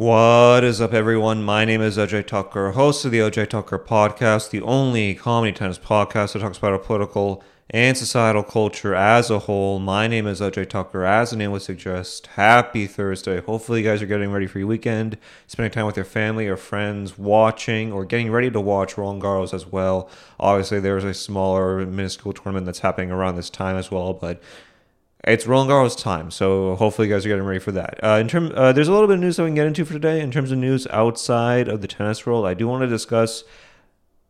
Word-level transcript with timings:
What 0.00 0.64
is 0.64 0.80
up, 0.80 0.94
everyone? 0.94 1.42
My 1.42 1.66
name 1.66 1.82
is 1.82 1.98
Ajay 1.98 2.24
Thakkar, 2.24 2.72
host 2.72 3.04
of 3.04 3.10
the 3.10 3.18
Ajay 3.18 3.46
Thakkar 3.46 3.84
podcast, 3.84 4.48
the 4.48 4.62
only 4.62 5.14
comedy 5.14 5.52
tennis 5.52 5.78
podcast 5.78 6.32
that 6.32 6.38
talks 6.38 6.56
about 6.56 6.72
our 6.72 6.78
political 6.78 7.44
and 7.68 7.94
societal 7.98 8.42
culture 8.42 8.94
as 8.94 9.28
a 9.28 9.40
whole. 9.40 9.78
My 9.78 10.06
name 10.06 10.26
is 10.26 10.40
Ajay 10.40 10.64
Thakkar. 10.64 11.06
As 11.06 11.32
the 11.32 11.36
name 11.36 11.52
would 11.52 11.60
suggest, 11.60 12.28
happy 12.28 12.86
Thursday. 12.86 13.42
Hopefully, 13.42 13.82
you 13.82 13.86
guys 13.86 14.00
are 14.00 14.06
getting 14.06 14.32
ready 14.32 14.46
for 14.46 14.58
your 14.58 14.68
weekend, 14.68 15.18
spending 15.46 15.70
time 15.70 15.84
with 15.84 15.96
your 15.96 16.06
family 16.06 16.48
or 16.48 16.56
friends, 16.56 17.18
watching 17.18 17.92
or 17.92 18.06
getting 18.06 18.30
ready 18.30 18.50
to 18.50 18.58
watch 18.58 18.96
Roland 18.96 19.20
Garros 19.20 19.52
as 19.52 19.66
well. 19.66 20.08
Obviously, 20.38 20.80
there's 20.80 21.04
a 21.04 21.12
smaller, 21.12 21.84
minuscule 21.84 22.32
tournament 22.32 22.64
that's 22.64 22.78
happening 22.78 23.10
around 23.10 23.36
this 23.36 23.50
time 23.50 23.76
as 23.76 23.90
well, 23.90 24.14
but 24.14 24.40
it's 25.24 25.46
Roland 25.46 25.70
Garros 25.70 25.98
time, 25.98 26.30
so 26.30 26.76
hopefully 26.76 27.08
you 27.08 27.14
guys 27.14 27.26
are 27.26 27.28
getting 27.28 27.44
ready 27.44 27.60
for 27.60 27.72
that. 27.72 28.00
Uh, 28.02 28.18
in 28.20 28.28
term, 28.28 28.52
uh, 28.54 28.72
there's 28.72 28.88
a 28.88 28.92
little 28.92 29.06
bit 29.06 29.14
of 29.14 29.20
news 29.20 29.36
that 29.36 29.42
we 29.42 29.48
can 29.48 29.54
get 29.54 29.66
into 29.66 29.84
for 29.84 29.92
today. 29.92 30.20
In 30.20 30.30
terms 30.30 30.50
of 30.50 30.58
news 30.58 30.86
outside 30.88 31.68
of 31.68 31.82
the 31.82 31.88
tennis 31.88 32.24
world, 32.24 32.46
I 32.46 32.54
do 32.54 32.66
want 32.66 32.82
to 32.82 32.86
discuss 32.86 33.44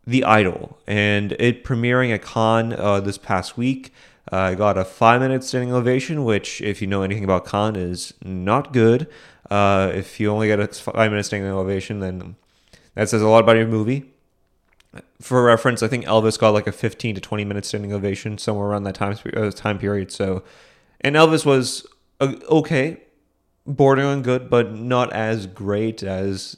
the 0.06 0.24
Idol 0.24 0.78
and 0.86 1.32
it 1.32 1.62
premiering 1.62 2.12
at 2.12 2.22
Cannes 2.22 2.72
uh, 2.72 3.00
this 3.00 3.18
past 3.18 3.56
week. 3.56 3.92
I 4.32 4.54
got 4.54 4.78
a 4.78 4.84
five 4.84 5.20
minute 5.20 5.45
standing 5.45 5.72
ovation, 5.72 6.24
which, 6.24 6.60
if 6.60 6.80
you 6.80 6.86
know 6.86 7.02
anything 7.02 7.24
about 7.24 7.46
Cannes, 7.46 7.76
is 7.76 8.14
not 8.24 8.72
good. 8.72 9.09
Uh, 9.50 9.90
if 9.95 10.20
you 10.20 10.30
only 10.30 10.46
get 10.46 10.60
a 10.60 10.68
five 10.68 11.10
minute 11.10 11.24
standing 11.24 11.50
ovation, 11.50 12.00
then 12.00 12.36
that 12.95 13.09
says 13.09 13.22
a 13.22 13.28
lot 13.28 13.42
about 13.42 13.56
your 13.56 13.66
movie. 13.66 14.10
For 15.20 15.45
reference, 15.45 15.82
I 15.82 15.88
think 15.88 16.04
Elvis 16.04 16.38
got 16.38 16.50
like 16.50 16.66
a 16.66 16.72
15 16.72 17.14
to 17.14 17.20
20 17.20 17.45
minute 17.45 17.64
standing 17.64 17.92
ovation 17.92 18.38
somewhere 18.38 18.68
around 18.68 18.84
that 18.84 18.95
time 18.95 19.16
uh, 19.36 19.50
time 19.50 19.78
period. 19.78 20.10
So, 20.10 20.42
and 21.00 21.16
Elvis 21.16 21.45
was 21.45 21.86
uh, 22.20 22.34
okay, 22.48 23.02
bordering 23.66 24.06
on 24.06 24.22
good, 24.22 24.50
but 24.50 24.72
not 24.74 25.12
as 25.12 25.46
great 25.46 26.02
as 26.02 26.56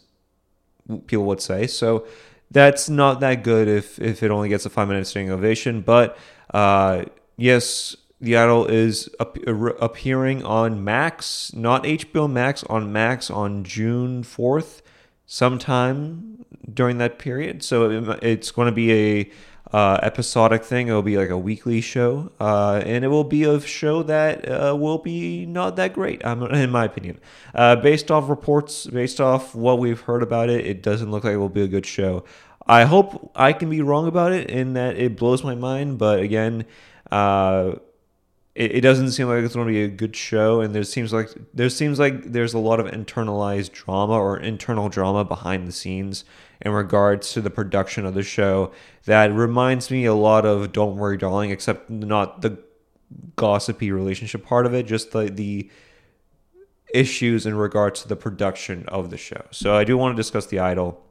people 1.07 1.25
would 1.25 1.41
say. 1.41 1.67
So, 1.67 2.07
that's 2.51 2.89
not 2.89 3.21
that 3.21 3.43
good 3.43 3.67
if 3.67 3.99
if 3.99 4.23
it 4.23 4.31
only 4.31 4.49
gets 4.49 4.67
a 4.67 4.71
five 4.71 4.89
minute 4.89 5.07
standing 5.07 5.33
ovation. 5.33 5.81
But 5.81 6.17
uh, 6.53 7.05
yes, 7.37 7.97
the 8.21 8.37
Idol 8.37 8.67
is 8.67 9.09
ap- 9.19 9.39
appearing 9.47 10.45
on 10.45 10.85
Max, 10.85 11.53
not 11.55 11.85
HBO 11.85 12.31
Max, 12.31 12.63
on 12.65 12.93
Max 12.93 13.31
on 13.31 13.65
June 13.65 14.23
fourth, 14.23 14.83
sometime 15.27 16.45
during 16.73 16.99
that 16.99 17.19
period. 17.19 17.63
So 17.63 17.91
it, 17.91 18.23
it's 18.23 18.51
going 18.51 18.67
to 18.67 18.73
be 18.73 18.93
a 18.93 19.31
uh, 19.73 19.99
episodic 20.03 20.65
thing. 20.65 20.89
It'll 20.89 21.03
be 21.03 21.17
like 21.17 21.31
a 21.31 21.39
weekly 21.39 21.81
show, 21.81 22.31
uh, 22.39 22.83
and 22.85 23.05
it 23.05 23.09
will 23.09 23.25
be 23.25 23.45
a 23.45 23.61
show 23.61 24.03
that 24.05 24.49
uh, 24.49 24.77
will 24.77 24.99
be 24.99 25.47
not 25.47 25.77
that 25.77 25.93
great, 25.95 26.23
in 26.23 26.71
my 26.71 26.85
opinion. 26.85 27.21
Uh, 27.55 27.77
based 27.77 28.11
off 28.11 28.29
reports, 28.29 28.87
based 28.87 29.21
off 29.21 29.55
what 29.55 29.79
we've 29.79 30.01
heard 30.01 30.23
about 30.23 30.51
it, 30.51 30.67
it 30.67 30.83
doesn't 30.83 31.11
look 31.11 31.25
like 31.25 31.35
it 31.35 31.39
will 31.39 31.49
be 31.49 31.63
a 31.63 31.69
good 31.69 31.87
show. 31.87 32.25
I 32.67 32.85
hope 32.85 33.33
I 33.35 33.53
can 33.53 33.71
be 33.71 33.83
wrong 33.83 34.07
about 34.07 34.33
it 34.33 34.51
in 34.51 34.75
that 34.75 34.97
it 34.97 35.17
blows 35.17 35.43
my 35.43 35.55
mind, 35.55 35.99
but 35.99 36.21
again, 36.21 36.65
uh, 37.11 37.73
it, 38.55 38.77
it 38.77 38.81
doesn't 38.83 39.13
seem 39.13 39.29
like 39.29 39.45
it's 39.45 39.55
going 39.55 39.67
to 39.67 39.73
be 39.73 39.83
a 39.83 39.89
good 39.89 40.15
show, 40.15 40.61
and 40.61 40.75
there 40.75 40.83
seems 40.85 41.13
like 41.13 41.31
there 41.55 41.71
seems 41.71 41.99
like 41.99 42.33
there's 42.33 42.55
a 42.55 42.59
lot 42.59 42.81
of 42.81 42.87
internalized 42.87 43.73
drama 43.73 44.15
or 44.15 44.39
internal 44.39 44.89
drama 44.89 45.25
behind 45.25 45.67
the 45.67 45.73
scenes 45.73 46.25
in 46.61 46.73
regards 46.73 47.33
to 47.33 47.41
the 47.41 47.51
production 47.51 48.07
of 48.07 48.15
the 48.15 48.23
show 48.23 48.73
that 49.05 49.33
reminds 49.33 49.91
me 49.91 50.05
a 50.05 50.15
lot 50.15 50.45
of 50.45 50.73
Don't 50.73 50.97
Worry 50.97 51.17
Darling, 51.17 51.51
except 51.51 51.89
not 51.91 52.43
the 52.43 52.59
gossipy 53.37 53.91
relationship 53.91 54.45
part 54.45 54.67
of 54.67 54.75
it, 54.75 54.87
just 54.87 55.13
the 55.13 55.31
the 55.31 55.71
issues 56.95 57.47
in 57.47 57.55
regards 57.55 58.03
to 58.03 58.09
the 58.09 58.17
production 58.17 58.85
of 58.89 59.09
the 59.11 59.17
show. 59.17 59.47
So 59.51 59.75
I 59.75 59.85
do 59.85 59.97
want 59.97 60.15
to 60.15 60.21
discuss 60.21 60.47
the 60.47 60.59
idol. 60.59 61.03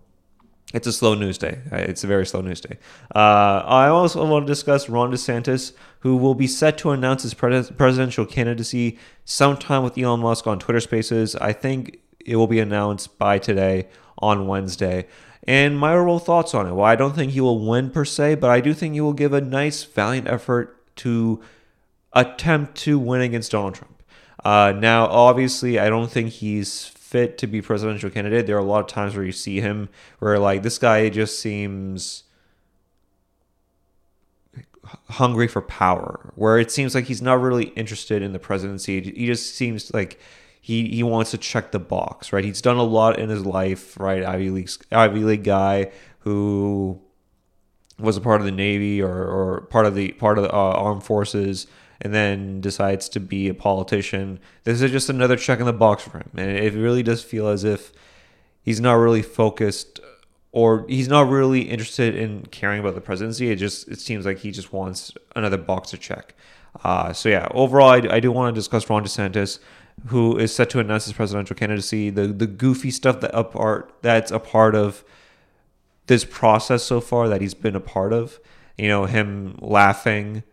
It's 0.74 0.88
a 0.88 0.94
slow 0.94 1.14
news 1.14 1.38
day. 1.38 1.60
It's 1.72 2.04
a 2.04 2.08
very 2.08 2.26
slow 2.26 2.42
news 2.42 2.62
day. 2.62 2.78
Uh, 3.14 3.62
I 3.66 3.88
also 3.88 4.26
want 4.26 4.48
to 4.48 4.52
discuss 4.52 4.88
Ron 4.88 5.12
DeSantis, 5.12 5.74
who 6.00 6.16
will 6.18 6.36
be 6.36 6.48
set 6.48 6.78
to 6.80 6.92
announce 6.92 7.24
his 7.24 7.34
presidential 7.34 8.26
candidacy 8.26 8.98
sometime 9.26 9.84
with 9.84 9.98
Elon 9.98 10.22
Musk 10.22 10.48
on 10.48 10.60
Twitter 10.60 10.80
Spaces. 10.80 11.36
I 11.36 11.54
think 11.54 12.00
it 12.26 12.38
will 12.38 12.48
be 12.48 12.60
announced 12.60 13.18
by 13.18 13.38
today 13.38 13.88
on 14.20 14.48
Wednesday 14.48 15.08
and 15.44 15.78
my 15.78 15.94
overall 15.94 16.20
thoughts 16.20 16.54
on 16.54 16.68
it. 16.68 16.74
Well, 16.74 16.86
I 16.86 16.96
don't 16.96 17.16
think 17.16 17.31
he 17.31 17.42
will 17.42 17.66
win 17.66 17.90
per 17.90 18.06
se, 18.06 18.36
but 18.36 18.50
I 18.50 18.62
do 18.62 18.74
think 18.74 18.94
he 18.94 19.02
will 19.02 19.14
give 19.14 19.34
a 19.34 19.42
nice, 19.42 19.84
valiant 19.84 20.28
effort 20.28 20.78
to 20.98 21.42
attempt 22.14 22.76
to 22.76 23.00
win 23.00 23.22
against 23.22 23.52
Donald 23.52 23.76
Trump. 23.76 24.04
Uh, 24.44 24.74
now, 24.78 25.06
obviously, 25.06 25.80
I 25.80 25.90
don't 25.90 26.12
think 26.12 26.30
he's 26.30 26.86
fit 27.12 27.38
to 27.40 27.46
be 27.46 27.62
presidential 27.62 28.10
candidate. 28.10 28.48
There 28.48 28.56
are 28.56 28.60
a 28.60 28.64
lot 28.64 28.80
of 28.80 28.88
times 28.88 29.16
where 29.16 29.26
you 29.26 29.34
see 29.34 29.60
him 29.60 29.90
where 30.20 30.40
like 30.40 30.64
this 30.64 30.78
guy 30.78 31.10
just 31.10 31.40
seems 31.40 32.24
hungry 35.10 35.50
for 35.50 35.62
power, 35.62 36.32
where 36.36 36.58
it 36.58 36.72
seems 36.72 36.96
like 36.96 37.06
he's 37.06 37.22
not 37.22 37.42
really 37.42 37.66
interested 37.76 38.22
in 38.22 38.32
the 38.32 38.40
presidency. 38.40 39.02
He 39.02 39.26
just 39.26 39.56
seems 39.56 39.94
like 39.94 40.22
he 40.62 40.88
he 40.88 41.04
wants 41.04 41.32
to 41.32 41.38
check 41.38 41.74
the 41.74 41.80
box, 41.80 42.32
right? 42.32 42.46
He's 42.46 42.62
done 42.62 42.78
a 42.78 42.84
lot 42.84 43.20
in 43.20 43.30
his 43.30 43.46
life, 43.46 44.00
right? 44.00 44.24
Ivy 44.24 44.50
League 44.50 44.70
Ivy 44.90 45.20
League 45.20 45.44
guy 45.44 45.92
who 46.20 47.02
was 48.00 48.16
a 48.16 48.22
part 48.22 48.40
of 48.40 48.46
the 48.46 48.52
Navy 48.52 49.02
or, 49.02 49.12
or 49.12 49.62
part 49.70 49.86
of 49.86 49.96
the 49.96 50.14
part 50.14 50.38
of 50.38 50.46
the 50.46 50.54
uh, 50.54 50.58
armed 50.58 51.04
forces, 51.04 51.68
and 52.01 52.13
then 52.13 52.62
decides 52.62 53.07
to 53.09 53.19
be 53.19 53.47
a 53.47 53.53
politician. 53.53 54.39
This 54.63 54.81
is 54.81 54.91
just 54.91 55.09
another 55.09 55.35
check 55.35 55.59
in 55.59 55.66
the 55.66 55.73
box 55.73 56.03
for 56.03 56.17
him, 56.17 56.31
and 56.35 56.50
it 56.50 56.73
really 56.73 57.03
does 57.03 57.23
feel 57.23 57.47
as 57.47 57.63
if 57.63 57.91
he's 58.63 58.81
not 58.81 58.94
really 58.94 59.22
focused 59.22 60.00
or 60.51 60.85
he's 60.89 61.07
not 61.07 61.29
really 61.29 61.62
interested 61.62 62.13
in 62.13 62.45
caring 62.47 62.79
about 62.79 62.95
the 62.95 63.01
presidency. 63.01 63.51
It 63.51 63.56
just 63.56 63.88
it 63.88 64.00
seems 64.00 64.25
like 64.25 64.39
he 64.39 64.51
just 64.51 64.73
wants 64.73 65.13
another 65.35 65.57
box 65.57 65.91
to 65.91 65.97
check. 65.97 66.34
Uh, 66.84 67.13
so 67.13 67.29
yeah, 67.29 67.47
overall, 67.51 67.89
I, 67.89 68.16
I 68.16 68.19
do 68.19 68.31
want 68.31 68.53
to 68.53 68.59
discuss 68.59 68.89
Ron 68.89 69.03
DeSantis 69.03 69.59
who 70.07 70.38
is 70.38 70.53
set 70.53 70.69
to 70.72 70.79
announce 70.79 71.06
his 71.06 71.13
presidential 71.13 71.56
candidacy, 71.56 72.09
the 72.09 72.28
the 72.28 72.47
goofy 72.47 72.91
stuff 72.91 73.22
that 73.22 73.31
a 73.33 73.44
part 73.44 73.94
that's 74.01 74.31
a 74.31 74.39
part 74.39 74.75
of 74.75 75.03
this 76.07 76.25
process 76.25 76.83
so 76.83 77.00
far 77.00 77.28
that 77.29 77.41
he's 77.41 77.53
been 77.53 77.75
a 77.75 77.81
part 77.81 78.13
of. 78.13 78.39
You 78.78 78.88
know, 78.88 79.06
him 79.06 79.57
laughing 79.62 80.44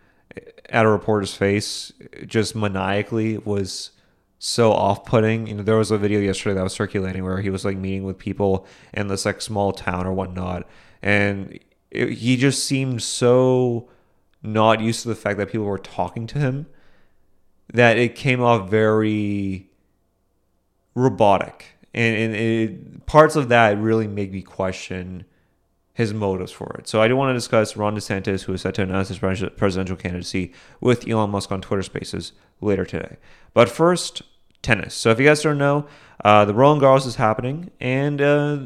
at 0.69 0.85
a 0.85 0.89
reporter's 0.89 1.35
face 1.35 1.93
just 2.27 2.55
maniacally 2.55 3.39
was 3.39 3.91
so 4.39 4.73
off-putting. 4.73 5.47
You 5.47 5.55
know, 5.55 5.63
there 5.63 5.77
was 5.77 5.91
a 5.91 5.99
video 5.99 6.21
yesterday 6.21 6.55
that 6.55 6.63
was 6.63 6.73
circulating 6.73 7.25
where 7.25 7.41
he 7.41 7.51
was 7.51 7.65
like 7.65 7.77
meeting 7.77 8.05
with 8.05 8.19
people 8.19 8.67
in 8.95 9.09
this 9.09 9.25
like 9.25 9.41
small 9.41 9.73
town 9.73 10.07
or 10.07 10.13
whatnot, 10.13 10.67
and 11.03 11.59
it, 11.91 12.11
he 12.11 12.37
just 12.37 12.65
seemed 12.65 13.03
so 13.03 13.89
not 14.43 14.81
used 14.81 15.03
to 15.03 15.09
the 15.09 15.15
fact 15.15 15.39
that 15.39 15.51
people 15.51 15.67
were 15.67 15.79
talking 15.79 16.27
to 16.29 16.39
him 16.39 16.67
that 17.73 17.99
it 17.99 18.15
came 18.15 18.41
off 18.41 18.71
very 18.71 19.69
robotic. 20.95 21.67
And, 21.93 22.17
and 22.17 22.35
it, 22.35 23.07
parts 23.07 23.35
of 23.35 23.49
that 23.49 23.79
really 23.79 24.07
made 24.07 24.33
me 24.33 24.43
question 24.43 25.25
his 25.99 26.15
motives 26.15 26.53
for 26.53 26.77
it. 26.79 26.87
So 26.87 27.03
I 27.03 27.09
do 27.09 27.17
want 27.17 27.31
to 27.31 27.35
discuss 27.35 27.77
Ron 27.77 27.97
DeSantis, 27.97 28.45
who 28.45 28.53
is 28.53 28.61
set 28.61 28.75
to 28.75 28.83
announce 28.83 29.09
his 29.09 29.19
presidential 29.19 29.97
candidacy 29.97 30.53
with 30.81 31.09
Elon 31.09 31.31
Musk 31.31 31.51
on 31.51 31.61
Twitter 31.61 31.83
Spaces 31.83 32.31
later 32.61 32.85
today. 32.85 33.17
But 33.53 33.69
first, 33.69 34.23
tennis. 34.63 34.95
So 34.95 35.11
if 35.11 35.19
you 35.19 35.27
guys 35.27 35.43
don't 35.43 35.59
know, 35.59 35.89
uh, 36.25 36.45
the 36.45 36.55
Roland 36.55 36.83
Garros 36.83 37.05
is 37.05 37.17
happening, 37.17 37.73
and 37.81 38.23
uh, 38.23 38.59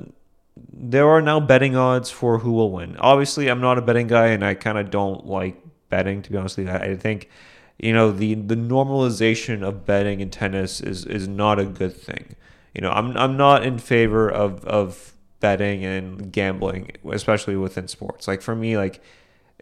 there 0.75 1.09
are 1.09 1.22
now 1.22 1.41
betting 1.41 1.75
odds 1.75 2.10
for 2.10 2.41
who 2.41 2.53
will 2.53 2.70
win. 2.70 2.98
Obviously, 2.98 3.49
I'm 3.49 3.62
not 3.62 3.78
a 3.78 3.82
betting 3.82 4.09
guy, 4.09 4.26
and 4.26 4.44
I 4.44 4.53
kind 4.53 4.76
of 4.76 4.91
don't 4.91 5.25
like 5.25 5.56
betting. 5.88 6.20
To 6.20 6.31
be 6.31 6.37
honest 6.37 6.59
with 6.59 6.66
you, 6.66 6.75
I 6.75 6.97
think 6.97 7.31
you 7.78 7.94
know 7.94 8.12
the 8.12 8.34
the 8.34 8.56
normalization 8.56 9.62
of 9.62 9.87
betting 9.87 10.20
in 10.20 10.28
tennis 10.28 10.82
is 10.82 11.06
is 11.06 11.28
not 11.28 11.59
a 11.59 11.64
good 11.64 11.97
thing. 11.97 12.37
You 12.75 12.82
know, 12.82 12.91
I'm 12.91 13.16
I'm 13.16 13.38
not 13.38 13.64
in 13.64 13.78
favor 13.78 14.28
of 14.28 14.67
of 14.67 15.12
betting 15.43 15.85
and 15.85 16.33
gambling, 16.33 16.93
especially 17.11 17.56
within 17.56 17.89
sports. 17.89 18.27
Like 18.27 18.41
for 18.41 18.56
me, 18.56 18.79
like 18.79 19.03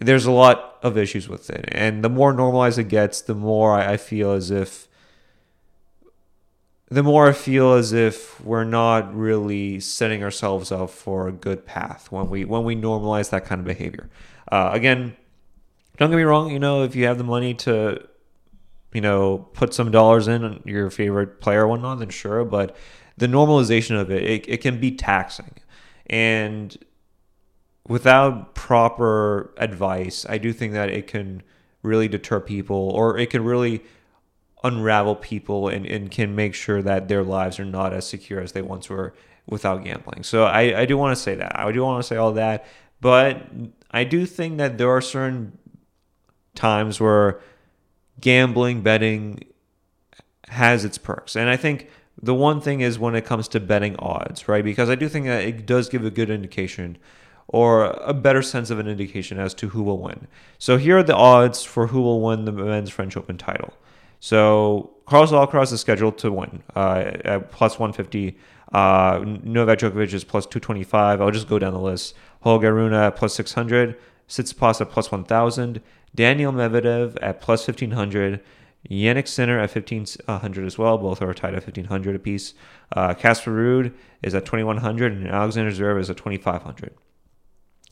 there's 0.00 0.26
a 0.26 0.30
lot 0.30 0.78
of 0.82 0.96
issues 0.96 1.28
with 1.28 1.50
it, 1.50 1.68
and 1.72 2.04
the 2.04 2.08
more 2.08 2.32
normalized 2.32 2.78
it 2.78 2.84
gets, 2.84 3.20
the 3.20 3.34
more 3.34 3.72
I, 3.72 3.96
feel 3.96 4.30
as 4.30 4.52
if 4.52 4.86
the 6.88 7.02
more 7.02 7.28
I 7.28 7.32
feel 7.32 7.72
as 7.72 7.92
if 7.92 8.40
we're 8.44 8.64
not 8.64 9.12
really 9.12 9.80
setting 9.80 10.22
ourselves 10.22 10.70
up 10.70 10.90
for 10.90 11.26
a 11.26 11.32
good 11.32 11.66
path 11.66 12.12
when 12.12 12.30
we 12.30 12.44
when 12.44 12.62
we 12.62 12.76
normalize 12.76 13.30
that 13.30 13.44
kind 13.44 13.58
of 13.58 13.64
behavior. 13.64 14.08
Uh, 14.52 14.70
again, 14.72 15.16
don't 15.96 16.10
get 16.10 16.16
me 16.16 16.22
wrong. 16.22 16.52
You 16.52 16.60
know, 16.60 16.84
if 16.84 16.94
you 16.94 17.06
have 17.06 17.18
the 17.18 17.24
money 17.24 17.54
to 17.54 18.06
you 18.92 19.00
know, 19.00 19.48
put 19.52 19.72
some 19.72 19.90
dollars 19.90 20.26
in 20.28 20.62
your 20.64 20.90
favorite 20.90 21.40
player 21.40 21.62
or 21.62 21.68
whatnot, 21.68 22.00
then 22.00 22.08
sure. 22.08 22.44
But 22.44 22.76
the 23.16 23.26
normalization 23.26 24.00
of 24.00 24.10
it, 24.10 24.22
it, 24.22 24.44
it 24.48 24.56
can 24.58 24.80
be 24.80 24.90
taxing. 24.90 25.54
And 26.10 26.76
without 27.88 28.54
proper 28.54 29.54
advice, 29.56 30.26
I 30.28 30.38
do 30.38 30.52
think 30.52 30.72
that 30.74 30.90
it 30.90 31.06
can 31.06 31.42
really 31.82 32.08
deter 32.08 32.40
people 32.40 32.90
or 32.90 33.16
it 33.16 33.30
can 33.30 33.44
really 33.44 33.82
unravel 34.62 35.14
people 35.14 35.68
and, 35.68 35.86
and 35.86 36.10
can 36.10 36.34
make 36.34 36.54
sure 36.54 36.82
that 36.82 37.08
their 37.08 37.22
lives 37.22 37.58
are 37.58 37.64
not 37.64 37.94
as 37.94 38.06
secure 38.06 38.40
as 38.40 38.52
they 38.52 38.60
once 38.60 38.90
were 38.90 39.14
without 39.46 39.84
gambling. 39.84 40.24
So 40.24 40.44
I, 40.44 40.80
I 40.80 40.84
do 40.84 40.98
want 40.98 41.16
to 41.16 41.22
say 41.22 41.36
that. 41.36 41.58
I 41.58 41.70
do 41.72 41.82
want 41.82 42.02
to 42.02 42.06
say 42.06 42.16
all 42.16 42.32
that. 42.32 42.66
But 43.00 43.46
I 43.90 44.04
do 44.04 44.26
think 44.26 44.58
that 44.58 44.76
there 44.76 44.90
are 44.90 45.00
certain 45.00 45.56
times 46.54 47.00
where 47.00 47.40
gambling, 48.20 48.82
betting 48.82 49.44
has 50.48 50.84
its 50.84 50.98
perks. 50.98 51.36
And 51.36 51.48
I 51.48 51.56
think 51.56 51.88
the 52.22 52.34
one 52.34 52.60
thing 52.60 52.80
is 52.80 52.98
when 52.98 53.14
it 53.14 53.24
comes 53.24 53.48
to 53.48 53.60
betting 53.60 53.96
odds, 53.98 54.48
right? 54.48 54.64
Because 54.64 54.90
I 54.90 54.94
do 54.94 55.08
think 55.08 55.26
that 55.26 55.44
it 55.44 55.66
does 55.66 55.88
give 55.88 56.04
a 56.04 56.10
good 56.10 56.30
indication 56.30 56.98
or 57.48 57.86
a 57.86 58.14
better 58.14 58.42
sense 58.42 58.70
of 58.70 58.78
an 58.78 58.86
indication 58.86 59.38
as 59.38 59.54
to 59.54 59.70
who 59.70 59.82
will 59.82 59.98
win. 59.98 60.28
So 60.58 60.76
here 60.76 60.98
are 60.98 61.02
the 61.02 61.16
odds 61.16 61.64
for 61.64 61.88
who 61.88 62.00
will 62.00 62.20
win 62.20 62.44
the 62.44 62.52
men's 62.52 62.90
French 62.90 63.16
Open 63.16 63.38
title. 63.38 63.74
So 64.20 64.90
Carlos 65.06 65.32
Alcaraz 65.32 65.72
is 65.72 65.80
scheduled 65.80 66.18
to 66.18 66.30
win 66.30 66.62
uh, 66.76 67.10
at 67.24 67.50
plus 67.50 67.78
150. 67.78 68.38
Uh, 68.72 69.24
Novak 69.42 69.80
Djokovic 69.80 70.12
is 70.12 70.22
plus 70.22 70.46
225. 70.46 71.20
I'll 71.20 71.30
just 71.32 71.48
go 71.48 71.58
down 71.58 71.72
the 71.72 71.80
list. 71.80 72.14
Holger 72.42 72.72
Rune 72.72 72.92
at 72.92 73.16
plus 73.16 73.34
600. 73.34 73.96
Tsitsipas 74.28 74.80
at 74.80 74.90
plus 74.90 75.10
1,000. 75.10 75.80
Daniil 76.14 76.52
Medvedev 76.52 77.16
at 77.20 77.40
plus 77.40 77.66
1,500. 77.66 78.40
Jannik 78.88 79.28
Sinner 79.28 79.58
at 79.58 79.74
1,500 79.74 80.66
as 80.66 80.78
well. 80.78 80.96
Both 80.98 81.20
are 81.20 81.34
tied 81.34 81.54
at 81.54 81.66
1,500 81.66 82.16
apiece. 82.16 82.54
Uh, 82.92 83.14
Casper 83.14 83.50
Ruud 83.50 83.92
is 84.22 84.34
at 84.34 84.46
2,100 84.46 85.12
and 85.12 85.28
Alexander 85.28 85.70
Zverev 85.70 86.00
is 86.00 86.10
at 86.10 86.16
2,500. 86.16 86.94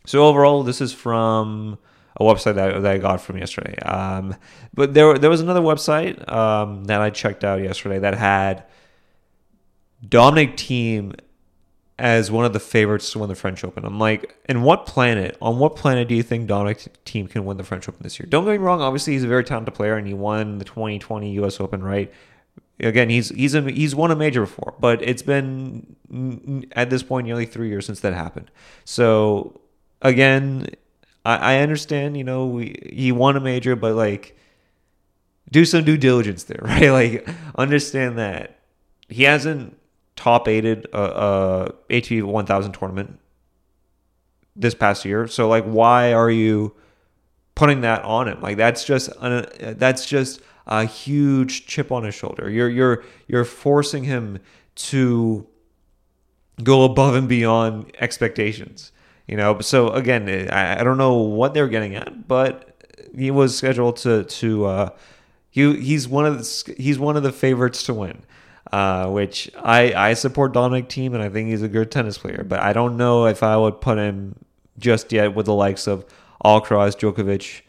So 0.06 0.24
overall, 0.24 0.62
this 0.62 0.80
is 0.80 0.92
from 0.92 1.78
a 2.16 2.24
website 2.24 2.54
that, 2.54 2.82
that 2.82 2.92
I 2.92 2.98
got 2.98 3.20
from 3.20 3.36
yesterday. 3.36 3.76
Um, 3.80 4.34
but 4.72 4.94
there, 4.94 5.18
there 5.18 5.30
was 5.30 5.40
another 5.40 5.60
website 5.60 6.30
um, 6.32 6.84
that 6.84 7.00
I 7.00 7.10
checked 7.10 7.44
out 7.44 7.60
yesterday 7.62 7.98
that 7.98 8.14
had 8.14 8.64
Dominic 10.06 10.56
Thiem 10.56 11.14
as 11.98 12.30
one 12.30 12.44
of 12.44 12.52
the 12.52 12.60
favorites 12.60 13.10
to 13.12 13.18
win 13.18 13.28
the 13.28 13.34
French 13.34 13.64
Open. 13.64 13.84
I'm 13.84 13.98
like, 13.98 14.36
in 14.48 14.62
what 14.62 14.86
planet, 14.86 15.36
on 15.42 15.58
what 15.58 15.74
planet 15.74 16.06
do 16.06 16.14
you 16.14 16.22
think 16.22 16.46
Dominic 16.46 16.78
Thiem 17.04 17.28
can 17.28 17.44
win 17.44 17.56
the 17.56 17.64
French 17.64 17.88
Open 17.88 18.02
this 18.02 18.18
year? 18.18 18.26
Don't 18.28 18.44
get 18.44 18.52
me 18.52 18.58
wrong, 18.58 18.80
obviously 18.80 19.14
he's 19.14 19.24
a 19.24 19.28
very 19.28 19.44
talented 19.44 19.74
player 19.74 19.96
and 19.96 20.06
he 20.06 20.14
won 20.14 20.58
the 20.58 20.64
2020 20.64 21.32
US 21.40 21.60
Open, 21.60 21.82
right? 21.82 22.12
Again, 22.80 23.10
he's 23.10 23.30
he's 23.30 23.56
a, 23.56 23.62
he's 23.62 23.96
won 23.96 24.12
a 24.12 24.16
major 24.16 24.42
before, 24.42 24.74
but 24.78 25.02
it's 25.02 25.22
been 25.22 25.96
at 26.72 26.90
this 26.90 27.02
point 27.02 27.26
nearly 27.26 27.44
three 27.44 27.68
years 27.68 27.86
since 27.86 27.98
that 28.00 28.14
happened. 28.14 28.52
So 28.84 29.60
again, 30.00 30.68
I, 31.24 31.36
I 31.36 31.60
understand, 31.60 32.16
you 32.16 32.22
know, 32.22 32.46
we 32.46 32.76
he 32.92 33.10
won 33.10 33.36
a 33.36 33.40
major, 33.40 33.74
but 33.74 33.96
like 33.96 34.38
do 35.50 35.64
some 35.64 35.84
due 35.84 35.96
diligence 35.96 36.44
there, 36.44 36.60
right? 36.62 36.90
Like 36.90 37.28
understand 37.56 38.18
that 38.18 38.60
he 39.08 39.24
hasn't 39.24 39.77
top 40.18 40.48
aided 40.48 40.86
a, 40.92 41.00
a 41.00 41.74
ATP 41.90 42.24
1000 42.24 42.72
tournament 42.72 43.20
this 44.56 44.74
past 44.74 45.04
year. 45.04 45.28
So 45.28 45.48
like, 45.48 45.64
why 45.64 46.12
are 46.12 46.30
you 46.30 46.74
putting 47.54 47.82
that 47.82 48.02
on 48.02 48.26
him? 48.26 48.40
Like 48.42 48.56
that's 48.56 48.84
just 48.84 49.10
that's 49.20 50.04
just 50.04 50.40
a 50.66 50.84
huge 50.84 51.66
chip 51.66 51.92
on 51.92 52.02
his 52.02 52.16
shoulder. 52.16 52.50
You're 52.50 52.68
you're 52.68 53.04
you're 53.28 53.44
forcing 53.44 54.04
him 54.04 54.40
to 54.74 55.46
go 56.64 56.82
above 56.82 57.14
and 57.14 57.28
beyond 57.28 57.92
expectations. 58.00 58.90
You 59.28 59.36
know, 59.36 59.60
so 59.60 59.90
again, 59.90 60.28
I, 60.50 60.80
I 60.80 60.84
don't 60.84 60.98
know 60.98 61.14
what 61.14 61.54
they're 61.54 61.68
getting 61.68 61.94
at, 61.94 62.26
but 62.26 62.84
he 63.14 63.30
was 63.30 63.56
scheduled 63.56 63.98
to 63.98 64.24
to 64.24 64.64
uh, 64.64 64.90
he 65.48 65.76
he's 65.76 66.08
one 66.08 66.26
of 66.26 66.38
the 66.38 66.74
he's 66.76 66.98
one 66.98 67.16
of 67.16 67.22
the 67.22 67.32
favorites 67.32 67.84
to 67.84 67.94
win 67.94 68.24
uh, 68.72 69.08
which 69.08 69.50
I, 69.56 69.92
I 69.94 70.14
support 70.14 70.52
Dominic 70.52 70.88
Thiem 70.88 71.14
and 71.14 71.22
I 71.22 71.28
think 71.28 71.48
he's 71.48 71.62
a 71.62 71.68
good 71.68 71.90
tennis 71.90 72.18
player, 72.18 72.44
but 72.46 72.60
I 72.60 72.72
don't 72.72 72.96
know 72.96 73.26
if 73.26 73.42
I 73.42 73.56
would 73.56 73.80
put 73.80 73.98
him 73.98 74.36
just 74.78 75.12
yet 75.12 75.34
with 75.34 75.46
the 75.46 75.54
likes 75.54 75.86
of 75.86 76.04
Alcaraz, 76.44 76.96
Djokovic, 76.96 77.62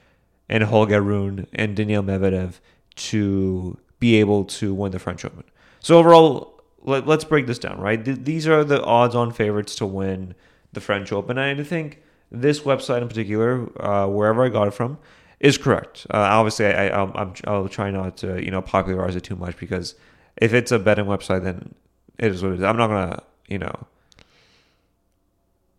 and 0.50 0.64
Holger 0.64 1.02
Rune 1.02 1.48
and 1.54 1.76
Daniil 1.76 2.04
Medvedev 2.04 2.60
to 2.96 3.78
be 4.00 4.16
able 4.16 4.46
to 4.46 4.74
win 4.74 4.92
the 4.92 5.00
French 5.00 5.24
Open. 5.24 5.44
So 5.80 5.98
overall, 5.98 6.62
let, 6.82 7.08
us 7.08 7.24
break 7.24 7.48
this 7.48 7.60
down, 7.60 7.80
right? 7.80 8.04
Th- 8.04 8.18
these 8.22 8.48
are 8.48 8.64
the 8.64 8.84
odds-on 8.84 9.32
favorites 9.32 9.76
to 9.76 9.86
win 9.86 10.36
the 10.74 10.82
French 10.82 11.12
Open. 11.12 11.38
And 11.38 11.62
I 11.62 11.64
think 11.64 12.02
this 12.32 12.62
website 12.62 13.02
in 13.02 13.08
particular, 13.08 13.70
uh, 13.82 14.08
wherever 14.08 14.44
I 14.44 14.50
got 14.50 14.68
it 14.68 14.74
from, 14.74 14.98
is 15.40 15.58
correct. 15.58 16.06
Uh, 16.10 16.18
obviously, 16.18 16.68
I, 16.68 16.88
I, 16.90 17.52
will 17.52 17.70
try 17.70 17.92
not 17.92 18.18
to 18.18 18.44
you 18.44 18.52
know 18.52 18.62
popularize 18.62 19.16
it 19.16 19.24
too 19.24 19.36
much 19.36 19.58
because 19.58 19.96
if 20.42 20.54
it's 20.54 20.72
a 20.72 20.80
betting 20.80 21.06
website, 21.06 21.44
then 21.44 21.76
it 22.18 22.32
is 22.32 22.44
what 22.44 22.54
it 22.54 22.60
is. 22.60 22.64
I'm 22.64 22.78
not 22.78 22.88
gonna, 22.88 23.24
you 23.48 23.58
know, 23.58 23.88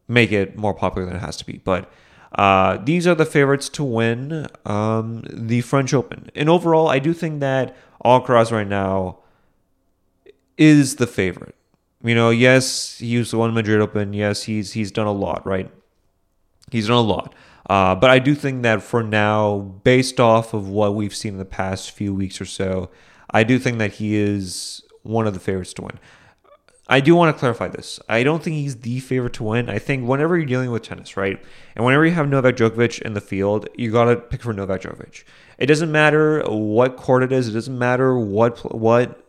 make 0.09 0.33
it 0.33 0.57
more 0.57 0.75
popular 0.75 1.07
than 1.07 1.17
it 1.17 1.21
has 1.21 1.37
to 1.39 1.47
be. 1.47 1.59
But 1.59 1.91
uh, 2.33 2.79
these 2.79 3.07
are 3.07 3.15
the 3.15 3.27
favorites 3.27 3.69
to 3.71 3.85
win 3.85 4.47
um, 4.65 5.25
the 5.29 5.61
French 5.63 5.93
Open. 5.93 6.31
And 6.35 6.49
overall, 6.49 6.89
I 6.89 6.99
do 6.99 7.13
think 7.13 7.41
that 7.41 7.77
Alcaraz 8.05 8.53
right 8.53 8.67
now 8.67 9.19
is 10.57 10.97
the 10.97 11.07
favorite. 11.07 11.55
You 12.03 12.15
know, 12.15 12.31
yes, 12.31 12.99
the 12.99 13.25
one 13.33 13.53
Madrid 13.53 13.81
Open. 13.81 14.13
Yes, 14.15 14.45
he's 14.45 14.73
he's 14.73 14.91
done 14.91 15.07
a 15.07 15.13
lot, 15.13 15.45
right? 15.47 15.71
He's 16.71 16.87
done 16.87 16.97
a 16.97 17.01
lot. 17.01 17.35
Uh, 17.69 17.95
but 17.95 18.11
I 18.11 18.19
do 18.19 18.35
think 18.35 18.63
that 18.63 18.83
for 18.83 19.03
now, 19.03 19.59
based 19.59 20.19
off 20.19 20.55
of 20.55 20.69
what 20.69 20.95
we've 20.95 21.15
seen 21.15 21.35
in 21.35 21.39
the 21.39 21.45
past 21.45 21.91
few 21.91 22.15
weeks 22.15 22.41
or 22.41 22.45
so, 22.45 22.91
I 23.31 23.45
do 23.45 23.59
think 23.59 23.79
that 23.79 23.95
he 23.95 24.17
is 24.17 24.83
one 25.03 25.27
of 25.27 25.35
the 25.35 25.41
favorites 25.41 25.73
to 25.75 25.83
win. 25.83 25.99
I 26.89 26.99
do 26.99 27.15
want 27.15 27.35
to 27.35 27.39
clarify 27.39 27.69
this. 27.69 28.01
I 28.09 28.25
don't 28.25 28.43
think 28.43 28.57
he's 28.57 28.79
the 28.79 28.99
favorite 28.99 29.35
to 29.35 29.45
win. 29.45 29.71
I 29.71 29.79
think 29.79 30.09
whenever 30.09 30.37
you're 30.37 30.47
dealing 30.47 30.73
with 30.73 30.83
tennis, 30.83 31.17
right, 31.17 31.41
and 31.77 31.85
whenever 31.85 32.05
you 32.05 32.13
have 32.13 32.29
Novak 32.29 32.57
Djokovic 32.57 33.01
in 33.03 33.15
the 33.15 33.21
field, 33.21 33.69
you 33.77 33.93
got 33.93 34.07
to 34.07 34.17
pick 34.17 34.43
for 34.43 34.53
Novak 34.53 34.83
Djokovic. 34.83 35.23
It 35.57 35.67
doesn't 35.67 35.93
matter 35.93 36.43
what 36.43 36.97
court 36.97 37.23
it 37.23 37.31
is. 37.31 37.47
It 37.47 37.53
doesn't 37.53 37.79
matter 37.79 38.19
what 38.19 38.75
what 38.77 39.25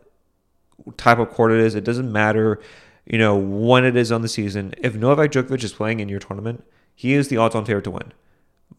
type 0.96 1.18
of 1.18 1.30
court 1.30 1.52
it 1.52 1.60
is. 1.60 1.76
It 1.76 1.84
doesn't 1.84 2.10
matter, 2.10 2.60
you 3.06 3.18
know, 3.18 3.36
when 3.36 3.84
it 3.84 3.94
is 3.94 4.10
on 4.10 4.22
the 4.22 4.28
season. 4.28 4.74
If 4.78 4.96
Novak 4.96 5.30
Djokovic 5.30 5.62
is 5.62 5.72
playing 5.72 6.00
in 6.00 6.08
your 6.08 6.18
tournament, 6.18 6.64
he 6.96 7.14
is 7.14 7.28
the 7.28 7.36
odds-on 7.36 7.64
favorite 7.64 7.84
to 7.84 7.92
win 7.92 8.12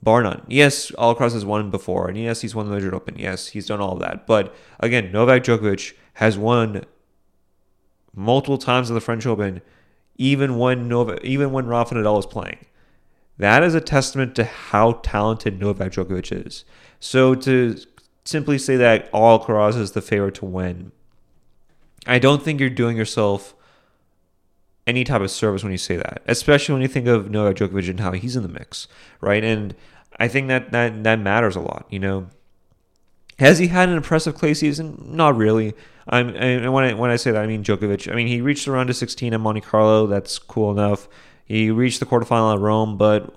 bar 0.03 0.21
none. 0.21 0.43
Yes, 0.47 0.91
Alcaraz 0.91 1.33
has 1.33 1.45
won 1.45 1.71
before, 1.71 2.07
and 2.07 2.17
yes, 2.17 2.41
he's 2.41 2.53
won 2.53 2.67
the 2.67 2.73
Madrid 2.73 2.93
Open. 2.93 3.17
Yes, 3.17 3.47
he's 3.47 3.67
done 3.67 3.79
all 3.79 3.93
of 3.93 3.99
that. 3.99 4.27
But 4.27 4.53
again, 4.79 5.11
Novak 5.11 5.43
Djokovic 5.43 5.93
has 6.15 6.37
won 6.37 6.83
multiple 8.13 8.57
times 8.57 8.89
in 8.89 8.95
the 8.95 9.01
French 9.01 9.25
Open, 9.25 9.61
even 10.17 10.57
when 10.57 10.87
Nova, 10.87 11.23
even 11.25 11.51
when 11.51 11.67
Rafa 11.67 11.95
Nadal 11.95 12.19
is 12.19 12.25
playing. 12.25 12.65
That 13.37 13.63
is 13.63 13.73
a 13.73 13.81
testament 13.81 14.35
to 14.35 14.43
how 14.43 14.93
talented 15.03 15.59
Novak 15.59 15.93
Djokovic 15.93 16.45
is. 16.45 16.65
So 16.99 17.33
to 17.35 17.77
simply 18.25 18.57
say 18.57 18.75
that 18.75 19.11
Alcaraz 19.11 19.77
is 19.77 19.93
the 19.93 20.01
favorite 20.01 20.35
to 20.35 20.45
win, 20.45 20.91
I 22.05 22.19
don't 22.19 22.43
think 22.43 22.59
you're 22.59 22.69
doing 22.69 22.97
yourself 22.97 23.55
any 24.85 25.03
type 25.03 25.21
of 25.21 25.31
service 25.31 25.63
when 25.63 25.71
you 25.71 25.77
say 25.77 25.95
that, 25.95 26.21
especially 26.27 26.73
when 26.73 26.81
you 26.81 26.87
think 26.87 27.07
of 27.07 27.31
Novak 27.31 27.55
Djokovic 27.55 27.89
and 27.89 27.99
how 28.01 28.11
he's 28.11 28.35
in 28.35 28.43
the 28.43 28.49
mix, 28.49 28.87
right? 29.21 29.43
And 29.43 29.73
I 30.19 30.27
think 30.27 30.47
that 30.47 30.71
that 30.71 31.03
that 31.03 31.19
matters 31.19 31.55
a 31.55 31.61
lot. 31.61 31.85
You 31.89 31.99
know, 31.99 32.27
has 33.39 33.59
he 33.59 33.67
had 33.67 33.89
an 33.89 33.95
impressive 33.95 34.35
clay 34.35 34.53
season? 34.53 35.01
Not 35.05 35.35
really. 35.35 35.73
I'm 36.07 36.29
and 36.29 36.73
when 36.73 36.83
I 36.83 36.93
when 36.93 37.09
I 37.09 37.15
say 37.15 37.31
that, 37.31 37.41
I 37.41 37.47
mean 37.47 37.63
Djokovic. 37.63 38.11
I 38.11 38.15
mean 38.15 38.27
he 38.27 38.41
reached 38.41 38.65
the 38.65 38.71
round 38.71 38.89
of 38.89 38.95
16 38.95 39.33
at 39.33 39.39
Monte 39.39 39.61
Carlo. 39.61 40.07
That's 40.07 40.37
cool 40.39 40.71
enough. 40.71 41.07
He 41.45 41.71
reached 41.71 41.99
the 41.99 42.05
quarterfinal 42.05 42.55
at 42.55 42.59
Rome, 42.59 42.97
but 42.97 43.33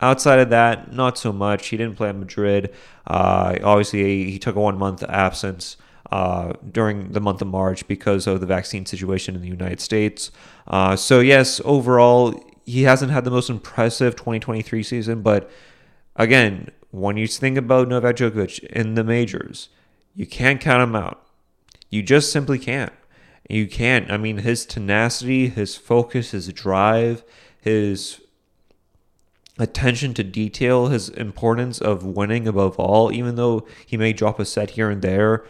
outside 0.00 0.38
of 0.38 0.50
that, 0.50 0.92
not 0.92 1.18
so 1.18 1.32
much. 1.32 1.68
He 1.68 1.76
didn't 1.76 1.96
play 1.96 2.08
at 2.08 2.16
Madrid. 2.16 2.74
Uh, 3.06 3.56
obviously, 3.62 4.30
he 4.30 4.38
took 4.38 4.56
a 4.56 4.60
one 4.60 4.78
month 4.78 5.02
absence. 5.04 5.76
Uh, 6.10 6.52
during 6.70 7.12
the 7.12 7.20
month 7.22 7.40
of 7.40 7.48
March 7.48 7.88
because 7.88 8.26
of 8.26 8.40
the 8.40 8.44
vaccine 8.44 8.84
situation 8.84 9.34
in 9.34 9.40
the 9.40 9.48
United 9.48 9.80
States. 9.80 10.30
Uh, 10.66 10.94
so, 10.94 11.20
yes, 11.20 11.58
overall, 11.64 12.38
he 12.66 12.82
hasn't 12.82 13.10
had 13.10 13.24
the 13.24 13.30
most 13.30 13.48
impressive 13.48 14.14
2023 14.14 14.82
season, 14.82 15.22
but 15.22 15.50
again, 16.16 16.70
when 16.90 17.16
you 17.16 17.26
think 17.26 17.56
about 17.56 17.88
Novak 17.88 18.16
Djokovic 18.16 18.60
in 18.64 18.94
the 18.94 19.04
majors, 19.04 19.68
you 20.14 20.26
can't 20.26 20.60
count 20.60 20.82
him 20.82 20.96
out. 20.96 21.26
You 21.90 22.02
just 22.02 22.32
simply 22.32 22.58
can't. 22.58 22.92
You 23.48 23.66
can't. 23.66 24.10
I 24.10 24.16
mean, 24.16 24.38
his 24.38 24.64
tenacity, 24.66 25.48
his 25.48 25.76
focus, 25.76 26.30
his 26.30 26.48
drive, 26.52 27.24
his 27.60 28.20
attention 29.58 30.14
to 30.14 30.24
detail, 30.24 30.88
his 30.88 31.08
importance 31.10 31.80
of 31.80 32.04
winning 32.04 32.48
above 32.48 32.78
all, 32.78 33.12
even 33.12 33.36
though 33.36 33.66
he 33.84 33.96
may 33.96 34.12
drop 34.12 34.38
a 34.38 34.44
set 34.44 34.70
here 34.70 34.90
and 34.90 35.02
there 35.02 35.44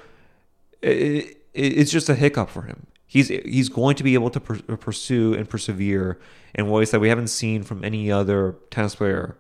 it, 0.83 1.39
it's 1.55 1.91
just 1.91 2.09
a 2.09 2.15
hiccup 2.15 2.51
for 2.51 2.63
him. 2.63 2.87
He's 3.07 3.29
he's 3.29 3.69
going 3.69 3.97
to 3.97 4.03
be 4.03 4.15
able 4.15 4.31
to 4.31 4.41
per- 4.41 4.77
pursue 4.77 5.35
and 5.35 5.49
persevere 5.49 6.19
in 6.55 6.69
ways 6.69 6.91
that 6.91 7.01
we 7.01 7.09
haven't 7.09 7.29
seen 7.29 7.63
from 7.63 7.85
any 7.85 8.11
other 8.11 8.57
tennis 8.71 8.95
player 8.95 9.37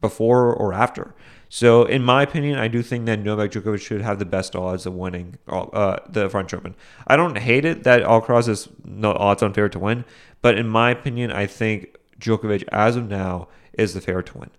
before 0.00 0.52
or 0.52 0.72
after. 0.72 1.14
So, 1.52 1.82
in 1.82 2.04
my 2.04 2.22
opinion, 2.22 2.58
I 2.58 2.68
do 2.68 2.80
think 2.80 3.06
that 3.06 3.18
Novak 3.18 3.50
Djokovic 3.50 3.80
should 3.80 4.02
have 4.02 4.20
the 4.20 4.24
best 4.24 4.54
odds 4.54 4.86
of 4.86 4.94
winning 4.94 5.36
uh, 5.48 5.98
the 6.08 6.28
French 6.28 6.54
Open. 6.54 6.76
I 7.08 7.16
don't 7.16 7.36
hate 7.36 7.64
it 7.64 7.82
that 7.82 8.02
Alcaraz 8.02 8.48
is 8.48 8.68
no 8.84 9.12
odds 9.14 9.42
on 9.42 9.52
to 9.52 9.78
win, 9.78 10.04
but 10.42 10.56
in 10.56 10.68
my 10.68 10.92
opinion, 10.92 11.32
I 11.32 11.46
think 11.46 11.96
Djokovic, 12.20 12.64
as 12.70 12.94
of 12.94 13.08
now, 13.08 13.48
is 13.72 13.94
the 13.94 14.00
favorite 14.00 14.26
to 14.26 14.38
win. 14.38 14.50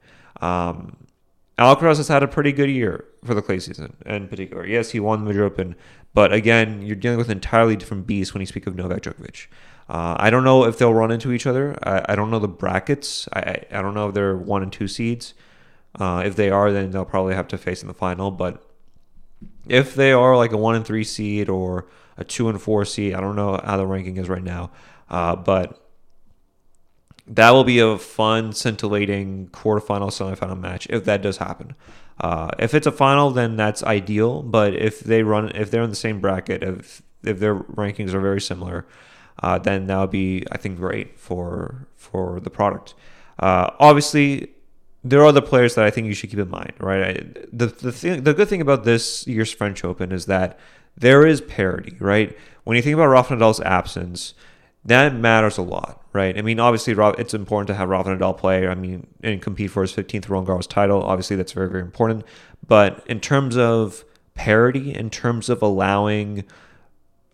Um, 0.42 0.98
Alcaraz 1.58 1.98
has 1.98 2.10
had 2.10 2.24
a 2.24 2.28
pretty 2.28 2.52
good 2.52 2.70
year 2.70 3.06
for 3.24 3.34
the 3.34 3.42
clay 3.42 3.60
season 3.60 3.96
in 4.06 4.28
particular. 4.28 4.66
Yes, 4.66 4.92
he 4.92 5.00
won 5.00 5.24
the 5.24 5.30
Major 5.30 5.46
Open, 5.46 5.76
but 6.14 6.34
again, 6.34 6.82
you're 6.82 6.96
dealing 6.96 7.20
with 7.20 7.30
entirely 7.30 7.78
different 7.78 8.06
beasts 8.06 8.34
when 8.34 8.42
you 8.42 8.48
speak 8.48 8.68
of 8.68 8.76
Novak 8.76 9.04
Djokovic. 9.04 9.48
Uh, 9.92 10.16
I 10.18 10.30
don't 10.30 10.46
know 10.46 10.64
if 10.64 10.78
they'll 10.78 10.94
run 10.94 11.12
into 11.12 11.34
each 11.34 11.46
other. 11.46 11.78
I, 11.84 12.14
I 12.14 12.16
don't 12.16 12.32
know 12.32 12.40
the 12.40 12.48
brackets. 12.48 13.28
I, 13.34 13.66
I 13.70 13.82
don't 13.82 13.94
know 13.94 14.08
if 14.08 14.14
they're 14.14 14.38
one 14.38 14.64
and 14.64 14.72
two 14.72 14.88
seeds. 14.88 15.34
Uh, 16.00 16.24
if 16.26 16.38
they 16.38 16.50
are, 16.50 16.72
then 16.72 16.92
they'll 16.92 17.04
probably 17.04 17.36
have 17.36 17.50
to 17.50 17.58
face 17.58 17.82
in 17.82 17.90
the 17.90 17.94
final. 17.94 18.32
But 18.32 18.64
if 19.68 19.94
they 19.94 20.14
are 20.14 20.38
like 20.38 20.54
a 20.54 20.58
one 20.58 20.76
and 20.76 20.86
three 20.86 21.04
seed 21.04 21.50
or 21.50 21.88
a 22.16 22.24
two 22.24 22.48
and 22.48 22.62
four 22.62 22.86
seed, 22.86 23.14
I 23.14 23.20
don't 23.20 23.36
know 23.36 23.60
how 23.62 23.76
the 23.76 23.86
ranking 23.86 24.16
is 24.16 24.30
right 24.30 24.42
now. 24.42 24.72
Uh, 25.10 25.36
but 25.36 25.86
that 27.28 27.52
will 27.52 27.66
be 27.66 27.80
a 27.80 27.98
fun, 27.98 28.54
scintillating 28.54 29.50
quarterfinal, 29.50 30.08
semifinal 30.08 30.58
match 30.58 30.88
if 30.90 31.04
that 31.04 31.22
does 31.22 31.36
happen. 31.36 31.76
Uh, 32.18 32.50
if 32.60 32.74
it's 32.74 32.88
a 32.88 32.94
final, 32.94 33.30
then 33.30 33.58
that's 33.58 33.84
ideal. 33.84 34.42
But 34.42 34.74
if 34.74 35.02
they 35.02 35.22
run, 35.22 35.52
if 35.54 35.70
they're 35.70 35.84
in 35.84 35.90
the 35.90 35.98
same 35.98 36.22
bracket, 36.22 36.64
if 36.64 37.02
if 37.26 37.40
their 37.40 37.56
rankings 37.56 38.14
are 38.14 38.22
very 38.22 38.40
similar, 38.40 38.86
uh, 39.42 39.58
then 39.58 39.88
that 39.88 40.00
would 40.00 40.12
be, 40.12 40.46
I 40.52 40.58
think, 40.58 40.78
great 40.78 41.20
for 41.20 41.88
for 41.96 42.40
the 42.40 42.50
product. 42.50 42.94
Uh, 43.40 43.72
obviously, 43.80 44.50
there 45.04 45.22
are 45.22 45.26
other 45.26 45.42
players 45.42 45.76
that 45.76 45.86
I 45.86 45.90
think 45.90 46.08
you 46.08 46.14
should 46.14 46.30
keep 46.30 46.40
in 46.40 46.50
mind, 46.50 46.74
right? 46.80 47.02
I, 47.02 47.14
the 47.52 47.68
the 47.68 47.92
thing, 47.92 48.24
the 48.24 48.34
good 48.34 48.48
thing 48.48 48.62
about 48.62 48.84
this 48.84 49.26
year's 49.28 49.52
French 49.52 49.84
Open 49.84 50.12
is 50.12 50.26
that 50.28 50.60
there 50.98 51.26
is 51.26 51.42
parity, 51.42 51.98
right? 52.00 52.38
When 52.64 52.76
you 52.76 52.84
think 52.84 52.94
about 52.94 53.08
Rafa 53.08 53.36
Nadal's 53.36 53.62
absence, 53.62 54.34
that 54.86 55.16
matters 55.16 55.58
a 55.58 55.62
lot, 55.62 56.04
right? 56.14 56.38
I 56.38 56.42
mean, 56.42 56.60
obviously, 56.60 56.96
it's 57.18 57.34
important 57.34 57.68
to 57.68 57.74
have 57.74 57.90
Rafa 57.90 58.10
Nadal 58.10 58.38
play. 58.38 58.68
I 58.68 58.76
mean, 58.76 59.08
and 59.24 59.42
compete 59.42 59.72
for 59.72 59.82
his 59.82 59.94
15th 59.94 60.30
Roland 60.30 60.48
Garros 60.48 60.68
title. 60.68 61.02
Obviously, 61.02 61.36
that's 61.36 61.54
very, 61.54 61.70
very 61.70 61.82
important. 61.82 62.24
But 62.68 63.04
in 63.08 63.20
terms 63.20 63.58
of 63.58 64.04
parity, 64.34 64.94
in 64.94 65.10
terms 65.10 65.50
of 65.50 65.62
allowing 65.62 66.46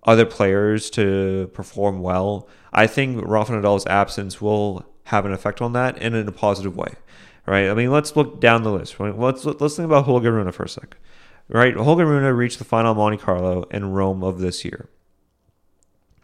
other 0.08 0.26
players 0.26 0.90
to 0.92 1.52
perform 1.54 2.02
well, 2.02 2.48
I 2.72 2.88
think 2.88 3.22
Rafa 3.28 3.52
Nadal's 3.52 3.86
absence 3.86 4.42
will 4.42 4.86
have 5.04 5.26
an 5.26 5.34
effect 5.34 5.62
on 5.62 5.74
that 5.74 5.98
and 6.02 6.16
in 6.16 6.28
a 6.28 6.32
positive 6.32 6.76
way, 6.76 6.94
right? 7.46 7.70
I 7.70 7.74
mean, 7.74 7.92
let's 7.92 8.16
look 8.16 8.40
down 8.40 8.64
the 8.64 8.72
list. 8.72 9.00
Let's 9.00 9.46
let's 9.46 9.76
think 9.76 9.86
about 9.86 10.06
Holger 10.06 10.32
Rune 10.32 10.52
for 10.54 10.64
a 10.64 10.70
sec, 10.70 10.98
right? 11.50 11.76
Holger 11.76 12.06
Rune 12.06 12.24
reached 12.36 12.58
the 12.58 12.66
final 12.66 12.96
Monte 12.96 13.18
Carlo 13.18 13.64
in 13.64 13.92
Rome 13.92 14.24
of 14.24 14.40
this 14.40 14.64
year. 14.64 14.90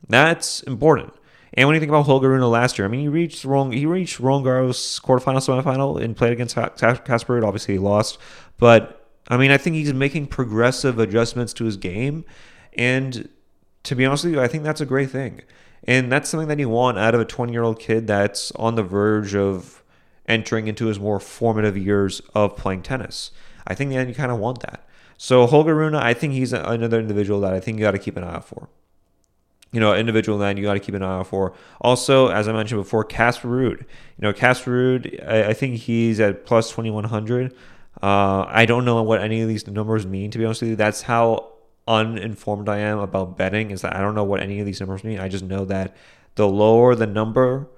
That's 0.07 0.63
important. 0.63 1.13
And 1.55 1.67
when 1.67 1.75
you 1.75 1.79
think 1.79 1.91
about 1.91 2.05
Holger 2.05 2.29
Rune 2.29 2.41
last 2.41 2.79
year, 2.79 2.87
I 2.87 2.89
mean, 2.89 3.01
he 3.01 3.07
reached 3.09 3.45
wrong. 3.45 3.71
He 3.71 3.85
reached 3.85 4.19
Roland 4.19 4.45
Garros 4.45 4.99
quarterfinal, 5.01 5.63
semifinal, 5.63 6.01
and 6.01 6.15
played 6.15 6.33
against 6.33 6.55
Casper. 6.55 7.45
Obviously, 7.45 7.75
he 7.75 7.79
lost, 7.79 8.17
but 8.57 9.07
I 9.27 9.37
mean, 9.37 9.51
I 9.51 9.57
think 9.57 9.75
he's 9.75 9.93
making 9.93 10.27
progressive 10.27 10.99
adjustments 10.99 11.53
to 11.53 11.65
his 11.65 11.77
game, 11.77 12.25
and 12.73 13.29
to 13.83 13.95
be 13.95 14.05
honest 14.05 14.25
with 14.25 14.33
you, 14.33 14.41
I 14.41 14.47
think 14.47 14.63
that's 14.63 14.81
a 14.81 14.85
great 14.85 15.09
thing, 15.09 15.41
and 15.85 16.11
that's 16.11 16.29
something 16.29 16.47
that 16.47 16.59
you 16.59 16.69
want 16.69 16.97
out 16.97 17.15
of 17.15 17.21
a 17.21 17.25
20 17.25 17.51
year 17.51 17.63
old 17.63 17.79
kid 17.79 18.07
that's 18.07 18.51
on 18.53 18.75
the 18.75 18.83
verge 18.83 19.35
of 19.35 19.83
entering 20.27 20.67
into 20.67 20.85
his 20.85 20.99
more 20.99 21.19
formative 21.19 21.77
years 21.77 22.21
of 22.33 22.55
playing 22.55 22.81
tennis. 22.81 23.31
I 23.67 23.75
think 23.75 23.91
that 23.91 24.07
you 24.07 24.15
kind 24.15 24.31
of 24.31 24.39
want 24.39 24.61
that. 24.61 24.87
So 25.17 25.45
Holger 25.45 25.75
Rune, 25.75 25.95
I 25.95 26.13
think 26.13 26.33
he's 26.33 26.53
another 26.53 26.99
individual 26.99 27.39
that 27.41 27.53
I 27.53 27.59
think 27.59 27.77
you 27.77 27.83
got 27.83 27.91
to 27.91 27.99
keep 27.99 28.17
an 28.17 28.23
eye 28.23 28.35
out 28.35 28.45
for 28.45 28.67
you 29.73 29.79
know, 29.79 29.93
individual 29.95 30.37
that 30.37 30.55
you 30.55 30.63
got 30.63 30.75
to 30.75 30.79
keep 30.79 30.95
an 30.95 31.01
eye 31.01 31.17
out 31.17 31.27
for. 31.27 31.53
Also, 31.81 32.27
as 32.27 32.47
I 32.47 32.53
mentioned 32.53 32.79
before, 32.79 33.03
Casper 33.03 33.47
Ruud. 33.47 33.79
You 33.79 33.87
know, 34.19 34.31
Casper 34.31 34.71
Ruud, 34.71 35.27
I, 35.27 35.49
I 35.49 35.53
think 35.53 35.77
he's 35.77 36.19
at 36.19 36.45
plus 36.45 36.69
2100. 36.69 37.53
Uh, 38.01 38.45
I 38.47 38.65
don't 38.65 38.85
know 38.85 39.01
what 39.01 39.19
any 39.19 39.41
of 39.41 39.47
these 39.47 39.67
numbers 39.67 40.05
mean, 40.05 40.29
to 40.31 40.37
be 40.37 40.45
honest 40.45 40.61
with 40.61 40.69
you. 40.69 40.75
That's 40.75 41.01
how 41.01 41.52
uninformed 41.87 42.69
I 42.69 42.79
am 42.79 42.99
about 42.99 43.37
betting, 43.37 43.71
is 43.71 43.81
that 43.81 43.95
I 43.95 44.01
don't 44.01 44.15
know 44.15 44.23
what 44.23 44.41
any 44.41 44.59
of 44.59 44.65
these 44.65 44.79
numbers 44.79 45.03
mean. 45.03 45.19
I 45.19 45.27
just 45.27 45.43
know 45.43 45.65
that 45.65 45.95
the 46.35 46.47
lower 46.47 46.95
the 46.95 47.07
number 47.07 47.69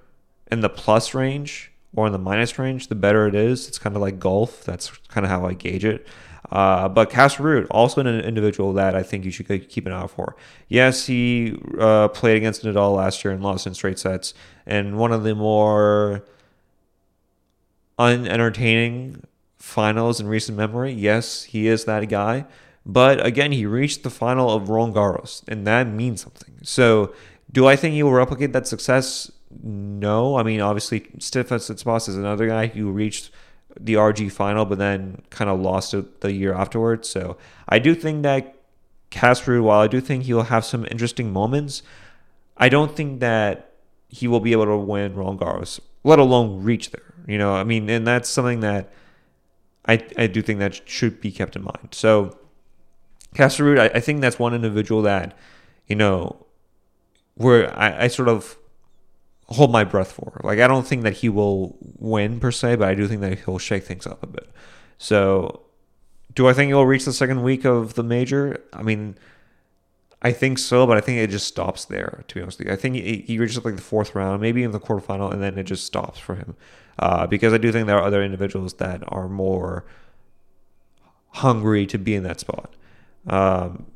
in 0.50 0.60
the 0.60 0.68
plus 0.68 1.14
range 1.14 1.72
or 1.94 2.06
in 2.06 2.12
the 2.12 2.18
minus 2.18 2.58
range, 2.58 2.88
the 2.88 2.94
better 2.94 3.26
it 3.26 3.34
is. 3.34 3.68
It's 3.68 3.78
kind 3.78 3.96
of 3.96 4.02
like 4.02 4.18
golf. 4.18 4.64
That's 4.64 4.90
kind 5.08 5.24
of 5.24 5.30
how 5.30 5.46
I 5.46 5.54
gauge 5.54 5.84
it. 5.84 6.06
Uh, 6.50 6.88
but 6.88 7.10
Casper 7.10 7.42
Ruud, 7.42 7.66
also 7.70 8.00
an 8.00 8.06
individual 8.06 8.72
that 8.74 8.94
I 8.94 9.02
think 9.02 9.24
you 9.24 9.30
should 9.30 9.46
keep 9.68 9.86
an 9.86 9.92
eye 9.92 10.06
for. 10.06 10.36
Yes, 10.68 11.06
he 11.06 11.58
uh, 11.78 12.08
played 12.08 12.36
against 12.36 12.62
Nadal 12.62 12.94
last 12.94 13.24
year 13.24 13.34
and 13.34 13.42
lost 13.42 13.66
in 13.66 13.74
straight 13.74 13.98
sets, 13.98 14.32
and 14.64 14.96
one 14.96 15.12
of 15.12 15.24
the 15.24 15.34
more 15.34 16.24
unentertaining 17.98 19.24
finals 19.58 20.20
in 20.20 20.28
recent 20.28 20.56
memory. 20.56 20.92
Yes, 20.92 21.44
he 21.44 21.66
is 21.66 21.84
that 21.86 22.08
guy. 22.08 22.46
But 22.86 23.24
again, 23.26 23.50
he 23.50 23.66
reached 23.66 24.04
the 24.04 24.10
final 24.10 24.48
of 24.48 24.68
Roland 24.68 24.94
Garros, 24.94 25.42
and 25.48 25.66
that 25.66 25.88
means 25.88 26.22
something. 26.22 26.54
So, 26.62 27.12
do 27.50 27.66
I 27.66 27.74
think 27.74 27.94
he 27.94 28.02
will 28.04 28.12
replicate 28.12 28.52
that 28.52 28.68
success? 28.68 29.30
No. 29.60 30.36
I 30.36 30.44
mean, 30.44 30.60
obviously, 30.60 31.00
Stefanos 31.18 31.68
Tsitsipas 31.68 32.08
is 32.08 32.16
another 32.16 32.46
guy 32.46 32.68
who 32.68 32.92
reached 32.92 33.30
the 33.78 33.94
RG 33.94 34.30
final, 34.30 34.64
but 34.64 34.78
then 34.78 35.22
kind 35.30 35.50
of 35.50 35.60
lost 35.60 35.94
it 35.94 36.20
the 36.20 36.32
year 36.32 36.54
afterwards. 36.54 37.08
So 37.08 37.36
I 37.68 37.80
do 37.80 37.94
think 37.94 38.22
that 38.22 38.54
Casper, 39.10 39.60
while 39.62 39.80
I 39.80 39.88
do 39.88 40.00
think 40.00 40.24
he'll 40.24 40.42
have 40.42 40.64
some 40.64 40.86
interesting 40.90 41.32
moments, 41.32 41.82
I 42.56 42.68
don't 42.68 42.94
think 42.94 43.20
that 43.20 43.72
he 44.08 44.28
will 44.28 44.40
be 44.40 44.52
able 44.52 44.66
to 44.66 44.76
win 44.76 45.14
Roland 45.14 45.40
Garros, 45.40 45.80
let 46.04 46.18
alone 46.18 46.62
reach 46.62 46.90
there. 46.90 47.14
You 47.26 47.38
know, 47.38 47.54
I 47.54 47.64
mean, 47.64 47.90
and 47.90 48.06
that's 48.06 48.28
something 48.28 48.60
that 48.60 48.92
I 49.86 50.04
I 50.16 50.26
do 50.28 50.40
think 50.40 50.60
that 50.60 50.88
should 50.88 51.20
be 51.20 51.32
kept 51.32 51.56
in 51.56 51.62
mind. 51.62 51.88
So 51.92 52.36
Casper 53.36 53.64
Ruud, 53.64 53.78
I, 53.78 53.86
I 53.96 54.00
think 54.00 54.20
that's 54.20 54.38
one 54.38 54.54
individual 54.54 55.02
that, 55.02 55.36
you 55.86 55.96
know, 55.96 56.46
where 57.34 57.76
I, 57.78 58.04
I 58.04 58.08
sort 58.08 58.28
of 58.28 58.56
hold 59.48 59.70
my 59.70 59.84
breath 59.84 60.12
for. 60.12 60.40
Like 60.42 60.58
I 60.58 60.66
don't 60.66 60.86
think 60.86 61.02
that 61.02 61.14
he 61.14 61.28
will 61.28 61.76
win 61.80 62.40
per 62.40 62.50
se, 62.50 62.76
but 62.76 62.88
I 62.88 62.94
do 62.94 63.06
think 63.06 63.20
that 63.20 63.40
he'll 63.40 63.58
shake 63.58 63.84
things 63.84 64.06
up 64.06 64.22
a 64.22 64.26
bit. 64.26 64.50
So, 64.98 65.62
do 66.34 66.48
I 66.48 66.52
think 66.52 66.68
he'll 66.68 66.86
reach 66.86 67.04
the 67.04 67.12
second 67.12 67.42
week 67.42 67.64
of 67.64 67.94
the 67.94 68.02
major? 68.02 68.62
I 68.72 68.82
mean, 68.82 69.16
I 70.22 70.32
think 70.32 70.58
so, 70.58 70.86
but 70.86 70.96
I 70.96 71.00
think 71.00 71.18
it 71.18 71.30
just 71.30 71.46
stops 71.46 71.84
there. 71.84 72.24
To 72.28 72.34
be 72.34 72.42
honest 72.42 72.58
with 72.58 72.68
you, 72.68 72.72
I 72.72 72.76
think 72.76 72.96
he, 72.96 73.24
he 73.26 73.38
reaches 73.38 73.62
like 73.64 73.76
the 73.76 73.82
fourth 73.82 74.14
round, 74.14 74.40
maybe 74.40 74.62
in 74.62 74.70
the 74.70 74.80
quarterfinal, 74.80 75.32
and 75.32 75.42
then 75.42 75.58
it 75.58 75.64
just 75.64 75.84
stops 75.84 76.18
for 76.18 76.34
him. 76.34 76.56
Uh, 76.98 77.26
because 77.26 77.52
I 77.52 77.58
do 77.58 77.70
think 77.70 77.86
there 77.86 77.98
are 77.98 78.04
other 78.04 78.22
individuals 78.22 78.74
that 78.74 79.02
are 79.08 79.28
more 79.28 79.84
hungry 81.28 81.86
to 81.86 81.98
be 81.98 82.14
in 82.14 82.22
that 82.22 82.40
spot. 82.40 82.74
Um, 83.26 83.86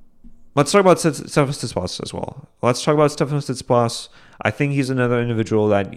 let's 0.55 0.73
talk 0.73 0.81
about 0.81 0.99
Stefanos 0.99 1.59
Tsitsipas 1.59 2.03
as 2.03 2.13
well. 2.13 2.49
Let's 2.63 2.83
talk 2.83 2.95
about 2.95 3.11
Stefanos 3.11 3.51
Tsitsipas. 3.51 4.09
I 4.43 4.51
think 4.51 4.73
he's 4.73 4.91
another 4.91 5.21
individual 5.21 5.69
that 5.69 5.95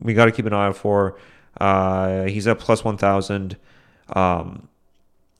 we 0.00 0.14
got 0.14 0.26
to 0.26 0.32
keep 0.32 0.46
an 0.46 0.52
eye 0.52 0.66
out 0.66 0.76
for. 0.76 1.18
Uh, 1.60 2.24
he's 2.24 2.46
at 2.46 2.58
plus 2.58 2.84
1,000. 2.84 3.56
Um, 4.14 4.68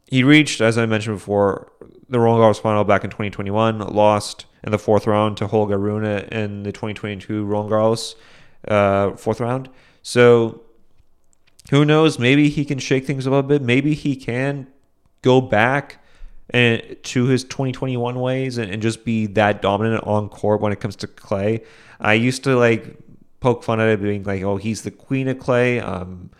he 0.06 0.22
reached, 0.22 0.60
as 0.60 0.76
I 0.78 0.86
mentioned 0.86 1.16
before, 1.16 1.72
the 2.08 2.20
Roland 2.20 2.42
Garros 2.42 2.60
final 2.60 2.84
back 2.84 3.04
in 3.04 3.10
2021, 3.10 3.78
lost 3.78 4.46
in 4.62 4.70
the 4.70 4.78
fourth 4.78 5.06
round 5.06 5.36
to 5.38 5.46
Holger 5.46 5.78
Rune 5.78 6.04
in 6.04 6.62
the 6.62 6.72
2022 6.72 7.44
Roland 7.44 7.72
Garros 7.72 8.14
uh, 8.68 9.16
fourth 9.16 9.40
round. 9.40 9.68
So 10.02 10.62
who 11.70 11.84
knows? 11.84 12.18
Maybe 12.18 12.48
he 12.48 12.64
can 12.64 12.78
shake 12.78 13.06
things 13.06 13.26
up 13.26 13.32
a 13.32 13.42
bit. 13.42 13.62
Maybe 13.62 13.94
he 13.94 14.16
can 14.16 14.66
go 15.22 15.40
back 15.40 16.01
and 16.52 16.96
to 17.02 17.26
his 17.26 17.44
2021 17.44 18.20
ways 18.20 18.58
and, 18.58 18.70
and 18.70 18.82
just 18.82 19.04
be 19.04 19.26
that 19.26 19.62
dominant 19.62 20.04
on 20.04 20.28
court 20.28 20.60
when 20.60 20.72
it 20.72 20.80
comes 20.80 20.96
to 20.96 21.06
clay. 21.06 21.62
I 22.00 22.14
used 22.14 22.44
to 22.44 22.56
like 22.56 22.96
poke 23.40 23.64
fun 23.64 23.80
at 23.80 23.88
it 23.88 24.02
being 24.02 24.22
like, 24.22 24.42
oh, 24.42 24.56
he's 24.56 24.82
the 24.82 24.90
queen 24.90 25.28
of 25.28 25.38
clay. 25.38 25.80
Um, 25.80 26.30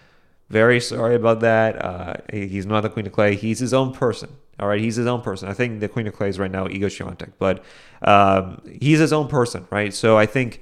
very 0.51 0.81
sorry 0.81 1.15
about 1.15 1.41
that. 1.41 1.83
Uh, 1.83 2.15
he's 2.31 2.67
not 2.67 2.83
the 2.83 2.91
queen 2.91 3.07
of 3.07 3.13
clay. 3.13 3.37
He's 3.37 3.59
his 3.59 3.73
own 3.73 3.93
person. 3.93 4.31
All 4.61 4.69
right, 4.69 4.81
he's 4.81 4.97
his 4.97 5.07
own 5.07 5.23
person. 5.23 5.49
I 5.49 5.55
think 5.55 5.81
the 5.81 5.89
queen 5.89 6.07
of 6.07 6.15
clay 6.15 6.29
is 6.29 6.39
right 6.39 6.51
now 6.51 6.69
Iga 6.69 6.85
Swiatek, 6.85 7.33
but 7.39 7.65
um, 8.03 8.61
he's 8.81 8.99
his 8.99 9.13
own 9.13 9.29
person, 9.29 9.67
right? 9.71 9.93
So 9.95 10.19
I 10.19 10.27
think 10.27 10.61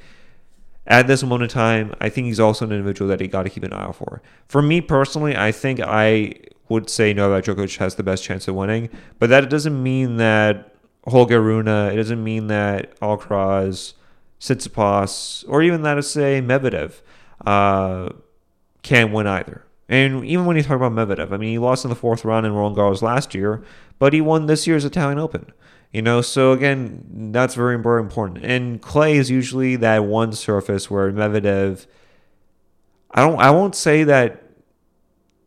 at 0.87 1.07
this 1.07 1.23
moment 1.23 1.43
in 1.43 1.49
time, 1.49 1.95
I 2.01 2.09
think 2.09 2.27
he's 2.27 2.41
also 2.41 2.65
an 2.65 2.73
individual 2.73 3.09
that 3.09 3.21
he 3.21 3.27
got 3.27 3.43
to 3.43 3.51
keep 3.51 3.65
an 3.65 3.73
eye 3.73 3.83
out 3.83 3.97
for. 3.97 4.23
For 4.47 4.63
me 4.63 4.81
personally, 4.81 5.37
I 5.37 5.53
think 5.53 5.81
I 5.81 6.35
would 6.71 6.89
say 6.89 7.13
Novak 7.13 7.45
Djokovic 7.45 7.77
has 7.79 7.97
the 7.97 8.03
best 8.03 8.25
chance 8.25 8.49
of 8.49 8.55
winning, 8.55 8.89
but 9.19 9.29
that 9.29 9.51
doesn't 9.51 9.83
mean 9.83 10.17
that 10.17 10.75
Holger 11.07 11.43
Rune, 11.43 11.69
it 11.69 11.97
doesn't 11.97 12.23
mean 12.23 12.47
that 12.47 12.99
Alcaraz, 13.01 13.95
Tsitsipas, 14.41 15.45
or 15.49 15.63
even 15.63 15.83
that 15.83 15.95
to 15.95 16.03
say 16.03 16.41
Medvedev 16.41 17.01
uh, 17.45 18.11
can't 18.83 19.13
win 19.13 19.27
either. 19.27 19.65
And 19.89 20.25
even 20.25 20.47
when 20.47 20.57
you 20.57 20.63
talk 20.63 20.77
about 20.77 20.93
Medvedev, 20.93 21.33
I 21.33 21.37
mean, 21.37 21.51
he 21.51 21.59
lost 21.59 21.85
in 21.85 21.89
the 21.89 21.97
fourth 21.97 22.25
round 22.25 22.47
in 22.47 22.53
Roland 22.53 22.77
Garros 22.77 23.03
last 23.03 23.35
year, 23.35 23.63
but 23.99 24.13
he 24.13 24.21
won 24.21 24.47
this 24.47 24.67
year's 24.67 24.85
Italian 24.85 25.19
Open. 25.19 25.53
You 25.93 26.03
know, 26.03 26.21
so 26.21 26.53
again, 26.53 27.33
that's 27.33 27.57
very, 27.57 27.77
very 27.77 28.01
important. 28.01 28.45
And 28.45 28.81
clay 28.81 29.17
is 29.17 29.29
usually 29.29 29.75
that 29.77 30.05
one 30.05 30.33
surface 30.33 30.89
where 30.89 31.11
Medvedev, 31.11 31.87
I 33.11 33.27
don't, 33.27 33.41
I 33.41 33.51
won't 33.51 33.75
say 33.75 34.05
that 34.05 34.45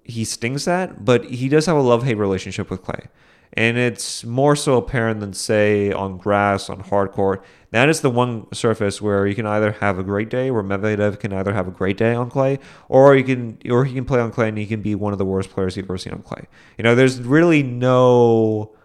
he 0.03 0.25
stings 0.25 0.65
that, 0.65 1.05
but 1.05 1.25
he 1.25 1.49
does 1.49 1.65
have 1.65 1.77
a 1.77 1.81
love 1.81 2.03
hate 2.03 2.17
relationship 2.17 2.69
with 2.69 2.81
clay. 2.81 3.07
And 3.55 3.77
it's 3.77 4.23
more 4.23 4.55
so 4.55 4.77
apparent 4.77 5.19
than, 5.19 5.33
say, 5.33 5.91
on 5.91 6.17
grass, 6.17 6.69
on 6.69 6.79
hard 6.79 7.11
court. 7.11 7.45
That 7.69 7.87
is 7.87 8.01
the 8.01 8.09
one 8.09 8.51
surface 8.51 8.99
where 8.99 9.27
you 9.27 9.35
can 9.35 9.45
either 9.45 9.73
have 9.73 9.99
a 9.99 10.03
great 10.03 10.29
day, 10.29 10.49
where 10.49 10.63
Medvedev 10.63 11.19
can 11.19 11.31
either 11.33 11.53
have 11.53 11.67
a 11.67 11.71
great 11.71 11.97
day 11.97 12.15
on 12.15 12.31
clay, 12.31 12.57
or 12.89 13.15
you 13.15 13.23
can, 13.23 13.59
or 13.69 13.85
he 13.85 13.93
can 13.93 14.05
play 14.05 14.19
on 14.19 14.31
clay 14.31 14.49
and 14.49 14.57
he 14.57 14.65
can 14.65 14.81
be 14.81 14.95
one 14.95 15.13
of 15.13 15.19
the 15.19 15.25
worst 15.25 15.51
players 15.51 15.77
you've 15.77 15.85
ever 15.85 15.99
seen 15.99 16.13
on 16.13 16.23
clay. 16.23 16.47
You 16.77 16.83
know, 16.83 16.95
there's 16.95 17.21
really 17.21 17.61
no 17.61 18.75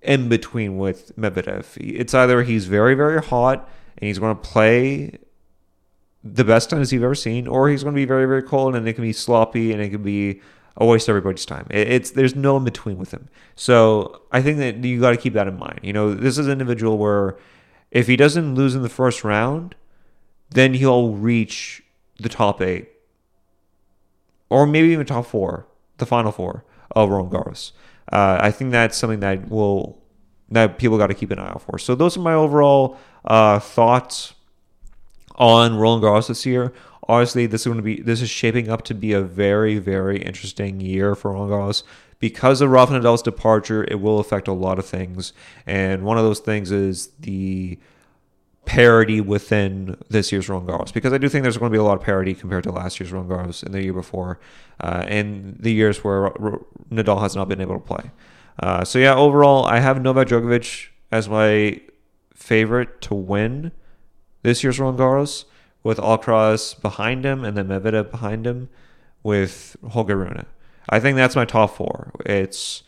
in 0.00 0.28
between 0.28 0.78
with 0.78 1.14
Medvedev. 1.16 1.76
It's 1.76 2.14
either 2.14 2.42
he's 2.44 2.66
very, 2.66 2.94
very 2.94 3.22
hot 3.22 3.68
and 3.98 4.06
he's 4.06 4.18
going 4.18 4.34
to 4.34 4.42
play 4.42 5.18
the 6.34 6.44
best 6.44 6.70
tennis 6.70 6.92
you've 6.92 7.02
ever 7.02 7.14
seen, 7.14 7.46
or 7.46 7.68
he's 7.68 7.82
going 7.82 7.94
to 7.94 7.98
be 7.98 8.04
very, 8.04 8.26
very 8.26 8.42
cold 8.42 8.74
and 8.74 8.86
it 8.88 8.94
can 8.94 9.04
be 9.04 9.12
sloppy 9.12 9.72
and 9.72 9.80
it 9.80 9.90
can 9.90 10.02
be 10.02 10.40
a 10.76 10.86
waste 10.86 11.08
of 11.08 11.12
everybody's 11.12 11.44
time. 11.44 11.66
It's 11.70 12.12
there's 12.12 12.36
no 12.36 12.56
in 12.56 12.64
between 12.64 12.98
with 12.98 13.12
him. 13.12 13.28
So 13.56 14.22
I 14.30 14.40
think 14.42 14.58
that 14.58 14.76
you 14.84 15.00
got 15.00 15.10
to 15.10 15.16
keep 15.16 15.32
that 15.34 15.48
in 15.48 15.58
mind. 15.58 15.80
You 15.82 15.92
know, 15.92 16.14
this 16.14 16.38
is 16.38 16.46
an 16.46 16.52
individual 16.52 16.98
where 16.98 17.36
if 17.90 18.06
he 18.06 18.16
doesn't 18.16 18.54
lose 18.54 18.74
in 18.74 18.82
the 18.82 18.88
first 18.88 19.24
round, 19.24 19.74
then 20.50 20.74
he'll 20.74 21.12
reach 21.12 21.82
the 22.18 22.28
top 22.28 22.60
eight, 22.62 22.88
or 24.50 24.66
maybe 24.66 24.88
even 24.88 25.06
top 25.06 25.26
four, 25.26 25.66
the 25.98 26.06
final 26.06 26.32
four 26.32 26.64
of 26.92 27.10
Roland 27.10 27.32
Garros. 27.32 27.72
Uh, 28.10 28.38
I 28.40 28.50
think 28.50 28.70
that's 28.70 28.96
something 28.96 29.20
that 29.20 29.48
will 29.48 30.00
that 30.50 30.78
people 30.78 30.96
got 30.96 31.08
to 31.08 31.14
keep 31.14 31.30
an 31.30 31.38
eye 31.38 31.48
out 31.48 31.62
for. 31.62 31.78
So 31.78 31.94
those 31.94 32.16
are 32.16 32.20
my 32.20 32.34
overall 32.34 32.96
uh, 33.24 33.58
thoughts 33.58 34.32
on 35.38 35.76
Roland 35.76 36.04
Garros 36.04 36.28
this 36.28 36.44
year. 36.44 36.72
Obviously, 37.08 37.46
this 37.46 37.62
is 37.62 37.66
going 37.66 37.78
to 37.78 37.82
be 37.82 38.02
this 38.02 38.20
is 38.20 38.28
shaping 38.28 38.68
up 38.68 38.82
to 38.84 38.94
be 38.94 39.12
a 39.12 39.22
very 39.22 39.78
very 39.78 40.20
interesting 40.20 40.80
year 40.80 41.14
for 41.14 41.32
Roland 41.32 41.52
Garros 41.52 41.82
because 42.18 42.60
of 42.60 42.70
Rafa 42.70 42.92
Nadal's 42.92 43.22
departure. 43.22 43.84
It 43.84 44.00
will 44.00 44.18
affect 44.18 44.48
a 44.48 44.52
lot 44.52 44.78
of 44.78 44.84
things, 44.84 45.32
and 45.66 46.02
one 46.02 46.18
of 46.18 46.24
those 46.24 46.40
things 46.40 46.70
is 46.70 47.08
the 47.20 47.78
parity 48.66 49.18
within 49.18 49.96
this 50.10 50.30
year's 50.30 50.46
Roland 50.50 50.68
Garros 50.68 50.92
because 50.92 51.14
I 51.14 51.18
do 51.18 51.30
think 51.30 51.42
there's 51.42 51.56
going 51.56 51.72
to 51.72 51.74
be 51.74 51.80
a 51.80 51.82
lot 51.82 51.96
of 51.96 52.02
parity 52.02 52.34
compared 52.34 52.64
to 52.64 52.72
last 52.72 53.00
year's 53.00 53.10
Roland 53.10 53.30
Garros 53.30 53.62
and 53.62 53.72
the 53.72 53.82
year 53.82 53.94
before, 53.94 54.38
uh, 54.80 55.04
and 55.06 55.56
the 55.58 55.72
years 55.72 56.04
where 56.04 56.30
Nadal 56.90 57.22
has 57.22 57.34
not 57.34 57.48
been 57.48 57.62
able 57.62 57.80
to 57.80 57.80
play. 57.80 58.10
Uh, 58.60 58.84
so 58.84 58.98
yeah, 58.98 59.14
overall, 59.14 59.64
I 59.64 59.78
have 59.78 60.02
Novak 60.02 60.28
Djokovic 60.28 60.88
as 61.10 61.28
my 61.28 61.80
favorite 62.34 63.00
to 63.02 63.14
win 63.14 63.72
this 64.42 64.62
year's 64.62 64.78
Roland 64.78 64.98
Garros, 64.98 65.44
with 65.82 65.98
Alcaraz 65.98 66.80
behind 66.80 67.24
him 67.24 67.44
and 67.44 67.56
then 67.56 67.68
Medvedev 67.68 68.10
behind 68.10 68.46
him, 68.46 68.68
with 69.22 69.76
Holger 69.90 70.16
Rune. 70.16 70.46
I 70.88 71.00
think 71.00 71.16
that's 71.16 71.36
my 71.36 71.44
top 71.44 71.76
four. 71.76 72.12
It's 72.24 72.82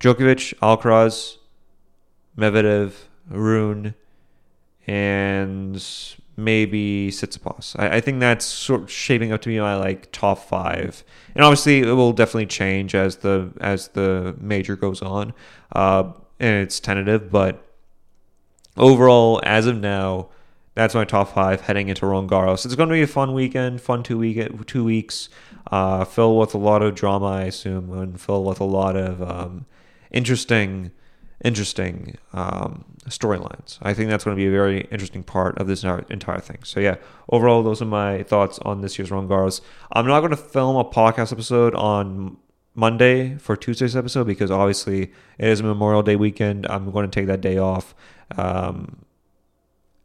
Djokovic, 0.00 0.54
Alcaraz, 0.58 1.38
Medvedev, 2.36 2.92
Rune 3.30 3.94
and 4.86 5.84
maybe 6.36 7.10
Tsitsipas. 7.10 7.78
I, 7.78 7.96
I 7.96 8.00
think 8.00 8.20
that's 8.20 8.44
sort 8.44 8.82
of 8.82 8.90
shaping 8.90 9.32
up 9.32 9.42
to 9.42 9.48
be 9.48 9.60
my 9.60 9.76
like 9.76 10.10
top 10.12 10.38
five, 10.38 11.04
and 11.34 11.44
obviously 11.44 11.80
it 11.80 11.92
will 11.92 12.12
definitely 12.12 12.46
change 12.46 12.94
as 12.94 13.16
the 13.16 13.50
as 13.60 13.88
the 13.88 14.34
major 14.40 14.76
goes 14.76 15.02
on, 15.02 15.34
uh, 15.72 16.04
and 16.40 16.62
it's 16.62 16.80
tentative. 16.80 17.30
But 17.30 17.62
overall, 18.76 19.40
as 19.44 19.66
of 19.66 19.76
now, 19.76 20.30
that's 20.78 20.94
my 20.94 21.04
top 21.04 21.34
five 21.34 21.62
heading 21.62 21.88
into 21.88 22.06
Roland 22.06 22.30
Garros. 22.30 22.64
It's 22.64 22.76
going 22.76 22.88
to 22.88 22.94
be 22.94 23.02
a 23.02 23.06
fun 23.06 23.34
weekend, 23.34 23.80
fun 23.80 24.02
two 24.02 24.16
week 24.16 24.66
two 24.66 24.84
weeks, 24.84 25.28
uh, 25.72 26.04
filled 26.04 26.38
with 26.38 26.54
a 26.54 26.58
lot 26.58 26.82
of 26.82 26.94
drama, 26.94 27.26
I 27.26 27.42
assume, 27.44 27.92
and 27.92 28.20
filled 28.20 28.46
with 28.46 28.60
a 28.60 28.64
lot 28.64 28.96
of 28.96 29.20
um, 29.20 29.66
interesting 30.12 30.92
interesting 31.44 32.16
um, 32.32 32.84
storylines. 33.08 33.78
I 33.82 33.94
think 33.94 34.10
that's 34.10 34.24
going 34.24 34.36
to 34.36 34.40
be 34.40 34.46
a 34.46 34.50
very 34.50 34.82
interesting 34.90 35.22
part 35.22 35.58
of 35.58 35.66
this 35.66 35.84
entire 35.84 36.40
thing. 36.40 36.58
So 36.64 36.80
yeah, 36.80 36.96
overall, 37.28 37.62
those 37.62 37.80
are 37.82 37.86
my 37.86 38.22
thoughts 38.24 38.58
on 38.60 38.80
this 38.80 38.98
year's 38.98 39.10
Roland 39.10 39.30
Garros. 39.30 39.60
I'm 39.92 40.06
not 40.06 40.20
going 40.20 40.30
to 40.30 40.36
film 40.36 40.76
a 40.76 40.84
podcast 40.84 41.32
episode 41.32 41.74
on 41.74 42.36
Monday 42.74 43.36
for 43.38 43.56
Tuesday's 43.56 43.96
episode 43.96 44.26
because 44.26 44.50
obviously 44.50 45.12
it 45.38 45.48
is 45.48 45.62
Memorial 45.62 46.02
Day 46.02 46.16
weekend. 46.16 46.66
I'm 46.68 46.90
going 46.90 47.08
to 47.08 47.20
take 47.20 47.26
that 47.26 47.40
day 47.40 47.58
off. 47.58 47.94
Um, 48.36 49.04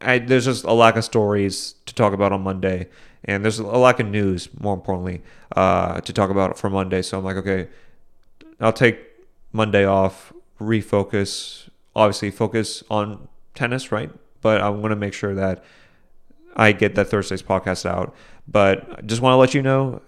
I, 0.04 0.18
there's 0.18 0.44
just 0.44 0.64
a 0.64 0.72
lack 0.72 0.96
of 0.96 1.04
stories 1.04 1.74
to 1.86 1.94
talk 1.94 2.12
about 2.12 2.32
on 2.32 2.42
Monday, 2.42 2.88
and 3.24 3.44
there's 3.44 3.58
a 3.58 3.64
lack 3.64 4.00
of 4.00 4.06
news, 4.06 4.48
more 4.60 4.74
importantly, 4.74 5.22
uh, 5.56 6.00
to 6.00 6.12
talk 6.12 6.30
about 6.30 6.58
for 6.58 6.70
Monday. 6.70 7.02
So 7.02 7.18
I'm 7.18 7.24
like, 7.24 7.36
okay, 7.36 7.68
I'll 8.60 8.72
take 8.72 8.98
Monday 9.52 9.84
off 9.84 10.32
refocus, 10.60 11.68
obviously 11.94 12.30
focus 12.30 12.82
on 12.90 13.28
tennis, 13.54 13.90
right? 13.90 14.10
But 14.40 14.60
I 14.60 14.68
want 14.68 14.92
to 14.92 14.96
make 14.96 15.14
sure 15.14 15.34
that 15.34 15.64
I 16.56 16.72
get 16.72 16.94
that 16.96 17.08
Thursday's 17.08 17.42
podcast 17.42 17.86
out. 17.86 18.14
But 18.46 18.98
I 18.98 19.00
just 19.02 19.22
want 19.22 19.32
to 19.32 19.36
let 19.36 19.54
you 19.54 19.62
know 19.62 20.02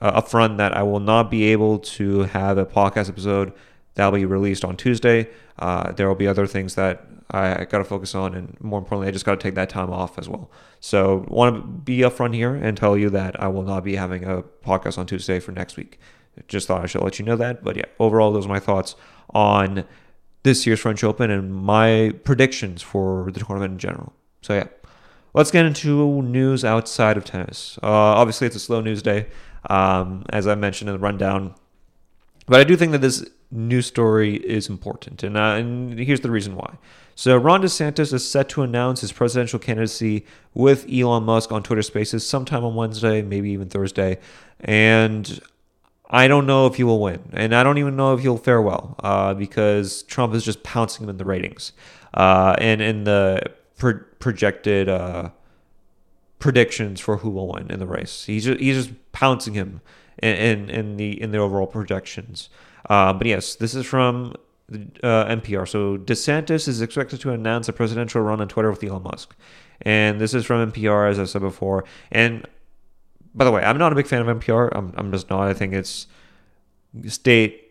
uh, 0.00 0.20
upfront 0.20 0.56
that 0.58 0.76
I 0.76 0.82
will 0.82 1.00
not 1.00 1.30
be 1.30 1.44
able 1.44 1.78
to 1.78 2.20
have 2.24 2.58
a 2.58 2.66
podcast 2.66 3.08
episode 3.08 3.52
that'll 3.94 4.12
be 4.12 4.24
released 4.24 4.64
on 4.64 4.76
Tuesday. 4.76 5.28
Uh, 5.58 5.92
there 5.92 6.08
will 6.08 6.14
be 6.14 6.26
other 6.26 6.46
things 6.46 6.74
that 6.74 7.04
I, 7.30 7.62
I 7.62 7.64
got 7.64 7.78
to 7.78 7.84
focus 7.84 8.14
on, 8.14 8.34
and 8.34 8.56
more 8.60 8.78
importantly, 8.78 9.08
I 9.08 9.10
just 9.10 9.24
got 9.24 9.32
to 9.32 9.42
take 9.42 9.54
that 9.54 9.68
time 9.68 9.90
off 9.90 10.18
as 10.18 10.28
well. 10.28 10.50
So, 10.80 11.26
want 11.28 11.56
to 11.56 11.62
be 11.62 11.98
upfront 11.98 12.34
here 12.34 12.54
and 12.54 12.76
tell 12.76 12.96
you 12.96 13.10
that 13.10 13.40
I 13.42 13.48
will 13.48 13.62
not 13.62 13.84
be 13.84 13.96
having 13.96 14.24
a 14.24 14.42
podcast 14.42 14.98
on 14.98 15.06
Tuesday 15.06 15.38
for 15.40 15.52
next 15.52 15.76
week. 15.76 15.98
Just 16.46 16.68
thought 16.68 16.82
I 16.82 16.86
should 16.86 17.02
let 17.02 17.18
you 17.18 17.24
know 17.24 17.36
that. 17.36 17.62
But 17.62 17.76
yeah, 17.76 17.84
overall, 17.98 18.32
those 18.32 18.46
are 18.46 18.50
my 18.50 18.60
thoughts 18.60 18.94
on 19.30 19.84
this 20.42 20.66
year's 20.66 20.80
French 20.80 21.04
Open 21.04 21.30
and 21.30 21.52
my 21.52 22.14
predictions 22.24 22.80
for 22.80 23.30
the 23.32 23.40
tournament 23.40 23.72
in 23.72 23.78
general. 23.78 24.12
So 24.42 24.54
yeah, 24.54 24.68
let's 25.34 25.50
get 25.50 25.66
into 25.66 26.22
news 26.22 26.64
outside 26.64 27.16
of 27.16 27.24
tennis. 27.24 27.78
Uh, 27.82 27.88
obviously, 27.88 28.46
it's 28.46 28.56
a 28.56 28.60
slow 28.60 28.80
news 28.80 29.02
day, 29.02 29.26
um, 29.68 30.24
as 30.30 30.46
I 30.46 30.54
mentioned 30.54 30.88
in 30.88 30.94
the 30.94 31.00
rundown. 31.00 31.54
But 32.46 32.60
I 32.60 32.64
do 32.64 32.76
think 32.76 32.92
that 32.92 33.02
this 33.02 33.28
news 33.50 33.86
story 33.86 34.36
is 34.36 34.68
important, 34.68 35.22
and, 35.22 35.36
uh, 35.36 35.56
and 35.56 35.98
here's 35.98 36.20
the 36.20 36.30
reason 36.30 36.54
why. 36.54 36.78
So, 37.18 37.36
Ron 37.36 37.62
DeSantis 37.62 38.12
is 38.12 38.30
set 38.30 38.48
to 38.50 38.62
announce 38.62 39.00
his 39.00 39.10
presidential 39.10 39.58
candidacy 39.58 40.24
with 40.54 40.86
Elon 40.88 41.24
Musk 41.24 41.50
on 41.50 41.64
Twitter 41.64 41.82
Spaces 41.82 42.24
sometime 42.24 42.62
on 42.62 42.76
Wednesday, 42.76 43.22
maybe 43.22 43.50
even 43.50 43.68
Thursday. 43.68 44.20
And 44.60 45.40
I 46.08 46.28
don't 46.28 46.46
know 46.46 46.68
if 46.68 46.76
he 46.76 46.84
will 46.84 47.00
win, 47.00 47.18
and 47.32 47.56
I 47.56 47.64
don't 47.64 47.78
even 47.78 47.96
know 47.96 48.14
if 48.14 48.20
he'll 48.20 48.36
fare 48.36 48.62
well 48.62 48.94
uh, 49.00 49.34
because 49.34 50.04
Trump 50.04 50.32
is 50.32 50.44
just 50.44 50.62
pouncing 50.62 51.02
him 51.02 51.10
in 51.10 51.16
the 51.16 51.24
ratings 51.24 51.72
uh, 52.14 52.54
and 52.58 52.80
in 52.80 53.02
the 53.02 53.42
pro- 53.76 53.98
projected 54.20 54.88
uh, 54.88 55.30
predictions 56.38 57.00
for 57.00 57.16
who 57.16 57.30
will 57.30 57.48
win 57.48 57.68
in 57.68 57.80
the 57.80 57.86
race. 57.88 58.26
He's 58.26 58.44
just, 58.44 58.60
he's 58.60 58.86
just 58.86 58.94
pouncing 59.10 59.54
him 59.54 59.80
in, 60.22 60.36
in, 60.36 60.70
in 60.70 60.96
the 60.96 61.20
in 61.20 61.32
the 61.32 61.38
overall 61.38 61.66
projections. 61.66 62.48
Uh, 62.88 63.12
but 63.12 63.26
yes, 63.26 63.56
this 63.56 63.74
is 63.74 63.84
from 63.84 64.34
uh, 64.70 65.24
NPR. 65.26 65.66
So 65.68 65.96
DeSantis 65.96 66.68
is 66.68 66.80
expected 66.80 67.20
to 67.20 67.30
announce 67.30 67.68
a 67.68 67.72
presidential 67.72 68.20
run 68.20 68.40
on 68.40 68.48
Twitter 68.48 68.70
with 68.70 68.82
Elon 68.84 69.02
Musk, 69.02 69.34
and 69.82 70.20
this 70.20 70.34
is 70.34 70.44
from 70.44 70.70
NPR, 70.72 71.10
as 71.10 71.18
I 71.18 71.24
said 71.24 71.42
before, 71.42 71.84
and 72.10 72.46
by 73.34 73.44
the 73.44 73.52
way, 73.52 73.62
I'm 73.62 73.78
not 73.78 73.92
a 73.92 73.94
big 73.94 74.06
fan 74.06 74.26
of 74.26 74.40
NPR. 74.40 74.70
I'm, 74.72 74.92
I'm 74.96 75.12
just 75.12 75.30
not. 75.30 75.42
I 75.42 75.54
think 75.54 75.72
it's 75.72 76.06
state 77.06 77.68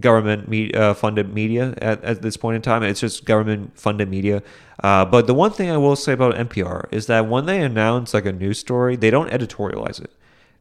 government 0.00 0.48
me, 0.48 0.72
uh, 0.72 0.94
funded 0.94 1.34
media 1.34 1.74
at, 1.78 2.02
at 2.04 2.22
this 2.22 2.36
point 2.36 2.56
in 2.56 2.62
time. 2.62 2.82
It's 2.82 3.00
just 3.00 3.24
government 3.24 3.78
funded 3.78 4.08
media. 4.08 4.42
Uh, 4.82 5.04
but 5.04 5.26
the 5.26 5.34
one 5.34 5.50
thing 5.50 5.70
I 5.70 5.76
will 5.76 5.96
say 5.96 6.12
about 6.12 6.34
NPR 6.34 6.86
is 6.90 7.06
that 7.06 7.28
when 7.28 7.46
they 7.46 7.60
announce 7.60 8.14
like 8.14 8.26
a 8.26 8.32
news 8.32 8.58
story, 8.58 8.96
they 8.96 9.10
don't 9.10 9.30
editorialize 9.30 10.00
it. 10.00 10.12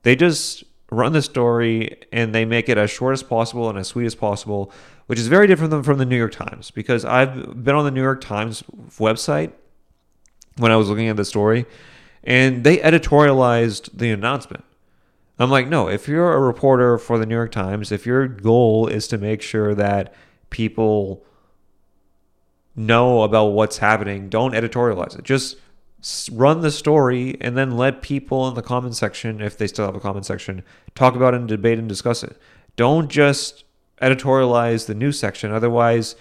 They 0.04 0.16
just 0.16 0.64
run 0.92 1.14
the 1.14 1.22
story 1.22 1.98
and 2.12 2.36
they 2.36 2.46
make 2.46 2.68
it 2.68 2.78
as 2.78 2.92
short 2.92 3.14
as 3.14 3.24
possible 3.24 3.70
and 3.70 3.80
as 3.80 3.88
sweet 3.88 4.06
as 4.06 4.14
possible, 4.14 4.72
which 5.08 5.18
is 5.18 5.28
very 5.28 5.48
different 5.48 5.72
than 5.72 5.84
from 5.84 5.98
the 5.98 6.06
New 6.06 6.18
York 6.18 6.34
Times 6.34 6.70
because 6.70 7.06
I've 7.06 7.64
been 7.64 7.76
on 7.76 7.86
the 7.86 7.92
New 7.92 8.02
York 8.02 8.22
Times 8.22 8.64
website 8.98 9.54
when 10.58 10.72
I 10.72 10.76
was 10.76 10.90
looking 10.90 11.08
at 11.08 11.16
the 11.16 11.26
story 11.26 11.66
and 12.24 12.64
they 12.64 12.78
editorialized 12.78 13.98
the 13.98 14.12
announcement. 14.12 14.64
I'm 15.40 15.50
like, 15.50 15.68
no, 15.68 15.88
if 15.88 16.08
you're 16.08 16.34
a 16.34 16.40
reporter 16.40 17.00
for 17.00 17.18
the 17.18 17.26
New 17.26 17.34
York 17.34 17.52
Times, 17.52 17.92
if 17.92 18.06
your 18.06 18.28
goal 18.28 18.88
is 18.88 19.08
to 19.08 19.18
make 19.18 19.42
sure 19.42 19.74
that 19.74 20.14
people 20.52 21.24
know 22.76 23.24
about 23.24 23.48
what's 23.48 23.80
happening, 23.80 24.30
don't 24.30 24.54
editorialize 24.54 25.18
it. 25.18 25.24
Just 25.24 25.58
run 26.32 26.62
the 26.62 26.72
story 26.72 27.38
and 27.42 27.56
then 27.58 27.78
let 27.78 28.02
people 28.02 28.48
in 28.48 28.56
the 28.56 28.62
comment 28.62 28.96
section, 28.96 29.42
if 29.42 29.58
they 29.58 29.68
still 29.68 29.86
have 29.86 29.96
a 29.96 30.00
comment 30.00 30.26
section, 30.26 30.64
talk 30.96 31.16
about 31.16 31.34
it 31.34 31.42
and 31.42 31.48
debate 31.48 31.80
and 31.80 31.88
discuss 31.88 32.24
it. 32.24 32.38
Don't 32.76 33.10
just 33.10 33.64
editorialize 34.02 34.88
the 34.88 34.96
news 34.96 35.20
section. 35.20 35.52
Otherwise, 35.52 36.16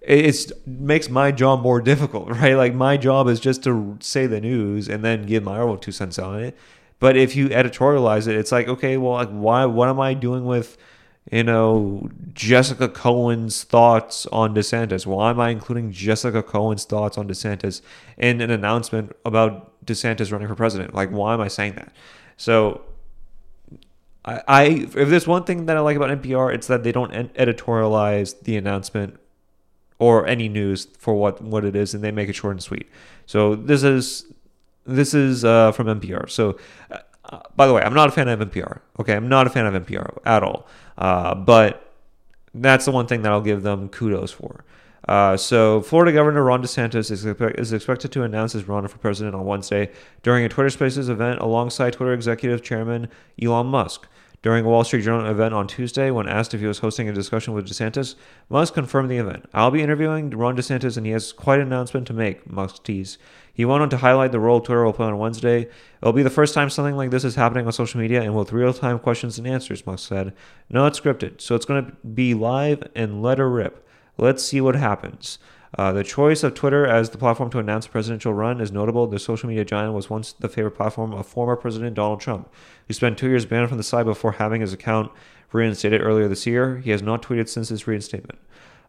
it 0.00 0.52
makes 0.66 1.08
my 1.08 1.30
job 1.30 1.62
more 1.62 1.80
difficult, 1.92 2.28
right? 2.28 2.54
Like 2.54 2.74
my 2.74 2.96
job 2.96 3.28
is 3.28 3.40
just 3.40 3.62
to 3.64 3.96
say 4.00 4.26
the 4.26 4.40
news 4.40 4.88
and 4.88 5.04
then 5.04 5.26
give 5.26 5.42
my 5.42 5.58
own 5.58 5.78
two 5.78 5.92
cents 5.92 6.18
on 6.18 6.42
it. 6.42 6.56
But 6.98 7.16
if 7.16 7.36
you 7.36 7.48
editorialize 7.48 8.28
it, 8.28 8.36
it's 8.36 8.52
like, 8.52 8.68
okay, 8.68 8.96
well, 8.96 9.12
like 9.12 9.30
why? 9.30 9.66
What 9.66 9.88
am 9.88 10.00
I 10.00 10.14
doing 10.14 10.44
with, 10.44 10.76
you 11.30 11.42
know, 11.42 12.08
Jessica 12.32 12.88
Cohen's 12.88 13.64
thoughts 13.64 14.26
on 14.26 14.54
DeSantis? 14.54 15.06
Why 15.06 15.30
am 15.30 15.40
I 15.40 15.50
including 15.50 15.90
Jessica 15.90 16.42
Cohen's 16.42 16.84
thoughts 16.84 17.16
on 17.16 17.28
DeSantis 17.28 17.80
in 18.18 18.40
an 18.40 18.50
announcement 18.50 19.12
about 19.24 19.84
DeSantis 19.84 20.30
running 20.30 20.48
for 20.48 20.54
president? 20.54 20.94
Like, 20.94 21.10
why 21.10 21.34
am 21.34 21.40
I 21.40 21.48
saying 21.48 21.74
that? 21.74 21.92
So 22.36 22.82
I, 24.24 24.42
I 24.46 24.64
if 24.64 24.92
there's 25.08 25.26
one 25.26 25.44
thing 25.44 25.66
that 25.66 25.76
I 25.76 25.80
like 25.80 25.96
about 25.96 26.10
NPR, 26.22 26.54
it's 26.54 26.66
that 26.66 26.82
they 26.82 26.92
don't 26.92 27.12
editorialize 27.34 28.40
the 28.42 28.56
announcement 28.56 29.18
or 29.98 30.26
any 30.26 30.48
news 30.48 30.86
for 30.98 31.14
what 31.14 31.40
what 31.40 31.64
it 31.64 31.74
is, 31.74 31.94
and 31.94 32.02
they 32.02 32.10
make 32.10 32.28
it 32.28 32.34
short 32.34 32.52
and 32.52 32.62
sweet. 32.62 32.88
So 33.26 33.54
this 33.54 33.82
is 33.82 34.26
this 34.86 35.14
is 35.14 35.44
uh, 35.44 35.72
from 35.72 35.86
NPR. 35.86 36.28
So, 36.30 36.58
uh, 36.90 36.98
by 37.56 37.66
the 37.66 37.72
way, 37.72 37.82
I'm 37.82 37.94
not 37.94 38.08
a 38.08 38.12
fan 38.12 38.28
of 38.28 38.40
NPR. 38.40 38.80
Okay, 39.00 39.14
I'm 39.14 39.28
not 39.28 39.46
a 39.46 39.50
fan 39.50 39.66
of 39.66 39.86
NPR 39.86 40.18
at 40.24 40.42
all. 40.42 40.66
Uh, 40.96 41.34
but 41.34 41.92
that's 42.54 42.84
the 42.84 42.90
one 42.92 43.06
thing 43.06 43.22
that 43.22 43.32
I'll 43.32 43.40
give 43.40 43.62
them 43.62 43.88
kudos 43.88 44.32
for. 44.32 44.64
Uh, 45.08 45.36
so, 45.36 45.82
Florida 45.82 46.12
Governor 46.12 46.42
Ron 46.42 46.62
DeSantis 46.62 47.10
is, 47.10 47.26
is 47.26 47.72
expected 47.72 48.10
to 48.12 48.22
announce 48.22 48.52
his 48.52 48.66
run 48.66 48.88
for 48.88 48.96
president 48.98 49.34
on 49.34 49.44
Wednesday 49.44 49.90
during 50.22 50.44
a 50.44 50.48
Twitter 50.48 50.70
Spaces 50.70 51.10
event 51.10 51.40
alongside 51.40 51.92
Twitter 51.92 52.14
executive 52.14 52.62
chairman 52.62 53.08
Elon 53.40 53.66
Musk. 53.66 54.08
During 54.40 54.66
a 54.66 54.68
Wall 54.68 54.84
Street 54.84 55.02
Journal 55.02 55.26
event 55.30 55.54
on 55.54 55.66
Tuesday, 55.66 56.10
when 56.10 56.28
asked 56.28 56.52
if 56.52 56.60
he 56.60 56.66
was 56.66 56.80
hosting 56.80 57.08
a 57.08 57.14
discussion 57.14 57.54
with 57.54 57.66
DeSantis, 57.66 58.14
Musk 58.50 58.74
confirmed 58.74 59.10
the 59.10 59.16
event. 59.16 59.48
I'll 59.54 59.70
be 59.70 59.82
interviewing 59.82 60.28
Ron 60.30 60.54
DeSantis, 60.54 60.98
and 60.98 61.06
he 61.06 61.12
has 61.12 61.32
quite 61.32 61.60
an 61.60 61.66
announcement 61.66 62.06
to 62.08 62.12
make, 62.12 62.50
Musk 62.50 62.82
teased. 62.82 63.18
He 63.54 63.64
went 63.64 63.82
on 63.82 63.90
to 63.90 63.96
highlight 63.96 64.32
the 64.32 64.40
role 64.40 64.60
Twitter 64.60 64.84
will 64.84 64.92
play 64.92 65.06
on 65.06 65.16
Wednesday. 65.16 65.68
It'll 66.02 66.12
be 66.12 66.24
the 66.24 66.28
first 66.28 66.54
time 66.54 66.68
something 66.68 66.96
like 66.96 67.10
this 67.10 67.24
is 67.24 67.36
happening 67.36 67.66
on 67.66 67.72
social 67.72 68.00
media 68.00 68.20
and 68.20 68.34
with 68.34 68.52
real 68.52 68.74
time 68.74 68.98
questions 68.98 69.38
and 69.38 69.46
answers, 69.46 69.86
Musk 69.86 70.08
said. 70.08 70.34
No, 70.68 70.86
it's 70.86 70.98
scripted, 70.98 71.40
so 71.40 71.54
it's 71.54 71.64
going 71.64 71.86
to 71.86 71.92
be 72.06 72.34
live 72.34 72.82
and 72.96 73.22
let 73.22 73.38
her 73.38 73.48
rip. 73.48 73.86
Let's 74.18 74.42
see 74.42 74.60
what 74.60 74.74
happens. 74.74 75.38
Uh, 75.76 75.92
the 75.92 76.04
choice 76.04 76.42
of 76.42 76.54
Twitter 76.54 76.86
as 76.86 77.10
the 77.10 77.18
platform 77.18 77.50
to 77.50 77.58
announce 77.58 77.86
a 77.86 77.90
presidential 77.90 78.34
run 78.34 78.60
is 78.60 78.70
notable. 78.70 79.06
The 79.06 79.18
social 79.18 79.48
media 79.48 79.64
giant 79.64 79.94
was 79.94 80.10
once 80.10 80.32
the 80.32 80.48
favorite 80.48 80.72
platform 80.72 81.12
of 81.12 81.26
former 81.26 81.56
President 81.56 81.94
Donald 81.94 82.20
Trump, 82.20 82.48
who 82.86 82.94
spent 82.94 83.18
two 83.18 83.28
years 83.28 83.46
banned 83.46 83.68
from 83.68 83.78
the 83.78 83.84
site 83.84 84.06
before 84.06 84.32
having 84.32 84.60
his 84.60 84.72
account 84.72 85.10
reinstated 85.52 86.00
earlier 86.00 86.28
this 86.28 86.46
year. 86.46 86.78
He 86.78 86.90
has 86.90 87.02
not 87.02 87.22
tweeted 87.22 87.48
since 87.48 87.68
his 87.70 87.86
reinstatement. 87.86 88.38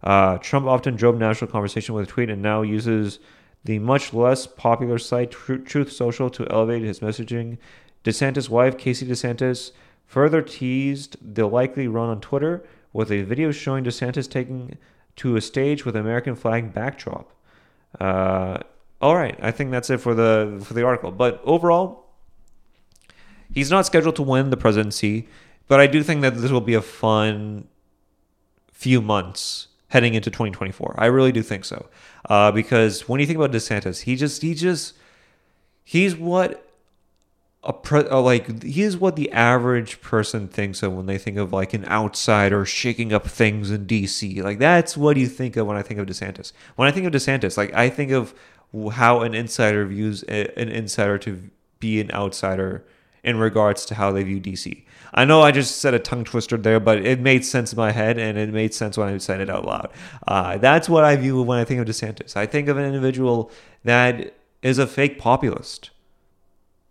Uh, 0.04 0.38
Trump 0.38 0.67
often 0.67 0.95
drove 0.95 1.17
national 1.17 1.49
conversation 1.49 1.95
with 1.95 2.08
a 2.08 2.12
tweet 2.12 2.30
and 2.30 2.41
now 2.41 2.62
uses 2.62 3.19
the 3.65 3.80
much 3.80 4.13
less 4.13 4.47
popular 4.47 4.97
site 4.97 5.32
Truth 5.32 5.91
Social 5.91 6.30
to 6.30 6.47
elevate 6.49 6.84
his 6.84 6.99
messaging. 6.99 7.58
DeSantis' 8.04 8.47
wife, 8.47 8.78
Casey 8.78 9.08
DeSantis, 9.08 9.71
further 10.06 10.41
teased 10.41 11.17
the 11.21 11.47
likely 11.47 11.88
run 11.88 12.10
on 12.10 12.21
Twitter 12.21 12.63
with 12.93 13.12
a 13.12 13.23
video 13.23 13.51
showing 13.51 13.84
DeSantis 13.84 14.30
taking 14.30 14.78
to 15.15 15.36
a 15.36 15.41
stage 15.41 15.84
with 15.84 15.95
American 15.95 16.36
flag 16.36 16.73
backdrop. 16.73 17.32
Uh, 17.99 18.60
all 19.01 19.15
right, 19.15 19.38
I 19.41 19.51
think 19.51 19.71
that's 19.71 19.89
it 19.89 19.97
for 19.97 20.13
the 20.13 20.62
for 20.63 20.73
the 20.73 20.84
article. 20.86 21.12
But 21.12 21.41
overall, 21.43 22.06
he's 23.51 23.71
not 23.71 23.86
scheduled 23.86 24.15
to 24.17 24.23
win 24.23 24.51
the 24.51 24.58
presidency, 24.58 25.28
but 25.67 25.80
I 25.80 25.88
do 25.88 26.04
think 26.04 26.21
that 26.21 26.38
this 26.38 26.51
will 26.51 26.62
be 26.62 26.75
a 26.75 26.82
fun 26.82 27.67
few 28.71 29.01
months 29.01 29.67
heading 29.89 30.13
into 30.13 30.30
2024. 30.30 30.95
I 30.98 31.06
really 31.06 31.32
do 31.32 31.41
think 31.41 31.65
so, 31.65 31.88
uh, 32.30 32.52
because 32.52 33.08
when 33.08 33.19
you 33.19 33.26
think 33.26 33.38
about 33.38 33.52
DeSantis, 33.52 34.02
he 34.02 34.15
just 34.15 34.41
he 34.41 34.54
just 34.54 34.95
he's 35.84 36.15
what 36.15 36.65
a 37.63 37.74
pre- 37.74 38.08
uh, 38.08 38.19
like 38.19 38.63
here's 38.63 38.95
what 38.98 39.15
the 39.15 39.32
average 39.32 40.00
person 40.02 40.48
thinks 40.48 40.84
of 40.84 40.93
when 40.93 41.08
they 41.08 41.17
think 41.17 41.38
of 41.38 41.52
like 41.52 41.74
an 41.74 41.86
outsider 41.86 42.63
shaking 42.63 43.12
up 43.12 43.28
things 43.28 43.71
in 43.71 43.86
DC. 43.86 44.41
Like 44.43 44.60
that's 44.60 44.95
what 44.95 45.17
you 45.17 45.28
think 45.28 45.58
of 45.58 45.65
when 45.67 45.78
I 45.78 45.82
think 45.82 46.00
of 46.00 46.06
DeSantis. 46.06 46.52
When 46.76 46.88
I 46.88 46.91
think 46.91 47.08
of 47.08 47.13
DeSantis, 47.13 47.58
like 47.58 47.74
I 47.74 47.89
think 47.89 48.12
of 48.12 48.34
how 48.93 49.21
an 49.21 49.34
insider 49.34 49.86
views 49.86 50.24
an 50.24 50.69
insider 50.69 51.17
to 51.19 51.50
be 51.80 52.00
an 52.00 52.12
outsider 52.12 52.86
in 53.24 53.38
regards 53.38 53.86
to 53.88 53.95
how 53.95 54.12
they 54.12 54.24
view 54.24 54.39
DC. 54.39 54.85
I 55.15 55.25
know 55.25 55.41
I 55.41 55.51
just 55.51 55.80
said 55.80 55.93
a 55.93 55.99
tongue 55.99 56.25
twister 56.25 56.58
there, 56.58 56.80
but 56.80 57.06
it 57.06 57.21
made 57.21 57.45
sense 57.45 57.71
in 57.71 57.78
my 57.78 57.91
head 57.91 58.19
and 58.19 58.38
it 58.38 58.49
made 58.49 58.73
sense 58.73 58.97
when 58.97 59.08
I 59.08 59.17
said 59.17 59.39
it 59.39 59.49
out 59.49 59.65
loud. 59.65 59.89
Uh, 60.28 60.58
that's 60.58 60.89
what 60.89 61.06
I 61.06 61.15
view 61.15 61.41
when 61.41 61.58
I 61.58 61.63
think 61.63 61.80
of 61.80 61.88
DeSantis. 61.88 62.36
I 62.36 62.45
think 62.45 62.67
of 62.67 62.78
an 62.78 62.86
individual 62.86 63.49
that 63.86 64.36
is 64.62 64.78
a 64.78 64.86
fake 64.86 65.17
populist 65.17 65.91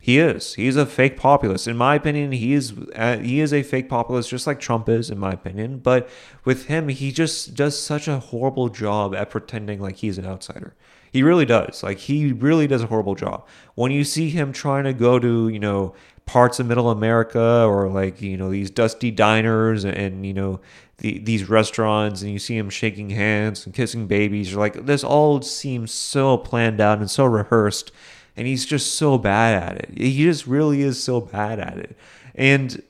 he 0.04 0.18
is. 0.18 0.52
He's 0.52 0.76
a 0.76 0.84
fake 0.84 1.16
populist. 1.16 1.66
In 1.66 1.78
my 1.78 1.94
opinion, 1.94 2.32
he 2.32 2.52
is 2.52 2.74
uh, 2.94 3.16
he 3.16 3.40
is 3.40 3.54
a 3.54 3.62
fake 3.62 3.88
populist 3.88 4.28
just 4.28 4.46
like 4.46 4.60
Trump 4.60 4.86
is 4.86 5.08
in 5.08 5.18
my 5.18 5.32
opinion, 5.32 5.78
but 5.78 6.10
with 6.44 6.66
him 6.66 6.88
he 6.88 7.10
just 7.10 7.54
does 7.54 7.80
such 7.80 8.06
a 8.06 8.18
horrible 8.18 8.68
job 8.68 9.14
at 9.14 9.30
pretending 9.30 9.80
like 9.80 9.96
he's 9.96 10.18
an 10.18 10.26
outsider. 10.26 10.74
He 11.10 11.22
really 11.22 11.46
does. 11.46 11.82
Like 11.82 12.00
he 12.00 12.34
really 12.34 12.66
does 12.66 12.82
a 12.82 12.88
horrible 12.88 13.14
job. 13.14 13.46
When 13.76 13.92
you 13.92 14.04
see 14.04 14.28
him 14.28 14.52
trying 14.52 14.84
to 14.84 14.92
go 14.92 15.18
to, 15.18 15.48
you 15.48 15.58
know, 15.58 15.94
parts 16.26 16.58
of 16.58 16.66
middle 16.66 16.90
America 16.90 17.64
or 17.66 17.88
like, 17.88 18.20
you 18.22 18.36
know, 18.36 18.50
these 18.50 18.70
dusty 18.70 19.10
diners 19.10 19.84
and, 19.84 19.96
and 19.96 20.26
you 20.26 20.34
know, 20.34 20.60
the, 20.98 21.18
these 21.18 21.48
restaurants 21.48 22.22
and 22.22 22.30
you 22.32 22.38
see 22.38 22.56
him 22.56 22.70
shaking 22.70 23.10
hands 23.10 23.66
and 23.66 23.74
kissing 23.74 24.06
babies, 24.06 24.50
you're 24.50 24.60
like 24.60 24.86
this 24.86 25.04
all 25.04 25.42
seems 25.42 25.90
so 25.90 26.36
planned 26.36 26.80
out 26.80 26.98
and 26.98 27.10
so 27.10 27.24
rehearsed 27.24 27.92
and 28.36 28.46
he's 28.46 28.64
just 28.64 28.94
so 28.94 29.18
bad 29.18 29.62
at 29.62 29.76
it. 29.78 29.98
He 29.98 30.24
just 30.24 30.46
really 30.46 30.82
is 30.82 31.02
so 31.02 31.20
bad 31.20 31.60
at 31.60 31.78
it. 31.78 31.96
And 32.34 32.82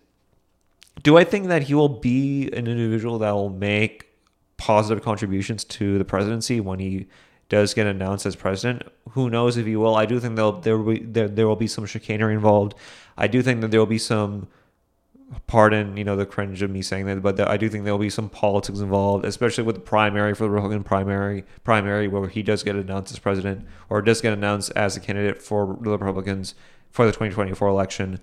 do 1.02 1.18
I 1.18 1.24
think 1.24 1.48
that 1.48 1.64
he 1.64 1.74
will 1.74 1.88
be 1.88 2.46
an 2.52 2.66
individual 2.66 3.18
that 3.18 3.32
will 3.32 3.50
make 3.50 4.08
positive 4.56 5.04
contributions 5.04 5.64
to 5.64 5.98
the 5.98 6.04
presidency 6.04 6.60
when 6.60 6.78
he 6.78 7.06
does 7.48 7.74
get 7.74 7.86
announced 7.86 8.26
as 8.26 8.36
president? 8.36 8.82
Who 9.10 9.30
knows 9.30 9.56
if 9.56 9.66
he 9.66 9.76
will? 9.76 9.96
I 9.96 10.06
do 10.06 10.20
think 10.20 10.36
there 10.36 10.78
will 10.78 10.94
be 10.94 11.00
there, 11.00 11.28
there 11.28 11.46
will 11.46 11.56
be 11.56 11.66
some 11.66 11.86
chicanery 11.86 12.34
involved. 12.34 12.74
I 13.16 13.26
do 13.26 13.42
think 13.42 13.60
that 13.60 13.70
there 13.70 13.80
will 13.80 13.86
be 13.86 13.98
some 13.98 14.48
pardon, 15.46 15.96
you 15.96 16.04
know, 16.04 16.16
the 16.16 16.26
cringe 16.26 16.62
of 16.62 16.70
me 16.70 16.82
saying 16.82 17.06
that, 17.06 17.22
but 17.22 17.40
I 17.40 17.56
do 17.56 17.68
think 17.68 17.84
there 17.84 17.92
will 17.92 17.98
be 17.98 18.10
some 18.10 18.28
politics 18.28 18.80
involved, 18.80 19.24
especially 19.24 19.64
with 19.64 19.76
the 19.76 19.80
primary 19.80 20.34
for 20.34 20.44
the 20.44 20.50
Republican 20.50 20.84
primary, 20.84 21.44
primary 21.64 22.08
where 22.08 22.28
he 22.28 22.42
does 22.42 22.62
get 22.62 22.76
announced 22.76 23.12
as 23.12 23.18
president 23.18 23.66
or 23.88 24.02
does 24.02 24.20
get 24.20 24.32
announced 24.32 24.72
as 24.76 24.96
a 24.96 25.00
candidate 25.00 25.42
for 25.42 25.78
the 25.80 25.90
Republicans 25.90 26.54
for 26.90 27.04
the 27.06 27.12
2024 27.12 27.68
election. 27.68 28.20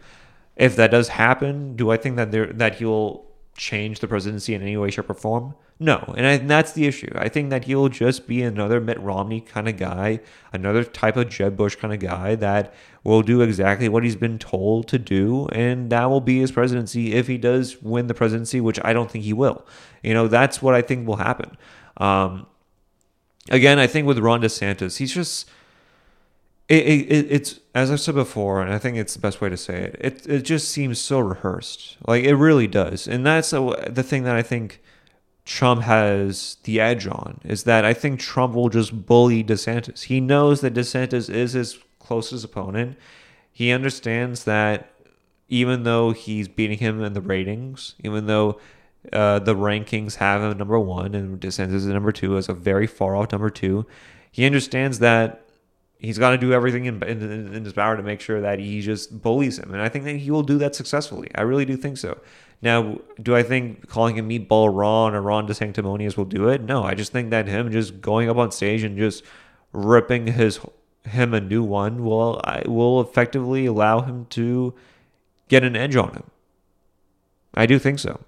If 0.55 0.75
that 0.75 0.91
does 0.91 1.09
happen, 1.09 1.75
do 1.75 1.91
I 1.91 1.97
think 1.97 2.15
that 2.17 2.31
there 2.31 2.47
that 2.47 2.75
he 2.75 2.85
will 2.85 3.30
change 3.55 3.99
the 3.99 4.07
presidency 4.07 4.53
in 4.53 4.61
any 4.61 4.77
way, 4.77 4.89
shape, 4.89 5.09
or 5.09 5.13
form? 5.13 5.55
No, 5.79 6.13
and, 6.15 6.27
I, 6.27 6.31
and, 6.33 6.49
that's 6.49 6.73
the 6.73 6.85
issue. 6.85 7.11
I 7.15 7.27
think 7.27 7.49
that 7.49 7.65
he'll 7.65 7.89
just 7.89 8.27
be 8.27 8.43
another 8.43 8.79
Mitt 8.79 8.99
Romney 8.99 9.41
kind 9.41 9.67
of 9.67 9.77
guy, 9.77 10.19
another 10.53 10.83
type 10.83 11.17
of 11.17 11.29
Jeb 11.29 11.57
Bush 11.57 11.75
kind 11.75 11.91
of 11.91 11.99
guy 11.99 12.35
that 12.35 12.71
will 13.03 13.23
do 13.23 13.41
exactly 13.41 13.89
what 13.89 14.03
he's 14.03 14.15
been 14.15 14.37
told 14.37 14.87
to 14.89 14.99
do, 14.99 15.47
and 15.47 15.89
that 15.89 16.07
will 16.09 16.21
be 16.21 16.39
his 16.39 16.51
presidency 16.51 17.13
if 17.13 17.25
he 17.25 17.39
does 17.39 17.81
win 17.81 18.05
the 18.05 18.13
presidency, 18.13 18.61
which 18.61 18.79
I 18.83 18.93
don't 18.93 19.09
think 19.09 19.25
he 19.25 19.33
will. 19.33 19.65
You 20.03 20.13
know, 20.13 20.27
that's 20.27 20.61
what 20.61 20.75
I 20.75 20.83
think 20.83 21.07
will 21.07 21.15
happen. 21.15 21.57
Um, 21.97 22.45
again, 23.49 23.79
I 23.79 23.87
think 23.87 24.05
with 24.05 24.19
Ron 24.19 24.41
DeSantis, 24.41 24.97
he's 24.97 25.13
just. 25.13 25.49
It, 26.71 27.11
it, 27.11 27.27
it's 27.29 27.59
as 27.75 27.91
I 27.91 27.97
said 27.97 28.15
before, 28.15 28.61
and 28.61 28.73
I 28.73 28.77
think 28.77 28.95
it's 28.95 29.13
the 29.13 29.19
best 29.19 29.41
way 29.41 29.49
to 29.49 29.57
say 29.57 29.83
it. 29.83 29.97
It 29.99 30.27
it 30.27 30.41
just 30.43 30.69
seems 30.69 30.99
so 30.99 31.19
rehearsed, 31.19 31.97
like 32.07 32.23
it 32.23 32.35
really 32.35 32.67
does, 32.67 33.09
and 33.09 33.25
that's 33.25 33.51
a, 33.51 33.89
the 33.89 34.03
thing 34.03 34.23
that 34.23 34.37
I 34.37 34.41
think 34.41 34.81
Trump 35.43 35.81
has 35.81 36.57
the 36.63 36.79
edge 36.79 37.07
on 37.07 37.41
is 37.43 37.63
that 37.63 37.83
I 37.83 37.93
think 37.93 38.21
Trump 38.21 38.53
will 38.53 38.69
just 38.69 39.05
bully 39.05 39.43
DeSantis. 39.43 40.03
He 40.03 40.21
knows 40.21 40.61
that 40.61 40.73
DeSantis 40.73 41.29
is 41.29 41.51
his 41.53 41.77
closest 41.99 42.45
opponent. 42.45 42.97
He 43.51 43.71
understands 43.71 44.45
that 44.45 44.93
even 45.49 45.83
though 45.83 46.11
he's 46.11 46.47
beating 46.47 46.77
him 46.77 47.03
in 47.03 47.11
the 47.11 47.19
ratings, 47.21 47.95
even 48.01 48.27
though 48.27 48.61
uh, 49.11 49.39
the 49.39 49.55
rankings 49.55 50.15
have 50.15 50.41
him 50.41 50.57
number 50.57 50.79
one 50.79 51.15
and 51.15 51.41
DeSantis 51.41 51.73
is 51.73 51.85
number 51.87 52.13
two 52.13 52.37
as 52.37 52.47
a 52.47 52.53
very 52.53 52.87
far 52.87 53.17
off 53.17 53.33
number 53.33 53.49
two, 53.49 53.85
he 54.31 54.45
understands 54.45 54.99
that 54.99 55.45
he's 56.01 56.17
got 56.17 56.31
to 56.31 56.37
do 56.37 56.51
everything 56.51 56.85
in, 56.85 57.01
in, 57.03 57.53
in 57.53 57.63
his 57.63 57.73
power 57.73 57.95
to 57.95 58.03
make 58.03 58.19
sure 58.19 58.41
that 58.41 58.59
he 58.59 58.81
just 58.81 59.21
bullies 59.21 59.59
him. 59.59 59.71
And 59.71 59.81
I 59.81 59.87
think 59.87 60.03
that 60.05 60.17
he 60.17 60.31
will 60.31 60.43
do 60.43 60.57
that 60.57 60.75
successfully. 60.75 61.29
I 61.35 61.41
really 61.41 61.65
do 61.65 61.77
think 61.77 61.97
so. 61.97 62.19
Now, 62.61 62.99
do 63.21 63.35
I 63.35 63.43
think 63.43 63.87
calling 63.87 64.17
him 64.17 64.27
Meatball 64.27 64.75
Ron 64.75 65.13
or 65.13 65.21
Ron 65.21 65.47
DeSanctimonious 65.47 66.17
will 66.17 66.25
do 66.25 66.49
it? 66.49 66.61
No, 66.61 66.83
I 66.83 66.95
just 66.95 67.11
think 67.11 67.29
that 67.29 67.47
him 67.47 67.71
just 67.71 68.01
going 68.01 68.29
up 68.29 68.37
on 68.37 68.51
stage 68.51 68.83
and 68.83 68.97
just 68.97 69.23
ripping 69.73 70.27
his 70.27 70.59
him 71.03 71.33
a 71.33 71.41
new 71.41 71.63
one 71.63 72.03
will 72.03 72.39
I 72.43 72.61
will 72.67 73.01
effectively 73.01 73.65
allow 73.65 74.01
him 74.01 74.25
to 74.31 74.75
get 75.47 75.63
an 75.63 75.75
edge 75.75 75.95
on 75.95 76.13
him. 76.13 76.23
I 77.53 77.65
do 77.65 77.79
think 77.79 77.99
so. 77.99 78.19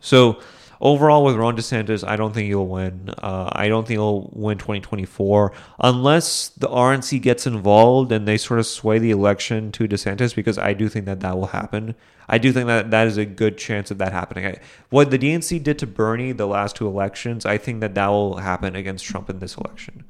So 0.00 0.40
overall, 0.80 1.24
with 1.24 1.36
Ron 1.36 1.56
DeSantis, 1.56 2.06
I 2.06 2.16
don't 2.16 2.32
think 2.32 2.46
he'll 2.46 2.66
win. 2.66 3.10
Uh, 3.18 3.50
I 3.52 3.68
don't 3.68 3.86
think 3.86 3.98
he'll 3.98 4.30
win 4.32 4.58
2024 4.58 5.52
unless 5.80 6.48
the 6.48 6.68
RNC 6.68 7.20
gets 7.22 7.46
involved 7.46 8.12
and 8.12 8.26
they 8.26 8.36
sort 8.36 8.60
of 8.60 8.66
sway 8.66 8.98
the 8.98 9.10
election 9.10 9.72
to 9.72 9.86
DeSantis, 9.86 10.34
because 10.34 10.58
I 10.58 10.72
do 10.72 10.88
think 10.88 11.06
that 11.06 11.20
that 11.20 11.36
will 11.36 11.48
happen. 11.48 11.94
I 12.28 12.38
do 12.38 12.52
think 12.52 12.68
that 12.68 12.90
that 12.92 13.06
is 13.06 13.16
a 13.16 13.24
good 13.24 13.58
chance 13.58 13.90
of 13.90 13.98
that 13.98 14.12
happening. 14.12 14.46
I, 14.46 14.60
what 14.88 15.10
the 15.10 15.18
DNC 15.18 15.62
did 15.62 15.78
to 15.80 15.86
Bernie 15.86 16.32
the 16.32 16.46
last 16.46 16.76
two 16.76 16.86
elections, 16.86 17.44
I 17.44 17.58
think 17.58 17.80
that 17.80 17.94
that 17.94 18.06
will 18.06 18.36
happen 18.36 18.76
against 18.76 19.04
Trump 19.04 19.28
in 19.28 19.40
this 19.40 19.56
election. 19.56 20.04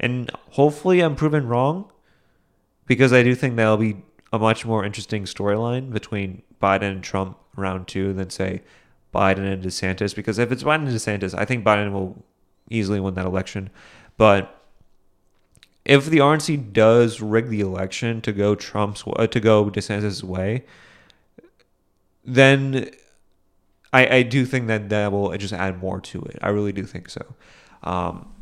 And 0.00 0.30
hopefully, 0.50 1.00
I'm 1.00 1.16
proven 1.16 1.46
wrong 1.46 1.90
because 2.86 3.12
I 3.12 3.22
do 3.22 3.34
think 3.34 3.56
that'll 3.56 3.76
be 3.76 3.96
a 4.32 4.38
much 4.38 4.64
more 4.64 4.84
interesting 4.84 5.24
storyline 5.24 5.92
between 5.92 6.42
Biden 6.62 6.92
and 6.92 7.02
Trump 7.02 7.38
round 7.56 7.88
two 7.88 8.12
than, 8.12 8.30
say, 8.30 8.62
Biden 9.14 9.50
and 9.50 9.62
DeSantis. 9.62 10.14
Because 10.14 10.38
if 10.38 10.52
it's 10.52 10.62
Biden 10.62 10.86
and 10.86 10.88
DeSantis, 10.88 11.36
I 11.36 11.44
think 11.44 11.64
Biden 11.64 11.92
will 11.92 12.24
easily 12.70 13.00
win 13.00 13.14
that 13.14 13.26
election. 13.26 13.70
But 14.16 14.52
if 15.84 16.06
the 16.06 16.18
RNC 16.18 16.72
does 16.72 17.20
rig 17.20 17.48
the 17.48 17.60
election 17.60 18.20
to 18.22 18.32
go 18.32 18.54
Trump's 18.54 19.04
uh, 19.06 19.26
to 19.26 19.40
go 19.40 19.70
DeSantis' 19.70 20.22
way, 20.22 20.64
then 22.24 22.90
I, 23.92 24.16
I 24.16 24.22
do 24.22 24.44
think 24.44 24.66
that 24.66 24.88
that 24.88 25.12
will 25.12 25.36
just 25.38 25.52
add 25.52 25.80
more 25.80 26.00
to 26.00 26.22
it. 26.22 26.38
I 26.42 26.48
really 26.48 26.72
do 26.72 26.82
think 26.82 27.08
so. 27.08 27.22
Um, 27.82 28.32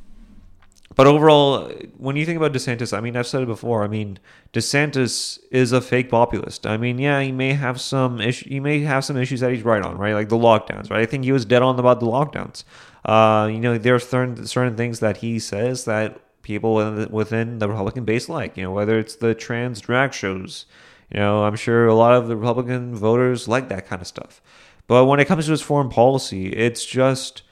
but 0.97 1.07
overall, 1.07 1.69
when 1.97 2.15
you 2.17 2.25
think 2.25 2.37
about 2.37 2.53
DeSantis, 2.53 2.97
I 2.97 3.01
mean, 3.01 3.17
I've 3.17 3.27
said 3.27 3.43
it 3.43 3.47
before. 3.47 3.83
I 3.83 3.89
mean, 3.89 4.19
DeSantis 4.53 5.41
is 5.51 5.73
a 5.73 5.81
fake 5.81 6.09
populist. 6.09 6.67
I 6.67 6.77
mean, 6.77 6.99
yeah, 6.99 7.21
he 7.21 7.33
may 7.33 7.55
have 7.55 7.81
some. 7.81 8.21
He 8.21 8.61
may 8.61 8.81
have 8.81 9.05
some 9.05 9.17
issues 9.17 9.41
that 9.41 9.51
he's 9.51 9.65
right 9.65 9.83
on, 9.83 9.99
right? 9.99 10.15
Like 10.15 10.29
the 10.29 10.37
lockdowns, 10.37 10.91
right? 10.91 11.01
I 11.01 11.07
think 11.07 11.25
he 11.25 11.33
was 11.33 11.45
dead 11.45 11.63
on 11.63 11.79
about 11.79 12.01
the 12.01 12.07
lockdowns. 12.07 12.65
Uh, 13.05 13.49
you 13.49 13.59
know, 13.59 13.77
there 13.77 13.95
are 13.97 13.99
certain 14.01 14.47
certain 14.47 14.77
things 14.77 15.01
that 15.01 15.19
he 15.19 15.39
says 15.39 15.85
that 15.85 16.21
people 16.43 16.75
within 17.11 17.59
the 17.59 17.69
Republican 17.69 18.05
base 18.05 18.29
like. 18.29 18.57
You 18.57 18.65
know, 18.65 18.73
whether 18.73 18.99
it's 18.99 19.17
the 19.17 19.35
trans 19.35 19.81
drag 19.81 20.13
shows. 20.13 20.67
You 21.11 21.21
know, 21.21 21.45
I'm 21.45 21.57
sure 21.57 21.87
a 21.87 21.95
lot 21.95 22.15
of 22.15 22.29
the 22.29 22.37
Republican 22.37 22.95
voters 22.95 23.49
like 23.49 23.69
that 23.69 23.87
kind 23.87 24.01
of 24.01 24.09
stuff. 24.09 24.41
But 24.87 25.07
when 25.07 25.21
it 25.21 25.27
comes 25.27 25.47
to 25.47 25.51
his 25.51 25.63
foreign 25.63 25.89
policy, 25.89 26.49
it's 26.49 26.85
just 26.85 27.43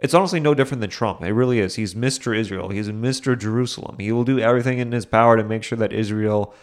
it's 0.00 0.14
honestly 0.14 0.40
no 0.40 0.54
different 0.54 0.80
than 0.80 0.90
Trump. 0.90 1.22
It 1.22 1.32
really 1.32 1.60
is. 1.60 1.74
He's 1.74 1.94
Mr. 1.94 2.36
Israel. 2.36 2.70
He's 2.70 2.88
Mr. 2.88 3.38
Jerusalem. 3.38 3.96
He 3.98 4.12
will 4.12 4.24
do 4.24 4.38
everything 4.38 4.78
in 4.78 4.92
his 4.92 5.06
power 5.06 5.36
to 5.36 5.44
make 5.44 5.62
sure 5.62 5.78
that 5.78 5.92
Israel 5.92 6.54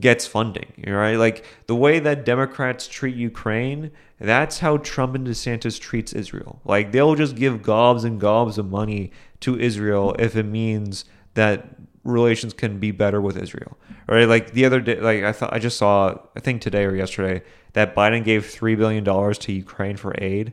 gets 0.00 0.26
funding, 0.26 0.84
right? 0.86 1.16
Like 1.16 1.44
the 1.66 1.76
way 1.76 1.98
that 2.00 2.24
Democrats 2.24 2.86
treat 2.88 3.14
Ukraine, 3.14 3.92
that's 4.18 4.58
how 4.58 4.78
Trump 4.78 5.14
and 5.14 5.26
DeSantis 5.26 5.80
treats 5.80 6.12
Israel. 6.12 6.60
Like 6.64 6.92
they'll 6.92 7.14
just 7.14 7.36
give 7.36 7.62
gobs 7.62 8.04
and 8.04 8.20
gobs 8.20 8.58
of 8.58 8.68
money 8.68 9.12
to 9.40 9.58
Israel 9.58 10.14
if 10.18 10.36
it 10.36 10.44
means 10.44 11.04
that 11.34 11.76
relations 12.04 12.52
can 12.52 12.78
be 12.78 12.90
better 12.90 13.20
with 13.20 13.36
Israel. 13.36 13.78
Right? 14.08 14.28
Like 14.28 14.52
the 14.52 14.64
other 14.64 14.80
day 14.80 15.00
like 15.00 15.22
I 15.22 15.32
thought 15.32 15.52
I 15.52 15.58
just 15.58 15.78
saw 15.78 16.18
I 16.36 16.40
think 16.40 16.62
today 16.62 16.84
or 16.84 16.94
yesterday 16.94 17.42
that 17.72 17.94
Biden 17.94 18.24
gave 18.24 18.46
3 18.46 18.74
billion 18.74 19.04
dollars 19.04 19.38
to 19.38 19.52
Ukraine 19.52 19.96
for 19.96 20.14
aid. 20.18 20.52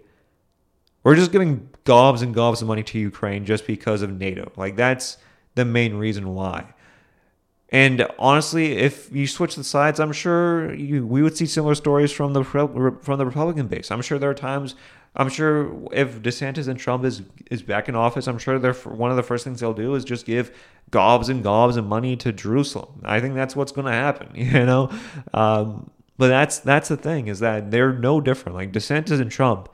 We're 1.04 1.16
just 1.16 1.32
giving 1.32 1.70
gobs 1.84 2.22
and 2.22 2.34
gobs 2.34 2.62
of 2.62 2.68
money 2.68 2.84
to 2.84 3.00
Ukraine 3.00 3.46
just 3.46 3.68
because 3.68 4.02
of 4.02 4.12
NATO. 4.12 4.52
Like 4.56 4.76
that's 4.76 5.18
the 5.56 5.66
main 5.66 5.96
reason 5.96 6.34
why. 6.34 6.74
And 7.70 8.08
honestly, 8.20 8.74
if 8.74 9.12
you 9.12 9.26
switch 9.26 9.56
the 9.56 9.64
sides, 9.64 10.00
I'm 10.00 10.12
sure 10.12 10.74
you, 10.76 11.08
we 11.08 11.24
would 11.24 11.36
see 11.36 11.48
similar 11.48 11.74
stories 11.74 12.12
from 12.12 12.34
the 12.34 12.44
from 12.44 13.18
the 13.18 13.26
Republican 13.26 13.68
base. 13.68 13.90
I'm 13.90 14.02
sure 14.02 14.20
there 14.20 14.30
are 14.30 14.36
times. 14.36 14.76
I'm 15.16 15.30
sure 15.30 15.88
if 15.92 16.22
DeSantis 16.22 16.68
and 16.68 16.80
Trump 16.80 17.04
is 17.04 17.24
is 17.50 17.64
back 17.64 17.90
in 17.90 17.96
office, 17.96 18.28
I'm 18.28 18.38
sure 18.38 18.60
they're 18.60 18.74
one 18.74 19.10
of 19.10 19.18
the 19.18 19.24
first 19.24 19.44
things 19.44 19.60
they'll 19.60 19.74
do 19.74 19.96
is 19.96 20.06
just 20.06 20.28
give 20.28 20.56
gobs 20.92 21.30
and 21.30 21.44
gobs 21.44 21.76
of 21.76 21.86
money 21.86 22.16
to 22.18 22.32
Jerusalem. 22.32 23.02
I 23.04 23.20
think 23.20 23.34
that's 23.34 23.56
what's 23.56 23.72
going 23.72 23.88
to 23.88 23.92
happen. 23.92 24.30
You 24.36 24.66
know, 24.66 24.92
um, 25.34 25.90
but 26.20 26.28
that's 26.28 26.60
that's 26.60 26.90
the 26.90 26.98
thing 26.98 27.28
is 27.28 27.40
that 27.40 27.72
they're 27.72 27.94
no 27.94 28.22
different. 28.22 28.56
Like 28.56 28.72
DeSantis 28.72 29.20
and 29.20 29.32
Trump 29.32 29.68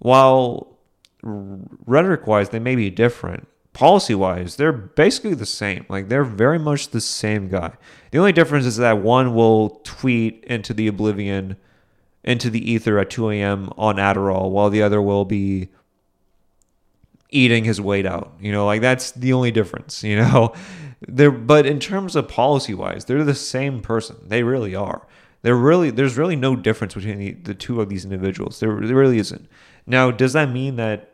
while 0.00 0.78
rhetoric 1.22 2.26
wise 2.26 2.48
they 2.48 2.58
may 2.58 2.74
be 2.74 2.90
different, 2.90 3.46
policy 3.72 4.14
wise 4.14 4.56
they're 4.56 4.72
basically 4.72 5.34
the 5.34 5.46
same. 5.46 5.86
Like 5.88 6.08
they're 6.08 6.24
very 6.24 6.58
much 6.58 6.88
the 6.88 7.00
same 7.00 7.48
guy. 7.48 7.74
The 8.10 8.18
only 8.18 8.32
difference 8.32 8.66
is 8.66 8.78
that 8.78 8.98
one 8.98 9.34
will 9.34 9.80
tweet 9.84 10.44
into 10.44 10.74
the 10.74 10.88
oblivion, 10.88 11.56
into 12.24 12.50
the 12.50 12.70
ether 12.70 12.98
at 12.98 13.10
2 13.10 13.30
a.m. 13.30 13.70
on 13.76 13.96
Adderall, 13.96 14.50
while 14.50 14.70
the 14.70 14.82
other 14.82 15.00
will 15.00 15.24
be 15.24 15.68
eating 17.30 17.64
his 17.64 17.80
weight 17.80 18.06
out. 18.06 18.32
You 18.40 18.52
know, 18.52 18.66
like 18.66 18.80
that's 18.80 19.12
the 19.12 19.32
only 19.32 19.50
difference, 19.50 20.02
you 20.02 20.16
know. 20.16 20.52
They're 21.08 21.30
but 21.30 21.64
in 21.64 21.80
terms 21.80 22.14
of 22.14 22.28
policy 22.28 22.74
wise, 22.74 23.06
they're 23.06 23.24
the 23.24 23.34
same 23.34 23.80
person. 23.80 24.16
They 24.22 24.42
really 24.42 24.74
are. 24.74 25.06
There 25.40 25.56
really 25.56 25.90
there's 25.90 26.18
really 26.18 26.36
no 26.36 26.54
difference 26.54 26.92
between 26.92 27.18
the, 27.18 27.32
the 27.32 27.54
two 27.54 27.80
of 27.80 27.88
these 27.88 28.04
individuals. 28.04 28.60
There, 28.60 28.78
there 28.80 28.96
really 28.96 29.18
isn't. 29.18 29.48
Now, 29.90 30.12
does 30.12 30.34
that 30.34 30.50
mean 30.50 30.76
that 30.76 31.10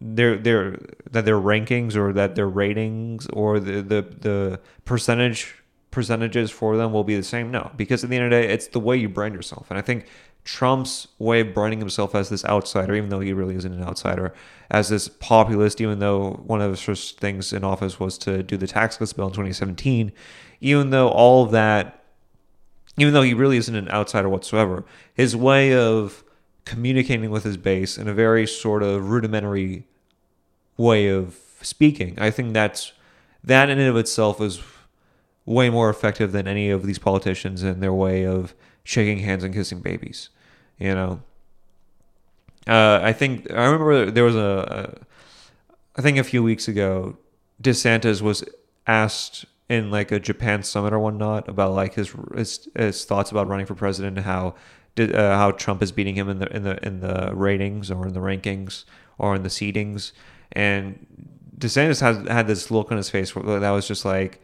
their 0.00 0.38
their 0.38 0.78
that 1.10 1.26
their 1.26 1.38
rankings 1.38 1.96
or 1.96 2.14
that 2.14 2.34
their 2.34 2.48
ratings 2.48 3.26
or 3.28 3.60
the 3.60 3.82
the, 3.82 4.02
the 4.02 4.60
percentage 4.86 5.62
percentages 5.90 6.50
for 6.50 6.78
them 6.78 6.94
will 6.94 7.04
be 7.04 7.14
the 7.14 7.22
same? 7.22 7.50
No, 7.50 7.70
because 7.76 8.02
at 8.02 8.08
the 8.08 8.16
end 8.16 8.24
of 8.24 8.30
the 8.30 8.46
day, 8.46 8.52
it's 8.52 8.68
the 8.68 8.80
way 8.80 8.96
you 8.96 9.10
brand 9.10 9.34
yourself. 9.34 9.66
And 9.68 9.78
I 9.78 9.82
think 9.82 10.06
Trump's 10.44 11.08
way 11.18 11.40
of 11.40 11.52
branding 11.52 11.78
himself 11.78 12.14
as 12.14 12.30
this 12.30 12.42
outsider, 12.46 12.94
even 12.94 13.10
though 13.10 13.20
he 13.20 13.34
really 13.34 13.54
isn't 13.54 13.72
an 13.72 13.82
outsider, 13.82 14.32
as 14.70 14.88
this 14.88 15.06
populist, 15.08 15.82
even 15.82 15.98
though 15.98 16.42
one 16.46 16.62
of 16.62 16.70
his 16.70 16.80
first 16.80 17.20
things 17.20 17.52
in 17.52 17.64
office 17.64 18.00
was 18.00 18.16
to 18.18 18.42
do 18.42 18.56
the 18.56 18.66
tax 18.66 18.96
cuts 18.96 19.12
bill 19.12 19.26
in 19.26 19.32
2017, 19.32 20.10
even 20.62 20.88
though 20.88 21.08
all 21.10 21.44
of 21.44 21.50
that, 21.50 22.02
even 22.96 23.12
though 23.12 23.22
he 23.22 23.34
really 23.34 23.58
isn't 23.58 23.76
an 23.76 23.90
outsider 23.90 24.30
whatsoever, 24.30 24.86
his 25.12 25.36
way 25.36 25.74
of 25.74 26.23
communicating 26.64 27.30
with 27.30 27.44
his 27.44 27.56
base 27.56 27.98
in 27.98 28.08
a 28.08 28.14
very 28.14 28.46
sort 28.46 28.82
of 28.82 29.10
rudimentary 29.10 29.86
way 30.76 31.08
of 31.08 31.38
speaking. 31.60 32.18
I 32.18 32.30
think 32.30 32.52
that's 32.52 32.92
that 33.42 33.68
in 33.68 33.78
and 33.78 33.88
of 33.88 33.96
itself 33.96 34.40
is 34.40 34.62
way 35.46 35.68
more 35.68 35.90
effective 35.90 36.32
than 36.32 36.48
any 36.48 36.70
of 36.70 36.86
these 36.86 36.98
politicians 36.98 37.62
in 37.62 37.80
their 37.80 37.92
way 37.92 38.26
of 38.26 38.54
shaking 38.82 39.18
hands 39.18 39.44
and 39.44 39.54
kissing 39.54 39.80
babies. 39.80 40.30
You 40.78 40.94
know, 40.94 41.22
uh, 42.66 43.00
I 43.02 43.12
think 43.12 43.50
I 43.50 43.64
remember 43.64 44.10
there 44.10 44.24
was 44.24 44.36
a, 44.36 44.98
a, 44.98 45.98
I 45.98 46.02
think 46.02 46.18
a 46.18 46.24
few 46.24 46.42
weeks 46.42 46.66
ago, 46.66 47.16
DeSantis 47.62 48.22
was 48.22 48.42
asked 48.86 49.44
in 49.68 49.90
like 49.90 50.10
a 50.12 50.20
Japan 50.20 50.62
summit 50.62 50.92
or 50.92 50.98
whatnot 50.98 51.48
about 51.48 51.72
like 51.72 51.94
his 51.94 52.14
his, 52.34 52.68
his 52.74 53.04
thoughts 53.04 53.30
about 53.30 53.48
running 53.48 53.66
for 53.66 53.74
president 53.74 54.16
and 54.16 54.26
how 54.26 54.54
did, 54.94 55.14
uh, 55.14 55.36
how 55.36 55.50
Trump 55.52 55.82
is 55.82 55.92
beating 55.92 56.14
him 56.14 56.28
in 56.28 56.38
the 56.38 56.54
in 56.54 56.62
the 56.62 56.86
in 56.86 57.00
the 57.00 57.30
ratings 57.34 57.90
or 57.90 58.06
in 58.06 58.14
the 58.14 58.20
rankings 58.20 58.84
or 59.18 59.34
in 59.34 59.42
the 59.42 59.48
seedings, 59.48 60.12
and 60.52 61.06
DeSantis 61.58 62.00
has 62.00 62.26
had 62.28 62.46
this 62.46 62.70
look 62.70 62.90
on 62.90 62.96
his 62.96 63.10
face 63.10 63.32
that 63.32 63.70
was 63.70 63.86
just 63.86 64.04
like 64.04 64.40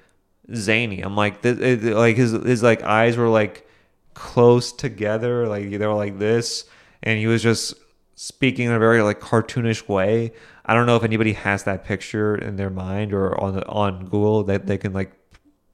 zany. 0.55 1.01
I'm 1.01 1.17
like, 1.17 1.45
it, 1.45 1.83
like 1.83 2.17
his 2.17 2.33
his 2.33 2.63
like 2.63 2.83
eyes 2.83 3.17
were 3.17 3.29
like 3.29 3.69
close 4.15 4.73
together, 4.73 5.47
like 5.47 5.71
they 5.71 5.87
were 5.87 5.95
like 5.95 6.19
this, 6.19 6.65
and 7.03 7.19
he 7.19 7.27
was 7.27 7.43
just 7.43 7.75
speaking 8.15 8.67
in 8.67 8.73
a 8.73 8.79
very 8.79 9.03
like 9.03 9.21
cartoonish 9.21 9.89
way. 9.89 10.33
I 10.67 10.75
don't 10.75 10.87
know 10.87 10.97
if 10.97 11.05
anybody 11.05 11.33
has 11.33 11.65
that 11.65 11.85
picture 11.85 12.35
in 12.35 12.57
their 12.57 12.71
mind 12.71 13.13
or 13.13 13.41
on 13.41 13.63
on 13.65 14.05
Google 14.05 14.45
that 14.45 14.67
they 14.67 14.79
can 14.79 14.93
like 14.93 15.13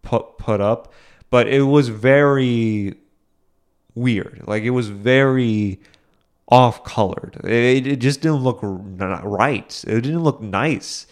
put 0.02 0.38
put 0.38 0.60
up, 0.60 0.92
but 1.30 1.48
it 1.48 1.62
was 1.62 1.88
very 1.88 2.94
weird. 3.96 4.44
Like 4.46 4.62
it 4.62 4.70
was 4.70 4.88
very 4.88 5.80
off 6.48 6.84
colored. 6.84 7.40
It, 7.42 7.86
it 7.86 7.96
just 7.96 8.20
didn't 8.20 8.44
look 8.44 8.60
right. 8.62 9.84
It 9.86 10.00
didn't 10.02 10.22
look 10.22 10.40
nice. 10.40 11.06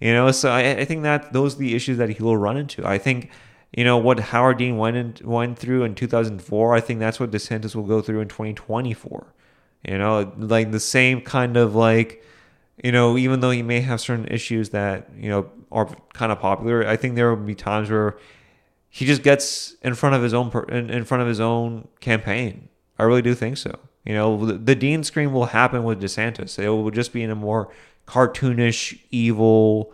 You 0.00 0.12
know, 0.12 0.30
so 0.30 0.50
I, 0.50 0.76
I 0.76 0.84
think 0.84 1.02
that 1.02 1.32
those 1.32 1.56
are 1.56 1.58
the 1.58 1.74
issues 1.74 1.98
that 1.98 2.08
he 2.08 2.22
will 2.22 2.36
run 2.36 2.56
into. 2.56 2.86
I 2.86 2.98
think, 2.98 3.30
you 3.76 3.84
know, 3.84 3.98
what 3.98 4.20
Howard 4.20 4.58
Dean 4.58 4.76
went 4.76 4.96
in, 4.96 5.14
went 5.28 5.58
through 5.58 5.82
in 5.82 5.94
2004, 5.96 6.74
I 6.74 6.80
think 6.80 7.00
that's 7.00 7.18
what 7.18 7.32
DeSantis 7.32 7.74
will 7.74 7.82
go 7.82 8.00
through 8.00 8.20
in 8.20 8.28
2024. 8.28 9.34
You 9.86 9.98
know, 9.98 10.32
like 10.38 10.70
the 10.70 10.80
same 10.80 11.20
kind 11.20 11.56
of 11.56 11.74
like, 11.74 12.24
you 12.82 12.92
know, 12.92 13.18
even 13.18 13.40
though 13.40 13.50
he 13.50 13.62
may 13.62 13.80
have 13.80 14.00
certain 14.00 14.26
issues 14.28 14.70
that, 14.70 15.10
you 15.16 15.28
know, 15.28 15.50
are 15.72 15.88
kind 16.14 16.30
of 16.30 16.38
popular, 16.38 16.86
I 16.86 16.96
think 16.96 17.16
there 17.16 17.34
will 17.34 17.44
be 17.44 17.54
times 17.56 17.90
where 17.90 18.16
he 18.90 19.04
just 19.04 19.22
gets 19.22 19.76
in 19.82 19.94
front 19.94 20.14
of 20.14 20.22
his 20.22 20.34
own 20.34 20.50
in, 20.68 20.90
in 20.90 21.04
front 21.04 21.22
of 21.22 21.28
his 21.28 21.40
own 21.40 21.88
campaign. 22.00 22.68
I 22.98 23.04
really 23.04 23.22
do 23.22 23.34
think 23.34 23.56
so. 23.56 23.78
You 24.04 24.14
know, 24.14 24.46
the, 24.46 24.54
the 24.54 24.74
Dean 24.74 25.04
scream 25.04 25.32
will 25.32 25.46
happen 25.46 25.84
with 25.84 26.00
DeSantis. 26.02 26.58
It 26.58 26.68
will 26.68 26.90
just 26.90 27.12
be 27.12 27.22
in 27.22 27.30
a 27.30 27.34
more 27.34 27.70
cartoonish, 28.06 28.98
evil, 29.10 29.92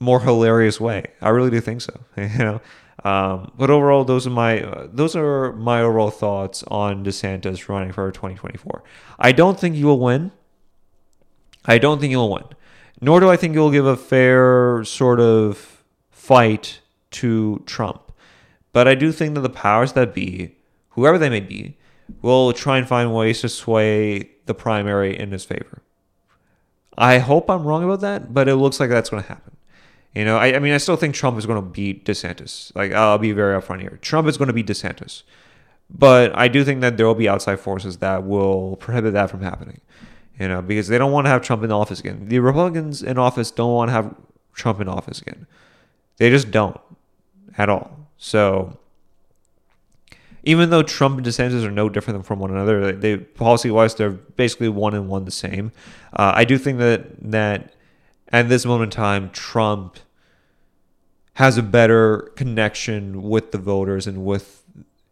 more 0.00 0.20
hilarious 0.20 0.80
way. 0.80 1.04
I 1.20 1.28
really 1.28 1.50
do 1.50 1.60
think 1.60 1.80
so. 1.80 2.00
You 2.16 2.38
know, 2.38 2.60
um, 3.04 3.52
but 3.56 3.70
overall, 3.70 4.04
those 4.04 4.26
are 4.26 4.30
my 4.30 4.62
uh, 4.62 4.88
those 4.92 5.14
are 5.14 5.52
my 5.52 5.80
overall 5.80 6.10
thoughts 6.10 6.64
on 6.66 7.04
DeSantis 7.04 7.68
running 7.68 7.92
for 7.92 8.10
2024. 8.10 8.82
I 9.18 9.32
don't 9.32 9.58
think 9.58 9.76
he 9.76 9.84
will 9.84 10.00
win. 10.00 10.32
I 11.64 11.78
don't 11.78 12.00
think 12.00 12.10
he 12.10 12.16
will 12.16 12.32
win. 12.32 12.44
Nor 13.00 13.20
do 13.20 13.30
I 13.30 13.36
think 13.36 13.52
he 13.52 13.60
will 13.60 13.70
give 13.70 13.86
a 13.86 13.96
fair 13.96 14.82
sort 14.82 15.20
of 15.20 15.84
fight 16.10 16.80
to 17.12 17.62
Trump. 17.66 18.12
But 18.72 18.86
I 18.86 18.94
do 18.94 19.12
think 19.12 19.34
that 19.34 19.40
the 19.40 19.48
powers 19.48 19.92
that 19.94 20.14
be, 20.14 20.56
whoever 20.90 21.18
they 21.18 21.30
may 21.30 21.40
be, 21.40 21.76
will 22.22 22.52
try 22.52 22.78
and 22.78 22.88
find 22.88 23.14
ways 23.14 23.40
to 23.40 23.48
sway 23.48 24.30
the 24.46 24.54
primary 24.54 25.18
in 25.18 25.30
his 25.30 25.44
favor. 25.44 25.82
I 26.96 27.18
hope 27.18 27.48
I'm 27.48 27.64
wrong 27.64 27.84
about 27.84 28.00
that, 28.00 28.34
but 28.34 28.48
it 28.48 28.56
looks 28.56 28.80
like 28.80 28.90
that's 28.90 29.10
going 29.10 29.22
to 29.22 29.28
happen. 29.28 29.56
You 30.14 30.24
know, 30.24 30.36
I, 30.36 30.56
I 30.56 30.58
mean, 30.58 30.72
I 30.72 30.78
still 30.78 30.96
think 30.96 31.14
Trump 31.14 31.38
is 31.38 31.46
going 31.46 31.62
to 31.62 31.70
beat 31.70 32.04
DeSantis. 32.04 32.74
Like, 32.74 32.92
I'll 32.92 33.18
be 33.18 33.32
very 33.32 33.60
upfront 33.60 33.82
here. 33.82 33.98
Trump 34.02 34.26
is 34.26 34.36
going 34.36 34.48
to 34.48 34.54
beat 34.54 34.66
DeSantis. 34.66 35.22
But 35.90 36.36
I 36.36 36.48
do 36.48 36.64
think 36.64 36.80
that 36.80 36.96
there 36.96 37.06
will 37.06 37.14
be 37.14 37.28
outside 37.28 37.60
forces 37.60 37.98
that 37.98 38.24
will 38.24 38.76
prohibit 38.76 39.12
that 39.12 39.30
from 39.30 39.42
happening. 39.42 39.80
You 40.38 40.48
know, 40.48 40.62
because 40.62 40.88
they 40.88 40.98
don't 40.98 41.12
want 41.12 41.26
to 41.26 41.30
have 41.30 41.42
Trump 41.42 41.62
in 41.62 41.72
office 41.72 42.00
again. 42.00 42.28
The 42.28 42.38
Republicans 42.38 43.02
in 43.02 43.18
office 43.18 43.50
don't 43.50 43.72
want 43.72 43.88
to 43.88 43.92
have 43.92 44.14
Trump 44.54 44.80
in 44.80 44.88
office 44.88 45.20
again. 45.20 45.46
They 46.16 46.30
just 46.30 46.50
don't 46.50 46.80
at 47.58 47.68
all. 47.68 48.08
So 48.16 48.78
even 50.44 50.70
though 50.70 50.82
Trump 50.82 51.18
and 51.18 51.26
DeSantis 51.26 51.64
are 51.64 51.70
no 51.70 51.88
different 51.88 52.24
from 52.24 52.38
one 52.38 52.50
another, 52.50 52.92
they 52.92 53.18
policy 53.18 53.70
wise 53.70 53.94
they're 53.96 54.10
basically 54.10 54.68
one 54.68 54.94
and 54.94 55.08
one 55.08 55.24
the 55.26 55.30
same. 55.30 55.72
Uh, 56.14 56.32
I 56.34 56.44
do 56.44 56.56
think 56.56 56.78
that 56.78 57.30
that 57.30 57.74
at 58.28 58.48
this 58.48 58.64
moment 58.64 58.94
in 58.94 58.96
time, 58.96 59.30
Trump 59.30 59.98
has 61.34 61.58
a 61.58 61.62
better 61.62 62.32
connection 62.36 63.22
with 63.22 63.52
the 63.52 63.58
voters 63.58 64.06
and 64.06 64.24
with 64.24 64.62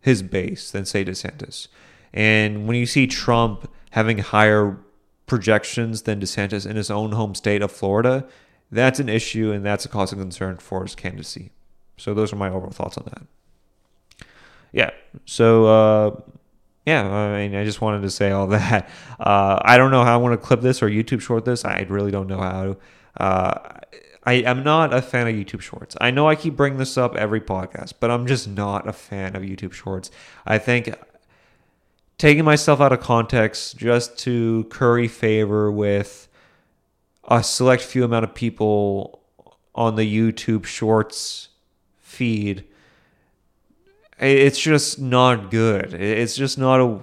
his 0.00 0.22
base 0.22 0.70
than 0.70 0.84
say 0.84 1.04
DeSantis. 1.04 1.68
And 2.12 2.66
when 2.66 2.76
you 2.76 2.86
see 2.86 3.06
Trump 3.06 3.70
having 3.90 4.18
higher 4.18 4.78
projections 5.26 6.02
than 6.02 6.20
DeSantis 6.20 6.68
in 6.68 6.76
his 6.76 6.90
own 6.90 7.12
home 7.12 7.34
state 7.34 7.62
of 7.62 7.70
Florida, 7.70 8.26
that's 8.70 8.98
an 8.98 9.08
issue 9.08 9.52
and 9.52 9.64
that's 9.64 9.84
a 9.84 9.88
cause 9.88 10.12
of 10.12 10.18
concern 10.18 10.58
for 10.58 10.82
his 10.82 10.94
candidacy. 10.94 11.50
So 11.96 12.14
those 12.14 12.32
are 12.32 12.36
my 12.36 12.48
overall 12.48 12.70
thoughts 12.70 12.98
on 12.98 13.04
that. 13.06 14.28
Yeah. 14.72 14.90
So 15.24 15.66
uh, 15.66 16.20
yeah, 16.84 17.02
I 17.02 17.48
mean, 17.48 17.56
I 17.56 17.64
just 17.64 17.80
wanted 17.80 18.02
to 18.02 18.10
say 18.10 18.30
all 18.30 18.46
that. 18.48 18.88
Uh, 19.18 19.60
I 19.62 19.76
don't 19.76 19.90
know 19.90 20.04
how 20.04 20.14
I 20.14 20.16
want 20.16 20.40
to 20.40 20.46
clip 20.46 20.60
this 20.60 20.82
or 20.82 20.88
YouTube 20.88 21.20
short 21.20 21.44
this. 21.44 21.64
I 21.64 21.86
really 21.88 22.10
don't 22.10 22.28
know 22.28 22.40
how. 22.40 22.76
Uh, 23.18 23.80
I 24.26 24.34
am 24.34 24.64
not 24.64 24.92
a 24.92 25.00
fan 25.00 25.28
of 25.28 25.34
YouTube 25.34 25.60
Shorts. 25.60 25.96
I 26.00 26.10
know 26.10 26.28
I 26.28 26.34
keep 26.34 26.56
bringing 26.56 26.80
this 26.80 26.98
up 26.98 27.14
every 27.14 27.40
podcast, 27.40 27.94
but 28.00 28.10
I'm 28.10 28.26
just 28.26 28.48
not 28.48 28.88
a 28.88 28.92
fan 28.92 29.36
of 29.36 29.42
YouTube 29.42 29.72
Shorts. 29.72 30.10
I 30.44 30.58
think 30.58 30.92
taking 32.18 32.44
myself 32.44 32.80
out 32.80 32.92
of 32.92 32.98
context 32.98 33.76
just 33.76 34.18
to 34.20 34.64
curry 34.64 35.06
favor 35.06 35.70
with 35.70 36.26
a 37.28 37.42
select 37.42 37.82
few 37.82 38.02
amount 38.02 38.24
of 38.24 38.34
people 38.34 39.22
on 39.76 39.94
the 39.94 40.02
YouTube 40.02 40.64
Shorts 40.64 41.50
feed, 42.16 42.64
it's 44.18 44.58
just 44.58 44.98
not 44.98 45.50
good. 45.50 45.92
It's 45.94 46.36
just 46.36 46.58
not 46.58 46.80
a 46.80 46.98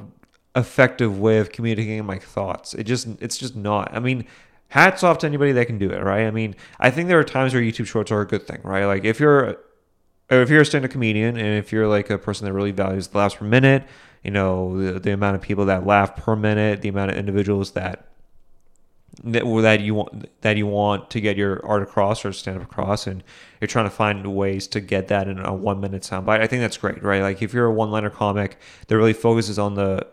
effective 0.56 1.20
way 1.20 1.40
of 1.40 1.52
communicating 1.52 2.06
my 2.06 2.20
thoughts. 2.20 2.74
It 2.74 2.84
just 2.84 3.08
it's 3.20 3.38
just 3.38 3.56
not. 3.56 3.94
I 3.94 4.00
mean, 4.00 4.26
hats 4.70 5.04
off 5.04 5.20
to 5.20 5.28
anybody 5.28 5.52
that 5.54 5.68
can 5.68 5.78
do 5.78 5.92
it, 5.92 6.04
right? 6.04 6.26
I 6.26 6.32
mean, 6.32 6.56
I 6.80 6.90
think 6.90 7.08
there 7.08 7.20
are 7.20 7.24
times 7.24 7.54
where 7.54 7.62
YouTube 7.62 7.88
Shorts 7.88 8.12
are 8.12 8.22
a 8.22 8.28
good 8.28 8.48
thing, 8.48 8.60
right? 8.64 8.86
Like 8.86 9.06
if 9.06 9.20
you're 9.20 9.58
if 10.30 10.50
you're 10.50 10.62
a 10.62 10.66
stand-up 10.66 10.92
comedian 10.92 11.38
and 11.38 11.60
if 11.60 11.72
you're 11.72 11.88
like 11.88 12.10
a 12.10 12.18
person 12.18 12.46
that 12.46 12.54
really 12.54 12.72
values 12.72 13.08
the 13.08 13.18
laughs 13.18 13.36
per 13.36 13.46
minute, 13.46 13.84
you 14.24 14.32
know, 14.32 14.82
the, 14.82 15.00
the 15.00 15.12
amount 15.12 15.36
of 15.36 15.42
people 15.42 15.66
that 15.66 15.86
laugh 15.86 16.16
per 16.16 16.36
minute, 16.36 16.82
the 16.82 16.90
amount 16.90 17.12
of 17.12 17.18
individuals 17.18 17.72
that 17.72 18.08
that, 19.24 19.44
that 19.62 19.82
you 19.82 19.96
want 19.96 20.42
that 20.42 20.58
you 20.58 20.66
want 20.66 21.10
to 21.12 21.22
get 21.22 21.38
your 21.38 21.64
art 21.66 21.84
across 21.84 22.26
or 22.26 22.34
stand 22.34 22.58
up 22.58 22.64
across 22.64 23.06
and 23.06 23.24
you're 23.62 23.68
trying 23.68 23.86
to 23.86 23.92
find 23.92 24.36
ways 24.36 24.68
to 24.68 24.80
get 24.80 25.08
that 25.08 25.28
in 25.28 25.40
a 25.40 25.54
one 25.54 25.80
minute 25.80 26.02
soundbite 26.02 26.42
i 26.42 26.48
think 26.48 26.62
that's 26.62 26.78
great 26.78 27.02
right? 27.04 27.22
Like 27.22 27.42
if 27.42 27.54
you're 27.54 27.66
a 27.66 27.74
one 27.74 27.92
liner 27.92 28.10
comic 28.10 28.58
that 28.88 28.98
really 28.98 29.14
focuses 29.14 29.60
on 29.60 29.76
the 29.76 30.08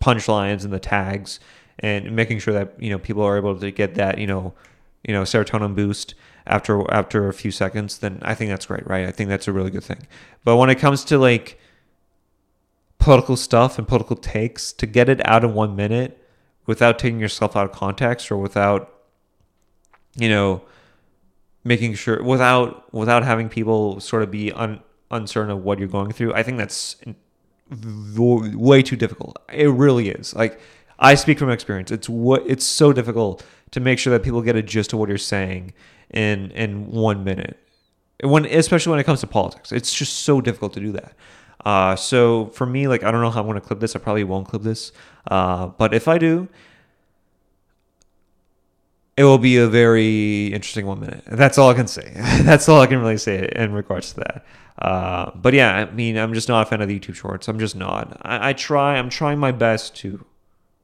punchlines 0.00 0.64
and 0.64 0.72
the 0.72 0.80
tags 0.80 1.38
and 1.78 2.14
making 2.14 2.40
sure 2.40 2.52
that 2.54 2.74
you 2.82 2.90
know 2.90 2.98
people 2.98 3.22
are 3.22 3.36
able 3.36 3.58
to 3.58 3.70
get 3.70 3.94
that 3.94 4.18
you 4.18 4.26
know 4.26 4.54
you 5.04 5.14
know 5.14 5.22
serotonin 5.22 5.74
boost 5.74 6.14
after 6.46 6.90
after 6.92 7.28
a 7.28 7.32
few 7.32 7.50
seconds 7.50 7.98
then 7.98 8.18
i 8.22 8.34
think 8.34 8.50
that's 8.50 8.66
great 8.66 8.86
right? 8.86 9.06
I 9.06 9.12
think 9.12 9.28
that's 9.28 9.46
a 9.46 9.52
really 9.52 9.70
good 9.70 9.84
thing. 9.84 10.06
But 10.44 10.56
when 10.56 10.70
it 10.70 10.78
comes 10.78 11.04
to 11.04 11.18
like 11.18 11.60
political 12.98 13.36
stuff 13.36 13.78
and 13.78 13.86
political 13.86 14.16
takes 14.16 14.72
to 14.72 14.86
get 14.86 15.08
it 15.08 15.26
out 15.26 15.44
in 15.44 15.54
one 15.54 15.74
minute 15.74 16.21
without 16.66 16.98
taking 16.98 17.20
yourself 17.20 17.56
out 17.56 17.64
of 17.64 17.72
context 17.72 18.30
or 18.30 18.36
without 18.36 18.92
you 20.16 20.28
know 20.28 20.62
making 21.64 21.94
sure 21.94 22.22
without 22.22 22.92
without 22.92 23.24
having 23.24 23.48
people 23.48 24.00
sort 24.00 24.22
of 24.22 24.30
be 24.30 24.52
un, 24.52 24.80
uncertain 25.10 25.50
of 25.50 25.62
what 25.62 25.78
you're 25.78 25.88
going 25.88 26.12
through 26.12 26.32
i 26.34 26.42
think 26.42 26.58
that's 26.58 26.96
way 28.16 28.82
too 28.82 28.96
difficult 28.96 29.38
it 29.52 29.68
really 29.68 30.08
is 30.08 30.34
like 30.34 30.60
I 31.02 31.16
speak 31.16 31.38
from 31.38 31.50
experience. 31.50 31.90
It's 31.90 32.08
what 32.08 32.44
it's 32.46 32.64
so 32.64 32.92
difficult 32.92 33.44
to 33.72 33.80
make 33.80 33.98
sure 33.98 34.12
that 34.12 34.22
people 34.22 34.40
get 34.40 34.54
a 34.54 34.62
gist 34.62 34.92
of 34.92 35.00
what 35.00 35.08
you're 35.08 35.18
saying 35.18 35.74
in 36.10 36.52
in 36.52 36.90
one 36.90 37.24
minute. 37.24 37.58
When 38.22 38.46
especially 38.46 38.92
when 38.92 39.00
it 39.00 39.04
comes 39.04 39.20
to 39.20 39.26
politics, 39.26 39.72
it's 39.72 39.92
just 39.92 40.20
so 40.20 40.40
difficult 40.40 40.72
to 40.74 40.80
do 40.80 40.92
that. 40.92 41.14
Uh, 41.64 41.94
so 41.96 42.46
for 42.46 42.66
me, 42.66 42.88
like 42.88 43.02
I 43.04 43.10
don't 43.10 43.20
know 43.20 43.30
how 43.30 43.46
I'm 43.46 43.54
to 43.54 43.60
clip 43.60 43.80
this. 43.80 43.94
I 43.94 43.98
probably 43.98 44.24
won't 44.24 44.48
clip 44.48 44.62
this, 44.62 44.92
uh, 45.30 45.66
but 45.66 45.94
if 45.94 46.08
I 46.08 46.18
do, 46.18 46.48
it 49.16 49.24
will 49.24 49.38
be 49.38 49.56
a 49.58 49.68
very 49.68 50.46
interesting 50.48 50.86
one 50.86 51.00
minute. 51.00 51.22
That's 51.26 51.58
all 51.58 51.70
I 51.70 51.74
can 51.74 51.86
say. 51.86 52.12
That's 52.42 52.68
all 52.68 52.80
I 52.80 52.86
can 52.86 52.98
really 52.98 53.18
say 53.18 53.48
in 53.54 53.72
regards 53.72 54.14
to 54.14 54.20
that. 54.20 54.44
Uh, 54.78 55.30
but 55.34 55.54
yeah, 55.54 55.74
I 55.76 55.90
mean, 55.90 56.16
I'm 56.16 56.34
just 56.34 56.48
not 56.48 56.66
a 56.66 56.70
fan 56.70 56.80
of 56.80 56.88
the 56.88 56.98
YouTube 56.98 57.14
Shorts. 57.14 57.46
I'm 57.46 57.58
just 57.58 57.76
not. 57.76 58.18
I, 58.22 58.50
I 58.50 58.52
try. 58.52 58.96
I'm 58.96 59.10
trying 59.10 59.38
my 59.38 59.52
best 59.52 59.94
to 59.96 60.24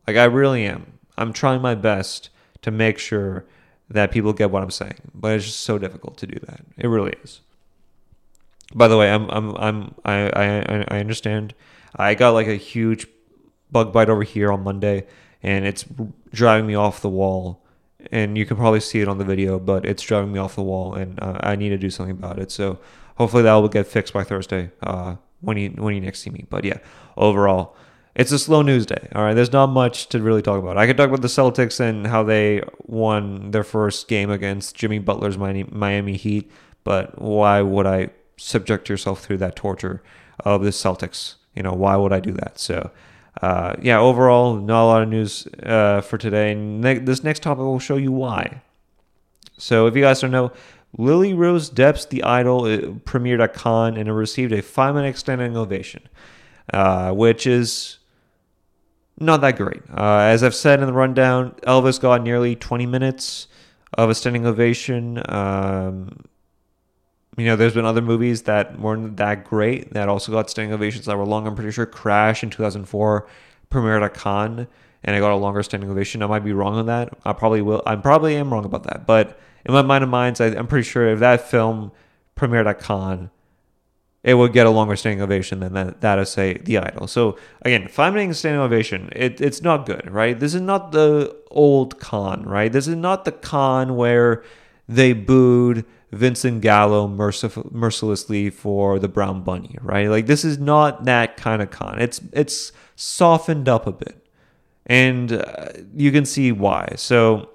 like 0.07 0.17
I 0.17 0.25
really 0.25 0.64
am. 0.64 0.99
I'm 1.17 1.33
trying 1.33 1.61
my 1.61 1.75
best 1.75 2.31
to 2.62 2.71
make 2.71 2.99
sure 2.99 3.45
that 3.91 4.11
people 4.12 4.33
get 4.33 4.51
what 4.51 4.62
I'm 4.62 4.71
saying, 4.71 5.01
but 5.14 5.35
it's 5.35 5.47
just 5.47 5.61
so 5.61 5.79
difficult 5.79 6.17
to 6.19 6.27
do 6.27 6.38
that. 6.47 6.61
It 6.77 6.87
really 6.87 7.14
is. 7.25 7.41
By 8.74 8.88
the 8.88 8.96
way, 8.96 9.11
I'm 9.11 9.28
I'm 9.31 9.57
I'm 9.57 9.94
I 10.04 10.31
I 10.31 10.85
I 10.88 11.00
understand. 11.00 11.54
I 11.96 12.14
got 12.14 12.31
like 12.31 12.46
a 12.46 12.57
huge 12.57 13.07
bug 13.70 13.92
bite 13.92 14.11
over 14.11 14.22
here 14.22 14.52
on 14.52 14.62
Monday, 14.62 15.07
and 15.42 15.66
it's 15.66 15.85
driving 16.33 16.66
me 16.66 16.74
off 16.74 17.00
the 17.00 17.09
wall. 17.09 17.64
And 18.12 18.38
you 18.38 18.46
can 18.46 18.57
probably 18.57 18.81
see 18.81 19.00
it 19.00 19.09
on 19.09 19.18
the 19.18 19.24
video, 19.24 19.59
but 19.59 19.85
it's 19.85 20.02
driving 20.02 20.33
me 20.33 20.38
off 20.38 20.54
the 20.54 20.62
wall, 20.62 20.94
and 20.94 21.18
uh, 21.20 21.38
I 21.40 21.57
need 21.57 21.70
to 21.70 21.78
do 21.78 21.90
something 21.90 22.16
about 22.16 22.38
it. 22.38 22.50
So 22.52 22.78
hopefully 23.16 23.42
that 23.42 23.54
will 23.54 23.68
get 23.68 23.87
fixed 23.87 24.14
by 24.14 24.22
Thursday 24.22 24.70
uh, 24.83 25.16
when 25.40 25.57
you 25.57 25.70
when 25.70 25.94
you 25.94 26.00
next 26.00 26.20
see 26.20 26.31
me. 26.31 26.46
But 26.48 26.64
yeah, 26.64 26.78
overall, 27.16 27.76
it's 28.14 28.33
a 28.33 28.38
slow 28.38 28.62
news 28.62 28.87
day. 28.87 29.09
All 29.14 29.22
right, 29.22 29.35
there's 29.35 29.52
not 29.52 29.68
much 29.68 30.09
to 30.11 30.22
really 30.22 30.42
talk 30.42 30.59
about. 30.59 30.78
I 30.78 30.87
could 30.87 30.96
talk 30.96 31.09
about 31.09 31.22
the 31.22 31.28
Celtics 31.28 31.81
and 31.81 32.07
how 32.07 32.22
they 32.22 32.62
won 32.87 33.50
their 33.50 33.64
first 33.64 34.09
game 34.09 34.31
against 34.31 34.76
Jimmy 34.76 35.00
Butler's 35.00 35.37
Miami 35.37 36.16
Heat, 36.16 36.50
but 36.85 37.20
why 37.20 37.62
would 37.62 37.87
I 37.87 38.11
subject 38.38 38.88
yourself 38.88 39.22
through 39.22 39.38
that 39.38 39.57
torture 39.57 40.03
of 40.40 40.62
the 40.62 40.70
Celtics? 40.70 41.35
You 41.55 41.62
know, 41.62 41.72
why 41.72 41.96
would 41.96 42.12
I 42.12 42.20
do 42.20 42.33
that? 42.33 42.59
So, 42.59 42.90
uh, 43.42 43.74
yeah, 43.83 43.98
overall, 43.98 44.57
not 44.57 44.85
a 44.85 44.87
lot 44.87 45.03
of 45.03 45.09
news 45.09 45.46
uh, 45.62 46.01
for 46.01 46.18
today. 46.18 46.55
Ne- 46.55 46.98
this 46.98 47.22
next 47.22 47.42
topic 47.42 47.61
will 47.61 47.79
show 47.79 47.96
you 47.96 48.12
why. 48.12 48.62
So, 49.59 49.87
if 49.87 49.96
you 49.96 50.03
guys 50.03 50.20
don't 50.20 50.31
know, 50.31 50.53
Lily 50.96 51.35
Rose 51.35 51.68
Depp's 51.70 52.07
The 52.07 52.22
Idol 52.22 52.64
uh, 52.64 52.79
premiered 53.05 53.42
at 53.42 53.55
Cannes 53.55 53.98
and 53.98 54.09
it 54.09 54.12
received 54.12 54.53
a 54.53 54.62
five 54.62 54.94
minute 54.94 55.18
standing 55.18 55.57
ovation, 55.57 56.03
uh, 56.72 57.12
which 57.12 57.46
is 57.46 57.98
not 59.20 59.40
that 59.40 59.57
great. 59.57 59.83
Uh, 59.90 60.20
as 60.20 60.42
I've 60.42 60.55
said 60.55 60.81
in 60.81 60.87
the 60.87 60.92
rundown, 60.92 61.53
Elvis 61.66 62.01
got 62.01 62.22
nearly 62.22 62.55
20 62.55 62.87
minutes 62.87 63.49
of 63.95 64.11
a 64.11 64.14
standing 64.14 64.47
ovation. 64.47 65.22
Um, 65.28 66.24
you 67.37 67.45
know, 67.45 67.57
there's 67.57 67.74
been 67.74 67.85
other 67.85 68.03
movies 68.03 68.43
that 68.43 68.79
weren't 68.81 69.16
that 69.18 69.45
great 69.45 69.93
that 69.93 70.09
also 70.09 70.33
got 70.33 70.51
standing 70.51 70.72
ovations 70.72 71.07
that 71.07 71.16
were 71.16 71.26
long. 71.26 71.47
I'm 71.47 71.55
pretty 71.55 71.70
sure 71.70 71.87
Crash 71.87 72.43
in 72.43 72.51
2004 72.51 73.29
premiered 73.70 74.05
at 74.05 74.14
Cannes 74.14 74.66
and 75.05 75.16
I 75.16 75.20
got 75.20 75.33
a 75.33 75.37
longer 75.37 75.62
standing 75.62 75.91
ovation. 75.91 76.22
I 76.22 76.26
might 76.26 76.45
be 76.45 76.53
wrong 76.53 76.74
on 76.74 76.87
that. 76.87 77.16
I 77.24 77.33
probably 77.33 77.62
will. 77.62 77.83
I 77.87 77.97
probably 77.97 78.37
am 78.37 78.53
wrong 78.53 78.64
about 78.64 78.85
that. 78.85 79.07
But 79.07 79.39
in 79.64 79.72
my 79.72 79.83
mind 79.83 80.05
of 80.05 80.11
minds, 80.11 80.41
I, 80.41 80.47
I'm 80.47 80.66
pretty 80.66 80.89
sure 80.89 81.09
if 81.09 81.20
that 81.20 81.49
film 81.49 81.93
premiered 82.37 82.66
at 82.66 82.81
Cannes, 82.81 83.31
it 84.24 84.35
would 84.35 84.53
get 84.53 84.66
a 84.66 84.70
longer 84.70 84.97
standing 84.97 85.22
ovation 85.22 85.61
than 85.61 85.74
that, 85.74 86.01
that 86.01 86.18
of 86.18 86.26
say 86.26 86.55
the 86.55 86.79
idol. 86.79 87.07
So 87.07 87.39
again, 87.62 87.87
five 87.89 88.12
minute 88.12 88.35
standing 88.35 88.61
ovation, 88.61 89.11
it, 89.14 89.41
it's 89.41 89.62
not 89.62 89.87
good, 89.87 90.11
right? 90.11 90.39
This 90.39 90.55
is 90.55 90.61
not 90.61 90.93
the 90.93 91.37
old 91.51 92.01
Cannes, 92.01 92.45
right? 92.45 92.72
This 92.72 92.89
is 92.89 92.97
not 92.97 93.24
the 93.24 93.33
Cannes 93.33 93.93
where 93.93 94.43
they 94.89 95.12
booed 95.12 95.85
Vincent 96.12 96.62
Gallo 96.62 97.06
mercif- 97.06 97.70
mercilessly 97.70 98.50
for 98.50 98.98
the 98.98 99.09
Brown 99.09 99.42
Bunny, 99.42 99.76
right? 99.82 100.09
Like 100.09 100.26
this 100.26 100.44
is 100.44 100.59
not 100.59 101.04
that 101.04 101.36
kind 101.36 101.61
of 101.61 101.70
Cannes. 101.70 102.00
It's 102.00 102.20
it's 102.32 102.72
softened 102.96 103.68
up 103.68 103.86
a 103.86 103.92
bit, 103.92 104.26
and 104.86 105.32
uh, 105.32 105.68
you 105.94 106.11
can 106.11 106.24
see 106.24 106.50
why. 106.52 106.94
So 106.96 107.50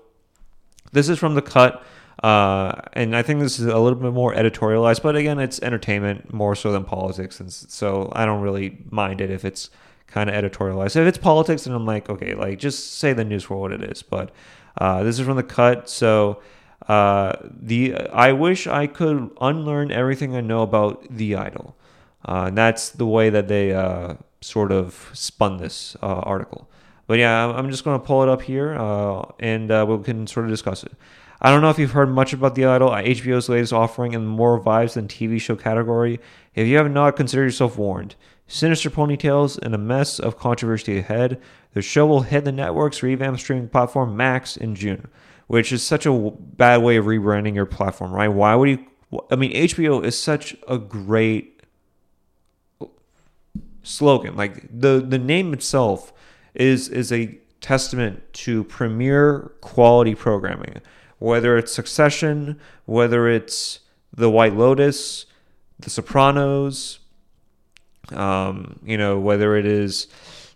this 0.91 1.09
is 1.09 1.17
from 1.17 1.35
the 1.35 1.41
cut. 1.41 1.83
Uh, 2.21 2.79
and 2.93 3.17
I 3.17 3.21
think 3.21 3.41
this 3.41 3.59
is 3.59 3.65
a 3.65 3.77
little 3.77 3.99
bit 3.99 4.13
more 4.13 4.33
editorialized, 4.33 5.01
but 5.01 5.17
again, 5.17 5.39
it's 5.39 5.61
entertainment 5.61 6.33
more 6.33 6.55
so 6.55 6.71
than 6.71 6.85
politics, 6.85 7.41
and 7.41 7.51
so 7.51 8.13
I 8.15 8.25
don't 8.25 8.41
really 8.41 8.77
mind 8.89 9.19
it 9.19 9.29
if 9.29 9.43
it's 9.43 9.69
kind 10.07 10.29
of 10.29 10.35
editorialized. 10.35 10.95
If 10.95 11.05
it's 11.05 11.17
politics, 11.17 11.63
then 11.65 11.73
I'm 11.73 11.85
like, 11.85 12.09
okay, 12.09 12.33
like 12.33 12.59
just 12.59 12.99
say 12.99 13.11
the 13.11 13.25
news 13.25 13.43
for 13.43 13.57
what 13.57 13.73
it 13.73 13.83
is. 13.83 14.03
But 14.03 14.31
uh, 14.77 15.03
this 15.03 15.19
is 15.19 15.25
from 15.25 15.35
the 15.35 15.43
cut, 15.43 15.89
so 15.89 16.41
uh, 16.87 17.33
the 17.43 17.95
I 18.11 18.31
wish 18.31 18.67
I 18.67 18.87
could 18.87 19.29
unlearn 19.39 19.91
everything 19.91 20.35
I 20.35 20.41
know 20.41 20.61
about 20.61 21.05
the 21.09 21.35
idol. 21.35 21.75
Uh, 22.25 22.45
and 22.47 22.57
that's 22.57 22.89
the 22.89 23.05
way 23.05 23.29
that 23.29 23.47
they 23.47 23.73
uh, 23.73 24.15
sort 24.41 24.71
of 24.71 25.11
spun 25.13 25.57
this 25.57 25.97
uh, 26.01 26.05
article. 26.05 26.69
But 27.05 27.19
yeah, 27.19 27.47
I'm 27.47 27.69
just 27.69 27.83
going 27.83 27.99
to 27.99 28.05
pull 28.05 28.23
it 28.23 28.29
up 28.29 28.41
here, 28.41 28.75
uh, 28.75 29.23
and 29.39 29.69
we 29.89 30.03
can 30.03 30.25
sort 30.25 30.45
of 30.45 30.51
discuss 30.51 30.83
it. 30.83 30.93
I 31.41 31.51
don't 31.51 31.61
know 31.61 31.69
if 31.69 31.77
you've 31.77 31.91
heard 31.91 32.09
much 32.09 32.31
about 32.31 32.55
The 32.55 32.63
Idol, 32.63 32.91
HBO's 32.91 33.49
latest 33.49 33.73
offering 33.73 34.13
in 34.13 34.23
the 34.23 34.29
more 34.29 34.61
vibes 34.61 34.93
than 34.93 35.09
TV 35.09 35.41
show 35.41 35.57
category. 35.57 36.21
If 36.55 36.67
you 36.67 36.77
have 36.77 36.89
not, 36.89 37.17
consider 37.17 37.43
yourself 37.43 37.77
warned. 37.77 38.15
Sinister 38.47 38.89
ponytails 38.89 39.57
and 39.57 39.75
a 39.75 39.77
mess 39.77 40.19
of 40.19 40.37
controversy 40.37 40.99
ahead. 40.99 41.41
The 41.73 41.81
show 41.81 42.05
will 42.05 42.21
hit 42.21 42.45
the 42.45 42.53
network's 42.53 43.03
revamped 43.03 43.41
streaming 43.41 43.67
platform 43.67 44.15
Max 44.15 44.55
in 44.55 44.75
June, 44.75 45.09
which 45.47 45.71
is 45.71 45.83
such 45.83 46.05
a 46.05 46.11
bad 46.11 46.81
way 46.81 46.97
of 46.97 47.05
rebranding 47.05 47.55
your 47.55 47.65
platform, 47.65 48.11
right? 48.11 48.27
Why 48.27 48.55
would 48.55 48.69
you? 48.69 48.85
I 49.29 49.35
mean, 49.35 49.53
HBO 49.53 50.03
is 50.03 50.17
such 50.17 50.55
a 50.67 50.77
great 50.77 51.61
slogan. 53.83 54.35
Like 54.35 54.67
the 54.71 55.05
the 55.05 55.19
name 55.19 55.53
itself 55.53 56.13
is 56.53 56.89
is 56.89 57.11
a 57.11 57.37
testament 57.61 58.21
to 58.33 58.63
premier 58.65 59.51
quality 59.61 60.15
programming. 60.15 60.81
Whether 61.19 61.57
it's 61.57 61.71
Succession, 61.71 62.59
whether 62.85 63.29
it's 63.29 63.79
The 64.13 64.29
White 64.29 64.55
Lotus, 64.55 65.25
The 65.79 65.89
Sopranos, 65.89 66.99
um, 68.11 68.79
you 68.83 68.97
know, 68.97 69.19
whether 69.19 69.55
it 69.55 69.65
is 69.65 70.07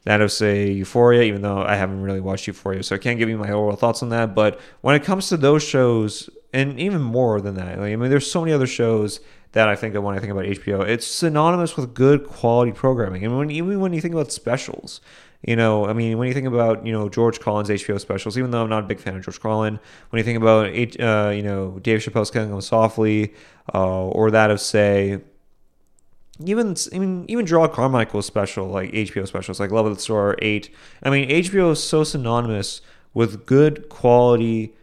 that 0.08 0.22
of 0.22 0.32
say 0.32 0.72
Euphoria, 0.72 1.24
even 1.24 1.42
though 1.42 1.62
I 1.62 1.76
haven't 1.76 2.02
really 2.02 2.22
watched 2.22 2.48
Euphoria, 2.48 2.82
so 2.82 2.96
I 2.96 2.98
can't 2.98 3.20
give 3.20 3.28
you 3.28 3.38
my 3.38 3.52
overall 3.52 3.76
thoughts 3.76 4.02
on 4.02 4.08
that. 4.10 4.34
But 4.34 4.58
when 4.80 4.96
it 4.96 5.04
comes 5.04 5.28
to 5.28 5.36
those 5.36 5.62
shows, 5.62 6.30
and 6.54 6.80
even 6.80 7.02
more 7.02 7.42
than 7.42 7.56
that, 7.56 7.78
like, 7.78 7.92
I 7.92 7.96
mean, 7.98 8.10
there's 8.10 8.32
so 8.32 8.40
many 8.40 8.54
other 8.54 8.68
shows 8.68 9.20
that 9.52 9.68
I 9.68 9.76
think 9.76 9.96
of 9.96 10.04
when 10.04 10.16
I 10.16 10.20
think 10.20 10.32
about 10.32 10.46
HBO. 10.46 10.88
It's 10.88 11.06
synonymous 11.06 11.76
with 11.76 11.94
good 11.94 12.26
quality 12.26 12.72
programming, 12.72 13.26
and 13.26 13.38
when 13.38 13.52
even 13.52 13.82
when 13.82 13.92
you 13.92 14.00
think 14.00 14.14
about 14.14 14.32
specials, 14.32 15.02
you 15.46 15.58
know, 15.58 15.86
I 15.86 15.92
mean, 15.92 16.18
when 16.18 16.30
you 16.30 16.34
think 16.34 16.48
about 16.48 16.86
you 16.86 16.94
know 16.94 17.10
George 17.10 17.42
Carlin's 17.42 17.68
HBO 17.68 18.00
specials, 18.00 18.38
even 18.38 18.52
though 18.52 18.64
I'm 18.64 18.70
not 18.70 18.86
a 18.86 18.88
big 18.88 19.02
fan 19.02 19.18
of 19.18 19.26
George 19.26 19.42
Carlin's, 19.42 19.80
when 20.12 20.20
you 20.20 20.24
think 20.24 20.38
about 20.38 20.68
uh, 20.68 21.32
you 21.32 21.44
know 21.44 21.80
Dave 21.80 22.00
Chappelle's 22.00 22.32
Killing 22.32 22.50
Them 22.50 22.62
Softly, 22.62 23.34
uh, 23.74 24.06
or 24.06 24.32
that 24.32 24.52
of 24.52 24.62
say 24.62 25.20
even 26.46 26.76
I 26.94 27.00
mean 27.00 27.26
even 27.28 27.46
Jerrod 27.46 27.74
Carmichael's 27.74 28.26
special, 28.26 28.68
like 28.68 28.92
HBO 28.92 29.28
specials, 29.28 29.60
like 29.60 29.72
Love 29.72 29.86
of 29.86 29.96
the 29.96 30.02
Store 30.02 30.36
Eight. 30.42 30.74
I 31.04 31.10
mean 31.10 31.30
HBO 31.30 31.72
is 31.72 31.84
so 31.84 32.04
synonymous 32.04 32.82
with 33.14 33.46
good 33.46 33.90
quality, 33.90 34.76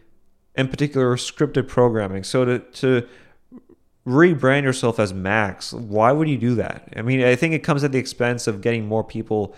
in 0.55 0.67
particular 0.67 1.15
scripted 1.15 1.67
programming. 1.67 2.23
So 2.23 2.45
to 2.45 2.59
to 2.59 3.07
rebrand 4.05 4.63
yourself 4.63 4.99
as 4.99 5.13
Max, 5.13 5.73
why 5.73 6.11
would 6.11 6.29
you 6.29 6.37
do 6.37 6.55
that? 6.55 6.93
I 6.95 7.01
mean, 7.01 7.23
I 7.23 7.35
think 7.35 7.53
it 7.53 7.59
comes 7.59 7.83
at 7.83 7.91
the 7.91 7.97
expense 7.97 8.47
of 8.47 8.61
getting 8.61 8.85
more 8.85 9.03
people 9.03 9.55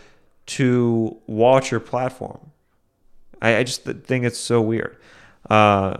to 0.47 1.17
watch 1.27 1.71
your 1.71 1.81
platform. 1.81 2.51
I, 3.41 3.57
I 3.57 3.63
just 3.63 3.83
think 3.83 4.23
it's 4.25 4.39
so 4.39 4.61
weird. 4.61 4.97
Uh, 5.49 5.97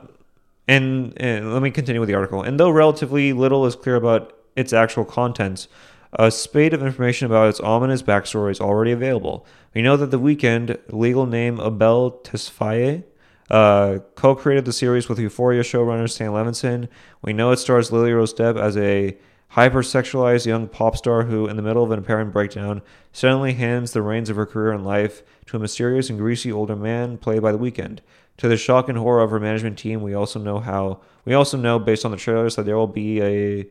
and, 0.67 1.13
and 1.17 1.53
let 1.53 1.61
me 1.61 1.71
continue 1.71 1.99
with 1.99 2.07
the 2.07 2.15
article. 2.15 2.41
And 2.41 2.59
though 2.59 2.69
relatively 2.69 3.33
little 3.33 3.65
is 3.65 3.75
clear 3.75 3.95
about 3.95 4.36
its 4.57 4.73
actual 4.73 5.05
contents, 5.05 5.69
a 6.13 6.31
spate 6.31 6.73
of 6.73 6.83
information 6.83 7.27
about 7.27 7.47
its 7.47 7.59
ominous 7.59 8.01
backstory 8.01 8.51
is 8.51 8.59
already 8.59 8.91
available. 8.91 9.45
We 9.73 9.81
know 9.81 9.95
that 9.97 10.11
The 10.11 10.19
Weeknd, 10.19 10.79
legal 10.89 11.25
name 11.25 11.61
Abel 11.61 12.19
Tesfaye, 12.23 13.03
uh, 13.49 13.99
co-created 14.15 14.65
the 14.65 14.73
series 14.73 15.07
with 15.07 15.19
Euphoria 15.19 15.61
showrunner 15.61 16.09
Sam 16.09 16.33
Levinson. 16.33 16.89
We 17.21 17.33
know 17.33 17.51
it 17.51 17.57
stars 17.57 17.91
Lily 17.91 18.11
Rose 18.11 18.33
Depp 18.33 18.59
as 18.59 18.75
a 18.75 19.15
hypersexualized 19.53 20.45
young 20.45 20.67
pop 20.67 20.97
star 20.97 21.23
who, 21.23 21.47
in 21.47 21.55
the 21.55 21.61
middle 21.61 21.83
of 21.83 21.91
an 21.91 21.99
apparent 21.99 22.33
breakdown, 22.33 22.81
suddenly 23.13 23.53
hands 23.53 23.91
the 23.91 24.01
reins 24.01 24.29
of 24.29 24.35
her 24.35 24.45
career 24.45 24.73
and 24.73 24.85
life 24.85 25.23
to 25.45 25.57
a 25.57 25.59
mysterious 25.59 26.09
and 26.09 26.19
greasy 26.19 26.51
older 26.51 26.75
man 26.75 27.17
played 27.17 27.41
by 27.41 27.51
The 27.51 27.59
Weeknd. 27.59 27.99
To 28.37 28.47
the 28.47 28.57
shock 28.57 28.89
and 28.89 28.97
horror 28.97 29.23
of 29.23 29.31
her 29.31 29.39
management 29.39 29.77
team, 29.77 30.01
we 30.01 30.13
also 30.13 30.39
know 30.39 30.59
how 30.59 30.99
we 31.25 31.33
also 31.33 31.57
know 31.57 31.79
based 31.79 32.05
on 32.05 32.11
the 32.11 32.17
trailers 32.17 32.55
that 32.55 32.65
there 32.65 32.75
will 32.77 32.87
be 32.87 33.21
a 33.21 33.67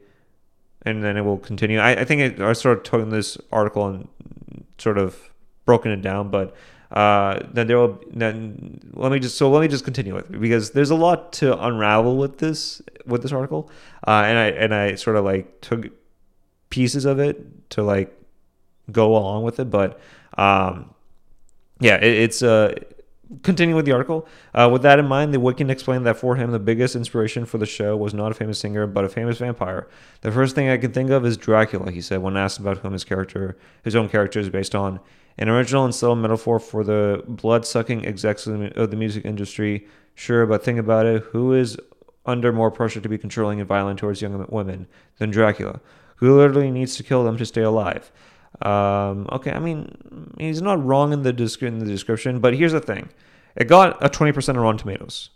and 0.87 1.03
then 1.03 1.17
it 1.17 1.23
will 1.23 1.37
continue. 1.37 1.79
I, 1.79 2.01
I 2.01 2.05
think 2.05 2.21
it, 2.23 2.41
I 2.41 2.53
sort 2.55 2.79
of 2.79 2.85
took 2.85 3.11
this 3.11 3.37
article 3.53 3.87
and 3.89 4.09
sort 4.79 4.97
of 4.97 5.31
broken 5.65 5.91
it 5.91 6.01
down, 6.01 6.31
but 6.31 6.55
uh, 6.93 7.41
then 7.53 7.67
there 7.67 7.77
will 7.77 8.01
then 8.13 8.81
let 8.95 9.11
me 9.11 9.19
just 9.19 9.37
so 9.37 9.51
let 9.51 9.61
me 9.61 9.69
just 9.69 9.85
continue 9.85 10.15
with 10.15 10.31
it 10.31 10.41
because 10.41 10.71
there's 10.71 10.91
a 10.91 10.95
lot 10.95 11.33
to 11.35 11.61
unravel 11.63 12.17
with 12.17 12.39
this 12.39 12.81
with 13.05 13.23
this 13.23 13.33
article, 13.33 13.71
uh, 14.07 14.23
and 14.25 14.39
I 14.39 14.47
and 14.47 14.75
I 14.75 14.95
sort 14.95 15.17
of 15.17 15.25
like 15.25 15.61
took 15.61 15.89
pieces 16.71 17.05
of 17.05 17.19
it 17.19 17.71
to 17.71 17.83
like 17.83 18.17
go 18.93 19.17
along 19.17 19.43
with 19.43 19.59
it, 19.59 19.69
but 19.69 19.99
um, 20.39 20.95
yeah, 21.81 21.97
it, 21.97 22.05
it's 22.05 22.43
uh 22.43 22.75
Continuing 23.43 23.75
with 23.75 23.87
the 23.87 23.93
article, 23.93 24.29
uh, 24.55 24.69
with 24.73 24.83
that 24.83 25.01
in 25.01 25.07
mind, 25.07 25.35
the 25.35 25.39
Weeknd 25.39 25.69
explained 25.69 26.07
that 26.07 26.17
for 26.17 26.37
him, 26.37 26.53
the 26.53 26.61
biggest 26.61 26.95
inspiration 26.95 27.45
for 27.45 27.59
the 27.59 27.67
show 27.67 27.97
was 27.97 28.15
not 28.15 28.31
a 28.31 28.35
famous 28.35 28.61
singer, 28.61 28.87
but 28.87 29.05
a 29.05 29.09
famous 29.09 29.39
vampire. 29.39 29.89
The 30.21 30.31
first 30.31 30.55
thing 30.55 30.69
I 30.69 30.77
can 30.77 30.93
think 30.93 31.11
of 31.11 31.27
is 31.27 31.37
Dracula, 31.37 31.91
he 31.91 32.01
said 32.01 32.23
when 32.23 32.37
asked 32.37 32.61
about 32.61 32.79
whom 32.79 32.93
his 32.93 33.03
character, 33.03 33.59
his 33.83 33.97
own 33.97 34.09
character, 34.09 34.39
is 34.39 34.49
based 34.49 34.77
on. 34.77 35.01
An 35.39 35.49
original 35.49 35.85
and 35.85 35.95
subtle 35.95 36.15
metaphor 36.15 36.61
for 36.61 36.85
the 36.85 37.25
blood-sucking 37.27 38.07
execs 38.07 38.47
of 38.47 38.91
the 38.91 38.97
music 38.97 39.25
industry. 39.25 39.89
Sure, 40.15 40.47
but 40.47 40.63
think 40.63 40.79
about 40.79 41.07
it: 41.07 41.25
who 41.25 41.53
is 41.53 41.77
under 42.27 42.53
more 42.53 42.71
pressure 42.71 43.01
to 43.01 43.09
be 43.09 43.19
controlling 43.19 43.59
and 43.59 43.69
violent 43.69 43.99
towards 43.99 44.23
young 44.23 44.47
women 44.51 44.87
than 45.19 45.31
Dracula, 45.31 45.81
who 46.17 46.37
literally 46.39 46.71
needs 46.71 46.95
to 46.97 47.03
kill 47.03 47.25
them 47.25 47.37
to 47.39 47.45
stay 47.45 47.63
alive? 47.63 48.13
Um, 48.63 49.29
okay, 49.33 49.53
I 49.53 49.59
mean, 49.59 50.35
he's 50.39 50.63
not 50.63 50.85
wrong 50.85 51.13
in 51.13 51.23
the, 51.23 51.31
in 51.61 51.79
the 51.79 51.87
description, 51.87 52.41
but 52.41 52.55
here's 52.55 52.73
the 52.73 52.81
thing. 52.81 53.11
It 53.55 53.69
got 53.69 54.03
a 54.05 54.09
20% 54.09 54.49
on 54.51 54.59
Rotten 54.59 54.79
Tomatoes. 54.79 55.31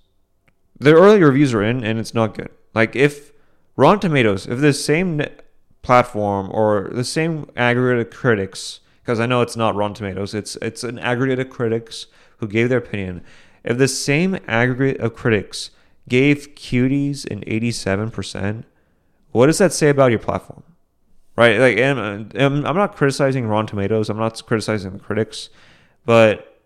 The 0.79 0.95
early 0.95 1.23
reviews 1.23 1.53
are 1.53 1.63
in, 1.63 1.85
and 1.85 1.99
it's 1.99 2.15
not 2.15 2.35
good. 2.35 2.51
Like, 2.75 2.97
if 2.97 3.33
Rotten 3.77 4.01
Tomatoes, 4.01 4.47
if 4.47 4.61
the 4.61 4.73
same 4.73 5.23
platform 5.83 6.51
or 6.53 6.91
the 6.93 7.05
same 7.05 7.51
aggregated 7.57 8.13
critics, 8.13 8.81
because 9.03 9.21
I 9.21 9.27
know 9.27 9.43
it's 9.43 9.57
not 9.57 9.75
Rotten 9.75 9.95
Tomatoes, 9.95 10.35
it's 10.35 10.57
it's 10.57 10.85
an 10.85 10.99
aggregate 10.99 11.39
of 11.39 11.51
critics 11.51 12.07
who 12.39 12.49
gave 12.49 12.69
their 12.69 12.79
opinion. 12.79 13.23
If 13.65 13.79
the 13.79 13.89
same 13.89 14.39
aggregate 14.47 15.01
of 15.01 15.15
critics 15.15 15.71
gave 16.09 16.55
Cuties 16.55 17.31
an 17.31 17.43
87%, 17.43 18.65
what 19.33 19.47
does 19.47 19.59
that 19.59 19.73
say 19.73 19.89
about 19.91 20.11
your 20.11 20.19
platform? 20.19 20.63
Right? 21.41 21.59
Like, 21.59 21.79
and, 21.79 22.35
and 22.35 22.69
I'm 22.69 22.77
not 22.77 22.95
criticizing 22.95 23.47
Rotten 23.47 23.67
Tomatoes. 23.67 24.11
I'm 24.11 24.19
not 24.19 24.45
criticizing 24.45 24.93
the 24.93 24.99
critics, 24.99 25.49
but 26.05 26.61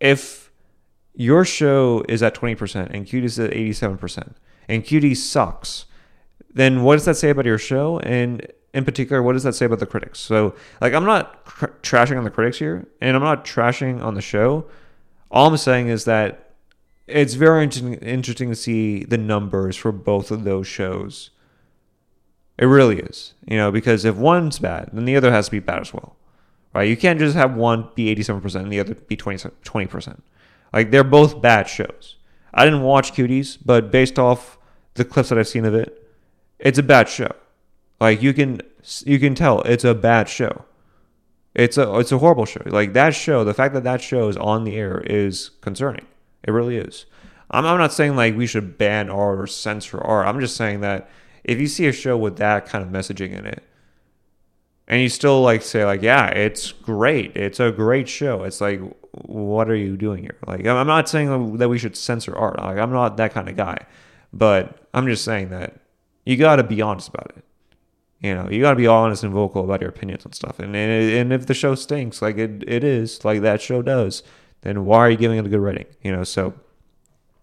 if 0.00 0.50
your 1.12 1.44
show 1.44 2.02
is 2.08 2.22
at 2.22 2.34
20% 2.34 2.88
and 2.90 3.06
Cutie 3.06 3.26
is 3.26 3.38
at 3.38 3.50
87% 3.50 4.32
and 4.66 4.82
Cutie 4.82 5.14
sucks, 5.14 5.84
then 6.54 6.84
what 6.84 6.94
does 6.94 7.04
that 7.04 7.16
say 7.16 7.28
about 7.28 7.44
your 7.44 7.58
show? 7.58 7.98
And 7.98 8.50
in 8.72 8.86
particular, 8.86 9.22
what 9.22 9.34
does 9.34 9.42
that 9.42 9.54
say 9.54 9.66
about 9.66 9.80
the 9.80 9.86
critics? 9.86 10.18
So, 10.18 10.54
like, 10.80 10.94
I'm 10.94 11.04
not 11.04 11.44
cr- 11.44 11.66
trashing 11.82 12.16
on 12.16 12.24
the 12.24 12.30
critics 12.30 12.58
here, 12.58 12.88
and 13.02 13.14
I'm 13.14 13.22
not 13.22 13.44
trashing 13.44 14.02
on 14.02 14.14
the 14.14 14.22
show. 14.22 14.66
All 15.30 15.48
I'm 15.48 15.56
saying 15.58 15.88
is 15.88 16.06
that 16.06 16.54
it's 17.06 17.34
very 17.34 17.62
interesting, 17.62 17.94
interesting 17.94 18.48
to 18.48 18.56
see 18.56 19.04
the 19.04 19.18
numbers 19.18 19.76
for 19.76 19.92
both 19.92 20.30
of 20.30 20.44
those 20.44 20.66
shows 20.66 21.30
it 22.58 22.66
really 22.66 23.00
is. 23.00 23.34
You 23.46 23.56
know, 23.56 23.70
because 23.70 24.04
if 24.04 24.16
one's 24.16 24.58
bad, 24.58 24.90
then 24.92 25.04
the 25.04 25.16
other 25.16 25.30
has 25.30 25.46
to 25.46 25.50
be 25.50 25.58
bad 25.58 25.80
as 25.80 25.92
well. 25.92 26.16
Right? 26.74 26.88
You 26.88 26.96
can't 26.96 27.18
just 27.18 27.36
have 27.36 27.54
one 27.54 27.88
be 27.94 28.14
87% 28.14 28.54
and 28.56 28.72
the 28.72 28.80
other 28.80 28.94
be 28.94 29.16
20, 29.16 29.48
20%. 29.64 30.20
Like 30.72 30.90
they're 30.90 31.04
both 31.04 31.40
bad 31.40 31.68
shows. 31.68 32.16
I 32.52 32.64
didn't 32.64 32.82
watch 32.82 33.12
Cuties, 33.12 33.58
but 33.64 33.90
based 33.90 34.18
off 34.18 34.58
the 34.94 35.04
clips 35.04 35.28
that 35.28 35.38
I've 35.38 35.48
seen 35.48 35.64
of 35.64 35.74
it, 35.74 36.10
it's 36.58 36.78
a 36.78 36.82
bad 36.82 37.08
show. 37.08 37.30
Like 38.00 38.22
you 38.22 38.32
can 38.32 38.60
you 39.04 39.18
can 39.18 39.34
tell 39.34 39.62
it's 39.62 39.84
a 39.84 39.94
bad 39.94 40.28
show. 40.28 40.64
It's 41.54 41.78
a 41.78 41.98
it's 41.98 42.12
a 42.12 42.18
horrible 42.18 42.44
show. 42.44 42.62
Like 42.66 42.92
that 42.92 43.14
show, 43.14 43.44
the 43.44 43.54
fact 43.54 43.74
that 43.74 43.84
that 43.84 44.02
show 44.02 44.28
is 44.28 44.36
on 44.36 44.64
the 44.64 44.76
air 44.76 45.00
is 45.06 45.50
concerning. 45.60 46.06
It 46.42 46.50
really 46.50 46.76
is. 46.76 47.06
I'm, 47.50 47.64
I'm 47.64 47.78
not 47.78 47.92
saying 47.92 48.16
like 48.16 48.36
we 48.36 48.46
should 48.46 48.76
ban 48.78 49.08
art 49.08 49.38
or 49.38 49.46
censor 49.46 49.98
art. 50.00 50.26
I'm 50.26 50.40
just 50.40 50.56
saying 50.56 50.80
that 50.80 51.08
if 51.46 51.60
you 51.60 51.68
see 51.68 51.86
a 51.86 51.92
show 51.92 52.16
with 52.16 52.36
that 52.38 52.66
kind 52.66 52.84
of 52.84 52.90
messaging 52.90 53.32
in 53.32 53.46
it, 53.46 53.62
and 54.88 55.00
you 55.00 55.08
still 55.08 55.40
like 55.40 55.62
say 55.62 55.84
like, 55.84 56.02
yeah, 56.02 56.26
it's 56.26 56.72
great, 56.72 57.36
it's 57.36 57.60
a 57.60 57.70
great 57.70 58.08
show. 58.08 58.42
It's 58.42 58.60
like, 58.60 58.80
what 59.12 59.70
are 59.70 59.76
you 59.76 59.96
doing 59.96 60.22
here? 60.22 60.36
Like, 60.46 60.66
I'm 60.66 60.86
not 60.86 61.08
saying 61.08 61.56
that 61.58 61.68
we 61.68 61.78
should 61.78 61.96
censor 61.96 62.36
art. 62.36 62.58
Like, 62.58 62.78
I'm 62.78 62.92
not 62.92 63.16
that 63.16 63.32
kind 63.32 63.48
of 63.48 63.56
guy, 63.56 63.86
but 64.32 64.88
I'm 64.92 65.06
just 65.06 65.24
saying 65.24 65.50
that 65.50 65.80
you 66.24 66.36
got 66.36 66.56
to 66.56 66.64
be 66.64 66.82
honest 66.82 67.08
about 67.08 67.32
it. 67.36 67.44
You 68.20 68.34
know, 68.34 68.48
you 68.50 68.60
got 68.60 68.70
to 68.70 68.76
be 68.76 68.88
honest 68.88 69.22
and 69.22 69.32
vocal 69.32 69.62
about 69.62 69.80
your 69.80 69.90
opinions 69.90 70.24
and 70.24 70.34
stuff. 70.34 70.58
And, 70.58 70.74
and 70.74 71.12
and 71.12 71.32
if 71.32 71.46
the 71.46 71.54
show 71.54 71.74
stinks, 71.74 72.20
like 72.20 72.38
it 72.38 72.64
it 72.66 72.82
is, 72.82 73.24
like 73.24 73.42
that 73.42 73.62
show 73.62 73.82
does, 73.82 74.22
then 74.62 74.84
why 74.84 74.98
are 74.98 75.10
you 75.10 75.16
giving 75.16 75.38
it 75.38 75.46
a 75.46 75.48
good 75.48 75.60
rating? 75.60 75.86
You 76.02 76.12
know, 76.12 76.24
so. 76.24 76.54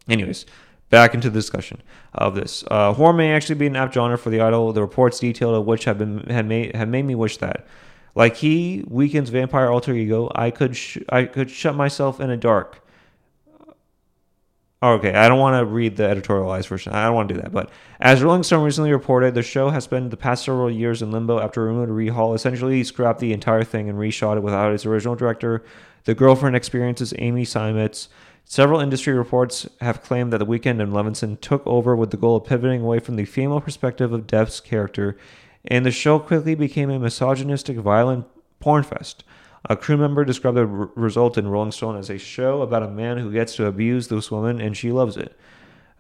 Anyways, 0.10 0.46
back 0.94 1.16
into 1.16 1.28
the 1.28 1.40
discussion 1.40 1.82
of 2.14 2.36
this. 2.36 2.64
Uh, 2.70 2.94
horror 2.94 3.14
may 3.14 3.34
actually 3.34 3.56
be 3.56 3.66
an 3.66 3.76
apt 3.76 3.96
genre 3.96 4.16
for 4.16 4.30
the 4.30 4.40
idol. 4.40 4.72
The 4.74 4.82
reports 4.82 5.20
detailed 5.20 5.56
of 5.56 5.66
which 5.66 5.86
have 5.86 5.98
been 5.98 6.20
have 6.30 6.46
made 6.46 6.76
have 6.76 6.88
made 6.88 7.04
me 7.04 7.16
wish 7.16 7.38
that, 7.38 7.66
like 8.14 8.36
he, 8.36 8.84
Weeknd's 8.88 9.32
vampire 9.32 9.72
alter 9.72 9.96
ego, 9.96 10.32
I 10.36 10.52
could 10.52 10.78
sh- 10.78 11.00
I 11.10 11.26
could 11.26 11.50
shut 11.50 11.76
myself 11.76 12.20
in 12.20 12.30
a 12.30 12.38
dark. 12.38 12.86
Okay, 14.84 15.14
I 15.14 15.28
don't 15.28 15.40
want 15.40 15.60
to 15.60 15.66
read 15.66 15.96
the 15.96 16.04
editorialized 16.04 16.68
version. 16.68 16.94
I 16.94 17.06
don't 17.06 17.16
want 17.16 17.30
to 17.30 17.36
do 17.36 17.42
that. 17.42 17.52
But 17.52 17.72
as 18.00 18.22
Rolling 18.22 18.44
Stone 18.44 18.64
recently 18.64 18.92
reported, 18.92 19.34
the 19.34 19.42
show 19.42 19.70
has 19.70 19.86
spent 19.86 20.12
the 20.12 20.18
past 20.18 20.46
several 20.46 20.70
years 20.70 21.02
in 21.02 21.10
limbo 21.10 21.40
after 21.40 21.64
a 21.64 21.72
Rumored 21.72 21.90
rehaul 21.90 22.36
essentially 22.36 22.84
scrapped 22.84 23.20
the 23.20 23.34
entire 23.34 23.64
thing 23.64 23.90
and 23.90 23.98
reshot 23.98 24.38
it 24.38 24.44
without 24.44 24.74
its 24.74 24.86
original 24.86 25.16
director. 25.16 25.64
The 26.04 26.14
girlfriend 26.14 26.56
experiences 26.56 27.14
Amy 27.18 27.46
Seimetz 27.46 28.10
Several 28.46 28.80
industry 28.80 29.14
reports 29.14 29.68
have 29.82 30.04
claimed 30.04 30.32
that 30.32 30.38
The 30.38 30.46
Weeknd 30.46 30.82
and 30.82 30.94
Levinson 30.94 31.40
took 31.40 31.66
over 31.66 31.96
with 31.96 32.12
the 32.12 32.18
goal 32.18 32.36
of 32.36 32.46
pivoting 32.46 32.82
away 32.82 33.00
from 33.00 33.16
the 33.16 33.26
female 33.26 33.62
perspective 33.62 34.12
of 34.12 34.28
Depp's 34.28 34.60
character, 34.60 35.18
and 35.66 35.86
the 35.86 35.92
show 35.92 36.20
quickly 36.20 36.54
became 36.54 36.90
a 36.90 37.00
misogynistic, 37.00 37.78
violent 37.78 38.26
porn 38.60 38.84
fest. 38.84 39.24
A 39.70 39.78
crew 39.78 39.96
member 39.96 40.26
described 40.26 40.58
the 40.58 40.68
r- 40.68 40.90
result 40.96 41.38
in 41.38 41.48
Rolling 41.48 41.72
Stone 41.72 41.98
as 41.98 42.10
a 42.10 42.18
show 42.18 42.62
about 42.62 42.84
a 42.84 42.90
man 42.90 43.18
who 43.18 43.32
gets 43.32 43.56
to 43.56 43.66
abuse 43.66 44.10
this 44.10 44.30
woman 44.30 44.60
and 44.60 44.76
she 44.76 44.92
loves 44.92 45.16
it, 45.16 45.38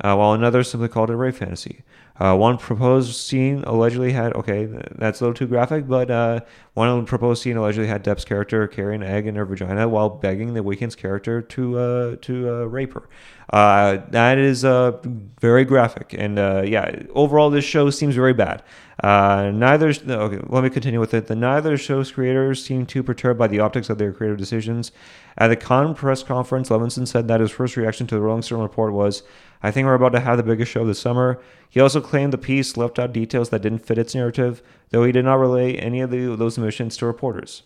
uh, 0.04 0.14
while 0.16 0.34
another 0.34 0.64
simply 0.64 0.89
called 0.89 1.10
it 1.10 1.14
a 1.14 1.16
rape 1.16 1.36
fantasy. 1.36 1.84
Uh, 2.20 2.36
one 2.36 2.57
proposed 2.59 3.16
scene 3.16 3.64
allegedly 3.66 4.11
had 4.11 4.34
okay, 4.34 4.66
that's 4.91 5.20
a 5.20 5.24
little 5.24 5.34
too 5.34 5.47
graphic, 5.47 5.88
but 5.88 6.11
uh, 6.11 6.39
one 6.76 7.05
proposed 7.05 7.41
scene 7.41 7.57
allegedly 7.57 7.88
had 7.88 8.03
Depp's 8.03 8.24
character 8.24 8.68
carry 8.68 8.93
an 8.93 9.01
egg 9.01 9.26
in 9.26 9.36
her 9.36 9.45
vagina 9.45 9.89
while 9.89 10.09
begging 10.09 10.53
the 10.53 10.61
Weeknd's 10.61 10.95
character 10.95 11.41
to 11.41 11.80
uh, 11.80 12.16
to 12.22 12.49
uh, 12.49 12.66
rape 12.66 12.93
her. 12.93 13.09
Uh, 13.50 13.98
that 14.10 14.38
is 14.38 14.64
uh, 14.64 14.98
very 15.39 15.66
graphic, 15.66 16.16
and 16.18 16.38
yeah, 16.68 17.04
overall 17.14 17.50
this 17.50 17.66
show 17.66 17.89
seems 17.89 18.16
very 18.16 18.34
bad. 18.34 18.64
neither 19.04 19.89
okay, 19.89 20.39
let 20.48 20.64
me 20.64 20.70
continue 20.70 21.00
with 21.00 21.14
it. 21.14 21.28
The 21.28 21.36
neither 21.36 21.78
show's 21.78 22.12
creators 22.12 22.64
seem 22.64 22.86
too 22.86 23.04
perturbed 23.04 23.38
by 23.38 23.48
the 23.48 23.60
optics 23.60 23.89
of 23.89 23.98
their 23.98 24.14
creative 24.14 24.38
decisions. 24.38 24.91
At 25.38 25.48
the 25.48 25.56
Cannes 25.56 25.96
press 25.96 26.24
conference, 26.24 26.70
Levinson 26.70 27.08
said 27.08 27.28
that 27.28 27.41
his 27.41 27.52
first 27.52 27.76
reaction 27.76 28.08
to 28.08 28.16
the 28.16 28.22
Rolling 28.22 28.44
Stone 28.44 28.62
report 28.62 28.94
was, 28.94 29.24
I 29.64 29.72
think 29.72 29.86
we're 29.86 29.96
about 29.96 30.12
to 30.14 30.20
have 30.20 30.38
the 30.38 30.44
biggest 30.44 30.72
show 30.72 30.86
this 30.86 31.00
summer. 31.00 31.41
He 31.70 31.80
also 31.80 32.02
claimed 32.02 32.34
the 32.34 32.38
piece 32.38 32.78
left 32.78 33.00
out 33.00 33.14
details 33.14 33.50
that 33.50 33.64
didn't 33.64 33.86
fit 33.86 33.98
its 33.98 34.14
narrative, 34.14 34.62
though 34.89 35.04
he 35.04 35.12
did 35.12 35.26
not 35.26 35.39
relay 35.39 35.76
any 35.76 36.02
of 36.02 36.12
the, 36.12 36.36
those 36.36 36.58
omissions 36.58 36.98
to 36.98 37.08
reporters. 37.08 37.64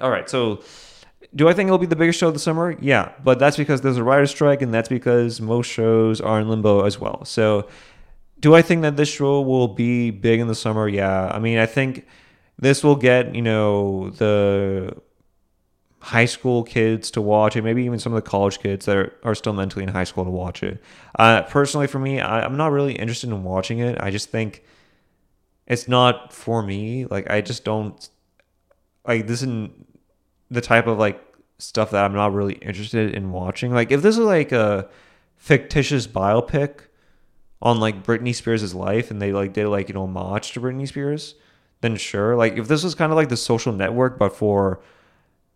All 0.00 0.10
right, 0.10 0.28
so 0.30 0.62
do 1.34 1.48
I 1.48 1.52
think 1.52 1.68
it'll 1.68 1.78
be 1.78 1.86
the 1.86 1.96
biggest 1.96 2.18
show 2.18 2.28
of 2.28 2.34
the 2.34 2.40
summer? 2.40 2.76
Yeah, 2.80 3.12
but 3.22 3.38
that's 3.38 3.56
because 3.56 3.80
there's 3.80 3.96
a 3.96 4.04
writer's 4.04 4.30
strike, 4.30 4.62
and 4.62 4.72
that's 4.72 4.88
because 4.88 5.40
most 5.40 5.66
shows 5.66 6.20
are 6.20 6.40
in 6.40 6.48
limbo 6.48 6.84
as 6.84 7.00
well. 7.00 7.24
So, 7.24 7.68
do 8.40 8.54
I 8.54 8.62
think 8.62 8.82
that 8.82 8.96
this 8.96 9.08
show 9.08 9.40
will 9.40 9.68
be 9.68 10.10
big 10.10 10.40
in 10.40 10.48
the 10.48 10.54
summer? 10.54 10.88
Yeah, 10.88 11.30
I 11.32 11.38
mean, 11.38 11.58
I 11.58 11.66
think 11.66 12.06
this 12.58 12.84
will 12.84 12.96
get 12.96 13.34
you 13.34 13.42
know 13.42 14.10
the 14.10 14.96
high 16.02 16.24
school 16.24 16.64
kids 16.64 17.12
to 17.12 17.20
watch 17.20 17.54
it, 17.54 17.62
maybe 17.62 17.84
even 17.84 17.98
some 17.98 18.12
of 18.12 18.22
the 18.22 18.28
college 18.28 18.58
kids 18.58 18.86
that 18.86 18.96
are, 18.96 19.12
are 19.22 19.34
still 19.36 19.52
mentally 19.52 19.84
in 19.84 19.88
high 19.88 20.04
school 20.04 20.24
to 20.24 20.30
watch 20.30 20.62
it. 20.62 20.82
Uh, 21.16 21.42
personally, 21.42 21.86
for 21.86 22.00
me, 22.00 22.20
I, 22.20 22.44
I'm 22.44 22.56
not 22.56 22.72
really 22.72 22.94
interested 22.94 23.30
in 23.30 23.44
watching 23.44 23.78
it. 23.78 24.00
I 24.00 24.10
just 24.10 24.28
think 24.28 24.64
it's 25.66 25.86
not 25.86 26.32
for 26.32 26.60
me. 26.62 27.06
Like, 27.06 27.30
I 27.30 27.40
just 27.40 27.64
don't 27.64 28.08
like 29.06 29.28
this 29.28 29.42
isn't 29.42 29.86
the 30.52 30.60
type 30.60 30.86
of 30.86 30.98
like 30.98 31.20
stuff 31.58 31.90
that 31.90 32.04
I'm 32.04 32.14
not 32.14 32.32
really 32.32 32.54
interested 32.54 33.14
in 33.14 33.32
watching. 33.32 33.72
Like, 33.72 33.90
if 33.90 34.02
this 34.02 34.16
is 34.16 34.24
like 34.24 34.52
a 34.52 34.88
fictitious 35.36 36.06
biopic 36.06 36.80
on 37.60 37.80
like 37.80 38.04
Britney 38.04 38.34
Spears' 38.34 38.74
life 38.74 39.10
and 39.10 39.20
they 39.20 39.32
like 39.32 39.52
did 39.52 39.68
like, 39.68 39.88
know, 39.92 40.04
homage 40.04 40.52
to 40.52 40.60
Britney 40.60 40.86
Spears, 40.86 41.34
then 41.80 41.96
sure. 41.96 42.36
Like, 42.36 42.58
if 42.58 42.68
this 42.68 42.84
was 42.84 42.94
kind 42.94 43.10
of 43.10 43.16
like 43.16 43.28
the 43.28 43.36
social 43.36 43.72
network, 43.72 44.18
but 44.18 44.36
for 44.36 44.80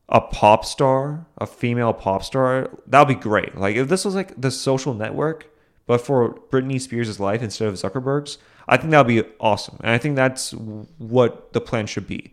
a 0.08 0.20
pop 0.20 0.64
star, 0.64 1.26
a 1.38 1.46
female 1.46 1.92
pop 1.92 2.22
star, 2.22 2.70
that 2.86 2.98
would 3.00 3.08
be 3.08 3.20
great. 3.20 3.56
Like 3.56 3.76
if 3.76 3.88
this 3.88 4.04
was 4.04 4.14
like 4.14 4.40
the 4.40 4.50
social 4.50 4.94
network, 4.94 5.48
but 5.86 6.00
for 6.00 6.34
Britney 6.50 6.80
Spears' 6.80 7.20
life 7.20 7.42
instead 7.42 7.68
of 7.68 7.74
Zuckerberg's, 7.74 8.38
I 8.68 8.76
think 8.76 8.90
that 8.90 8.98
would 8.98 9.08
be 9.08 9.28
awesome. 9.40 9.78
And 9.80 9.90
I 9.90 9.98
think 9.98 10.16
that's 10.16 10.52
what 10.52 11.52
the 11.52 11.60
plan 11.60 11.86
should 11.86 12.06
be. 12.06 12.32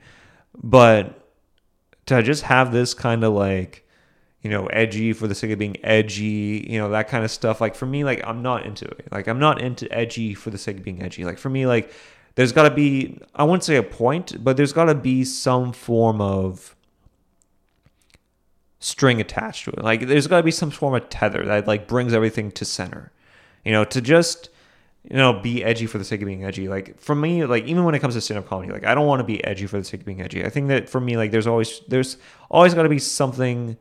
But 0.64 1.23
to 2.18 2.26
just 2.26 2.43
have 2.43 2.72
this 2.72 2.93
kind 2.93 3.24
of 3.24 3.34
like, 3.34 3.88
you 4.41 4.49
know, 4.49 4.68
edgy 4.68 5.14
for 5.14 5.28
the 5.28 5.36
sake 5.36 5.51
of 5.51 5.59
being 5.59 5.78
edgy, 5.86 6.68
you 6.70 6.78
know, 6.78 6.89
that 6.89 7.07
kind 7.07 7.24
of 7.24 7.32
stuff. 7.32 7.61
Like 7.61 7.76
for 7.76 7.86
me, 7.86 8.03
like 8.03 8.22
I'm 8.26 8.41
not 8.41 8.66
into 8.66 8.86
it. 8.86 9.07
Like 9.11 9.28
I'm 9.28 9.39
not 9.39 9.61
into 9.61 9.91
edgy 9.91 10.34
for 10.34 10.49
the 10.49 10.57
sake 10.57 10.78
of 10.78 10.84
being 10.84 11.01
edgy. 11.01 11.24
Like 11.24 11.38
for 11.38 11.49
me, 11.49 11.66
like 11.66 11.91
there's 12.36 12.51
got 12.51 12.68
to 12.68 12.76
be, 12.76 13.20
I 13.36 13.43
wouldn't 13.43 13.64
say 13.64 13.78
a 13.78 13.84
point, 13.84 14.43
but 14.43 14.57
there's 14.57 14.74
got 14.74 14.86
to 14.86 14.95
be 14.95 15.24
some 15.24 15.72
form 15.72 16.20
of 16.20 16.76
string 18.80 19.22
attached 19.22 19.66
to 19.66 19.72
it. 19.72 19.82
Like 19.82 20.07
there's 20.07 20.28
got 20.28 20.38
to 20.38 20.43
be 20.43 20.51
some 20.51 20.72
form 20.72 20.93
of 20.93 21.09
tether 21.09 21.45
that 21.45 21.68
like 21.68 21.88
brings 21.88 22.14
everything 22.14 22.51
to 22.51 22.66
center. 22.66 23.11
You 23.64 23.72
know, 23.72 23.86
to 23.86 24.01
just 24.01 24.49
you 25.04 25.18
know 25.18 25.34
be 25.34 25.64
edgy 25.64 25.86
for 25.86 25.97
the 25.97 26.04
sake 26.04 26.22
of 26.22 26.28
being 26.28 26.45
edgy. 26.45 26.68
Like 26.68 26.99
for 26.99 27.16
me, 27.16 27.45
like 27.45 27.66
even 27.66 27.84
when 27.84 27.95
it 27.95 27.99
comes 27.99 28.16
to 28.16 28.22
stand 28.22 28.39
up 28.39 28.47
comedy, 28.47 28.72
like 28.72 28.86
I 28.86 28.95
don't 28.95 29.08
want 29.08 29.20
to 29.20 29.24
be 29.24 29.43
edgy 29.43 29.66
for 29.66 29.78
the 29.78 29.84
sake 29.84 30.01
of 30.01 30.06
being 30.06 30.22
edgy. 30.22 30.45
I 30.45 30.49
think 30.49 30.68
that 30.70 30.89
for 30.89 30.99
me, 30.99 31.18
like 31.18 31.32
there's 31.32 31.47
always 31.47 31.82
there's 31.88 32.18
always 32.49 32.74
got 32.74 32.84
to 32.84 32.89
be 32.89 32.99
something 32.99 33.78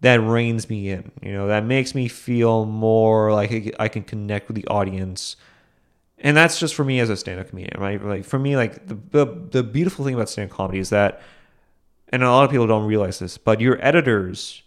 that 0.00 0.20
reins 0.20 0.68
me 0.68 0.90
in. 0.90 1.10
You 1.22 1.32
know, 1.32 1.48
that 1.48 1.64
makes 1.64 1.94
me 1.94 2.08
feel 2.08 2.64
more 2.64 3.32
like 3.32 3.74
I 3.78 3.88
can 3.88 4.02
connect 4.02 4.48
with 4.48 4.56
the 4.56 4.66
audience. 4.68 5.36
And 6.20 6.36
that's 6.36 6.58
just 6.58 6.74
for 6.74 6.84
me 6.84 6.98
as 6.98 7.10
a 7.10 7.16
stand-up 7.16 7.50
comedian, 7.50 7.80
right? 7.80 8.02
Like 8.04 8.24
for 8.24 8.38
me, 8.38 8.56
like 8.56 8.86
the 8.86 8.98
the, 9.10 9.26
the 9.50 9.62
beautiful 9.62 10.04
thing 10.04 10.14
about 10.14 10.28
stand-up 10.28 10.56
comedy 10.56 10.78
is 10.78 10.90
that 10.90 11.22
and 12.10 12.22
a 12.22 12.30
lot 12.30 12.44
of 12.44 12.50
people 12.50 12.66
don't 12.66 12.86
realize 12.86 13.18
this, 13.18 13.38
but 13.38 13.60
your 13.60 13.78
editors 13.84 14.62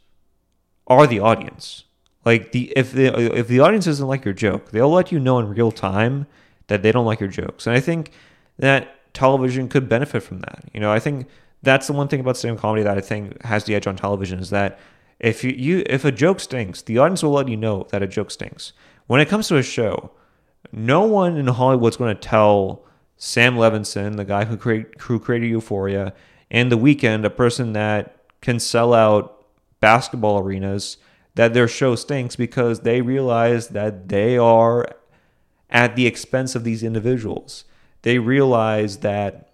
are 0.88 1.08
the 1.08 1.20
audience. 1.20 1.86
Like 2.24 2.52
the 2.52 2.72
if 2.76 2.92
the 2.92 3.08
if 3.36 3.48
the 3.48 3.60
audience 3.60 3.86
doesn't 3.86 4.08
like 4.08 4.26
your 4.26 4.34
joke, 4.34 4.72
they'll 4.72 4.92
let 4.92 5.12
you 5.12 5.20
know 5.20 5.40
in 5.40 5.50
real 5.50 5.72
time 5.72 6.28
that 6.68 6.84
they 6.84 6.92
don't 6.92 7.06
like 7.06 7.20
your 7.20 7.30
jokes. 7.30 7.66
And 7.68 7.76
I 7.76 7.80
think 7.80 8.12
that 8.60 9.14
television 9.14 9.68
could 9.68 9.90
benefit 9.90 10.24
from 10.24 10.40
that. 10.40 10.66
You 10.74 10.80
know, 10.80 10.92
I 10.92 11.00
think 11.00 11.28
that's 11.64 11.88
the 11.88 11.94
one 11.94 12.08
thing 12.08 12.20
about 12.20 12.38
stand-up 12.38 12.62
comedy 12.62 12.84
that 12.84 12.98
I 12.98 13.02
think 13.02 13.42
has 13.44 13.66
the 13.66 13.76
edge 13.76 13.88
on 13.88 13.96
television 13.96 14.40
is 14.40 14.50
that 14.52 14.80
if 15.20 15.44
you, 15.44 15.52
you 15.52 15.84
if 15.88 16.06
a 16.06 16.12
joke 16.12 16.40
stinks, 16.40 16.82
the 16.82 16.98
audience 16.98 17.24
will 17.24 17.32
let 17.32 17.48
you 17.48 17.58
know 17.58 17.88
that 17.90 18.02
a 18.02 18.08
joke 18.08 18.32
stinks. 18.32 18.74
When 19.08 19.20
it 19.20 19.28
comes 19.28 19.48
to 19.50 19.58
a 19.58 19.64
show, 19.64 20.12
no 20.72 21.02
one 21.02 21.38
in 21.38 21.48
Hollywood's 21.48 21.98
going 21.98 22.16
to 22.16 22.22
tell 22.22 22.86
Sam 23.18 23.56
Levinson, 23.56 24.16
the 24.16 24.26
guy 24.26 24.46
who 24.46 24.58
create, 24.58 25.00
who 25.02 25.20
created 25.20 25.50
Euphoria, 25.50 26.14
and 26.50 26.72
the 26.72 26.78
Weeknd, 26.78 27.24
a 27.26 27.30
person 27.30 27.74
that 27.74 28.16
can 28.42 28.60
sell 28.60 28.94
out 28.94 29.46
basketball 29.80 30.40
arenas, 30.40 30.98
that 31.36 31.54
their 31.54 31.68
show 31.68 31.96
stinks 31.96 32.36
because 32.36 32.82
they 32.82 33.02
realize 33.02 33.70
that 33.70 34.10
they 34.10 34.38
are 34.38 34.86
at 35.70 35.96
the 35.96 36.06
expense 36.06 36.56
of 36.56 36.64
these 36.64 36.84
individuals. 36.84 37.64
They 38.02 38.20
realize 38.20 38.98
that 38.98 39.50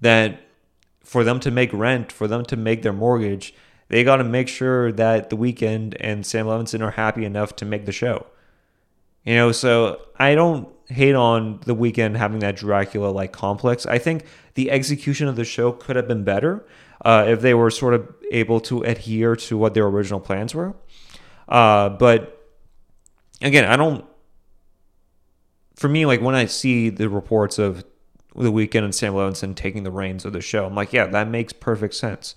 that 0.00 0.40
for 1.04 1.24
them 1.24 1.40
to 1.40 1.50
make 1.50 1.72
rent, 1.72 2.10
for 2.10 2.26
them 2.26 2.44
to 2.46 2.56
make 2.56 2.82
their 2.82 2.92
mortgage, 2.92 3.54
they 3.88 4.04
got 4.04 4.16
to 4.16 4.24
make 4.24 4.48
sure 4.48 4.92
that 4.92 5.28
the 5.30 5.36
Weeknd 5.36 5.96
and 6.00 6.24
Sam 6.24 6.46
Levinson 6.46 6.80
are 6.80 6.92
happy 6.92 7.24
enough 7.24 7.56
to 7.56 7.64
make 7.64 7.84
the 7.84 7.92
show. 7.92 8.26
You 9.24 9.34
know, 9.34 9.52
so 9.52 10.00
I 10.18 10.34
don't 10.34 10.68
hate 10.86 11.14
on 11.14 11.60
the 11.66 11.74
Weeknd 11.74 12.16
having 12.16 12.38
that 12.40 12.56
Dracula 12.56 13.08
like 13.08 13.32
complex. 13.32 13.86
I 13.86 13.98
think 13.98 14.24
the 14.54 14.70
execution 14.70 15.28
of 15.28 15.36
the 15.36 15.44
show 15.44 15.72
could 15.72 15.96
have 15.96 16.08
been 16.08 16.24
better 16.24 16.64
uh, 17.04 17.24
if 17.28 17.40
they 17.40 17.54
were 17.54 17.70
sort 17.70 17.94
of 17.94 18.14
able 18.32 18.60
to 18.60 18.82
adhere 18.82 19.36
to 19.36 19.56
what 19.56 19.74
their 19.74 19.86
original 19.86 20.20
plans 20.20 20.54
were. 20.54 20.74
Uh, 21.48 21.88
but 21.88 22.46
again, 23.42 23.64
I 23.64 23.76
don't. 23.76 24.04
For 25.76 25.88
me, 25.88 26.04
like 26.04 26.20
when 26.20 26.34
I 26.34 26.44
see 26.44 26.90
the 26.90 27.08
reports 27.08 27.58
of 27.58 27.84
the 28.36 28.52
Weeknd 28.52 28.84
and 28.84 28.94
Sam 28.94 29.14
Levinson 29.14 29.54
taking 29.54 29.82
the 29.82 29.90
reins 29.90 30.24
of 30.24 30.32
the 30.32 30.40
show, 30.40 30.66
I'm 30.66 30.74
like, 30.74 30.92
yeah, 30.92 31.06
that 31.06 31.28
makes 31.28 31.52
perfect 31.52 31.94
sense. 31.94 32.34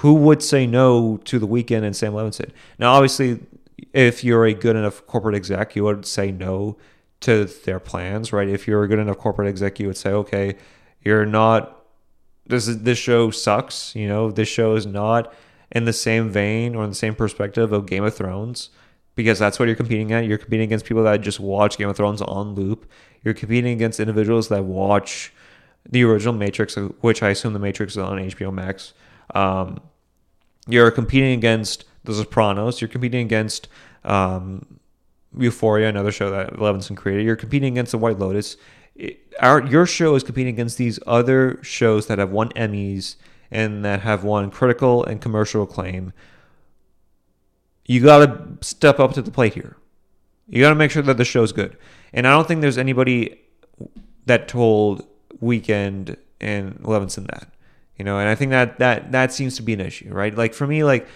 Who 0.00 0.14
would 0.14 0.42
say 0.42 0.66
no 0.66 1.16
to 1.24 1.38
the 1.38 1.48
Weeknd 1.48 1.82
and 1.82 1.96
Sam 1.96 2.12
Levinson? 2.12 2.50
Now, 2.78 2.92
obviously, 2.92 3.40
if 3.94 4.22
you're 4.22 4.44
a 4.44 4.52
good 4.52 4.76
enough 4.76 5.06
corporate 5.06 5.34
exec, 5.34 5.74
you 5.74 5.84
would 5.84 6.04
say 6.04 6.30
no 6.30 6.76
to 7.20 7.46
their 7.46 7.80
plans, 7.80 8.32
right? 8.32 8.48
If 8.48 8.68
you're 8.68 8.82
a 8.82 8.88
good 8.88 8.98
enough 8.98 9.16
corporate 9.16 9.48
exec, 9.48 9.80
you 9.80 9.86
would 9.86 9.96
say, 9.96 10.10
okay, 10.10 10.56
you're 11.00 11.24
not. 11.24 11.75
This 12.46 12.68
is, 12.68 12.82
this 12.82 12.98
show 12.98 13.30
sucks. 13.30 13.94
You 13.94 14.08
know, 14.08 14.30
this 14.30 14.48
show 14.48 14.74
is 14.74 14.86
not 14.86 15.32
in 15.72 15.84
the 15.84 15.92
same 15.92 16.30
vein 16.30 16.74
or 16.74 16.84
in 16.84 16.90
the 16.90 16.96
same 16.96 17.14
perspective 17.14 17.72
of 17.72 17.86
Game 17.86 18.04
of 18.04 18.14
Thrones 18.14 18.70
because 19.14 19.38
that's 19.38 19.58
what 19.58 19.66
you're 19.66 19.74
competing 19.74 20.12
at. 20.12 20.26
You're 20.26 20.38
competing 20.38 20.64
against 20.64 20.84
people 20.84 21.02
that 21.04 21.20
just 21.22 21.40
watch 21.40 21.78
Game 21.78 21.88
of 21.88 21.96
Thrones 21.96 22.22
on 22.22 22.54
loop. 22.54 22.88
You're 23.24 23.34
competing 23.34 23.72
against 23.72 23.98
individuals 23.98 24.48
that 24.48 24.64
watch 24.64 25.32
the 25.88 26.04
original 26.04 26.34
Matrix, 26.34 26.76
which 27.00 27.22
I 27.22 27.30
assume 27.30 27.52
the 27.52 27.58
Matrix 27.58 27.94
is 27.94 27.98
on 27.98 28.18
HBO 28.18 28.52
Max. 28.52 28.92
Um, 29.34 29.80
you're 30.68 30.90
competing 30.90 31.32
against 31.32 31.84
The 32.04 32.12
Sopranos. 32.12 32.80
You're 32.80 32.88
competing 32.88 33.24
against 33.24 33.68
um, 34.04 34.78
Euphoria, 35.36 35.88
another 35.88 36.12
show 36.12 36.30
that 36.30 36.54
Levinson 36.54 36.96
created. 36.96 37.24
You're 37.24 37.36
competing 37.36 37.74
against 37.74 37.92
The 37.92 37.98
White 37.98 38.18
Lotus. 38.18 38.56
Our 39.40 39.66
your 39.66 39.86
show 39.86 40.14
is 40.14 40.22
competing 40.22 40.54
against 40.54 40.78
these 40.78 40.98
other 41.06 41.58
shows 41.62 42.06
that 42.06 42.18
have 42.18 42.30
won 42.30 42.50
Emmys 42.50 43.16
and 43.50 43.84
that 43.84 44.00
have 44.00 44.24
won 44.24 44.50
critical 44.50 45.04
and 45.04 45.20
commercial 45.20 45.62
acclaim. 45.62 46.12
You 47.86 48.02
got 48.02 48.26
to 48.26 48.66
step 48.66 48.98
up 48.98 49.12
to 49.14 49.22
the 49.22 49.30
plate 49.30 49.54
here. 49.54 49.76
You 50.48 50.62
got 50.62 50.70
to 50.70 50.74
make 50.74 50.90
sure 50.90 51.02
that 51.02 51.16
the 51.16 51.24
show's 51.24 51.52
good. 51.52 51.76
And 52.12 52.26
I 52.26 52.30
don't 52.30 52.48
think 52.48 52.60
there's 52.60 52.78
anybody 52.78 53.40
that 54.26 54.48
told 54.48 55.06
Weeknd 55.42 56.16
and 56.40 56.74
Levinson 56.80 57.26
that. 57.28 57.48
You 57.96 58.04
know, 58.04 58.18
and 58.18 58.28
I 58.28 58.34
think 58.34 58.50
that 58.50 58.78
that 58.78 59.12
that 59.12 59.32
seems 59.32 59.56
to 59.56 59.62
be 59.62 59.72
an 59.72 59.80
issue, 59.80 60.12
right? 60.12 60.34
Like 60.34 60.52
for 60.52 60.66
me, 60.66 60.84
like 60.84 61.08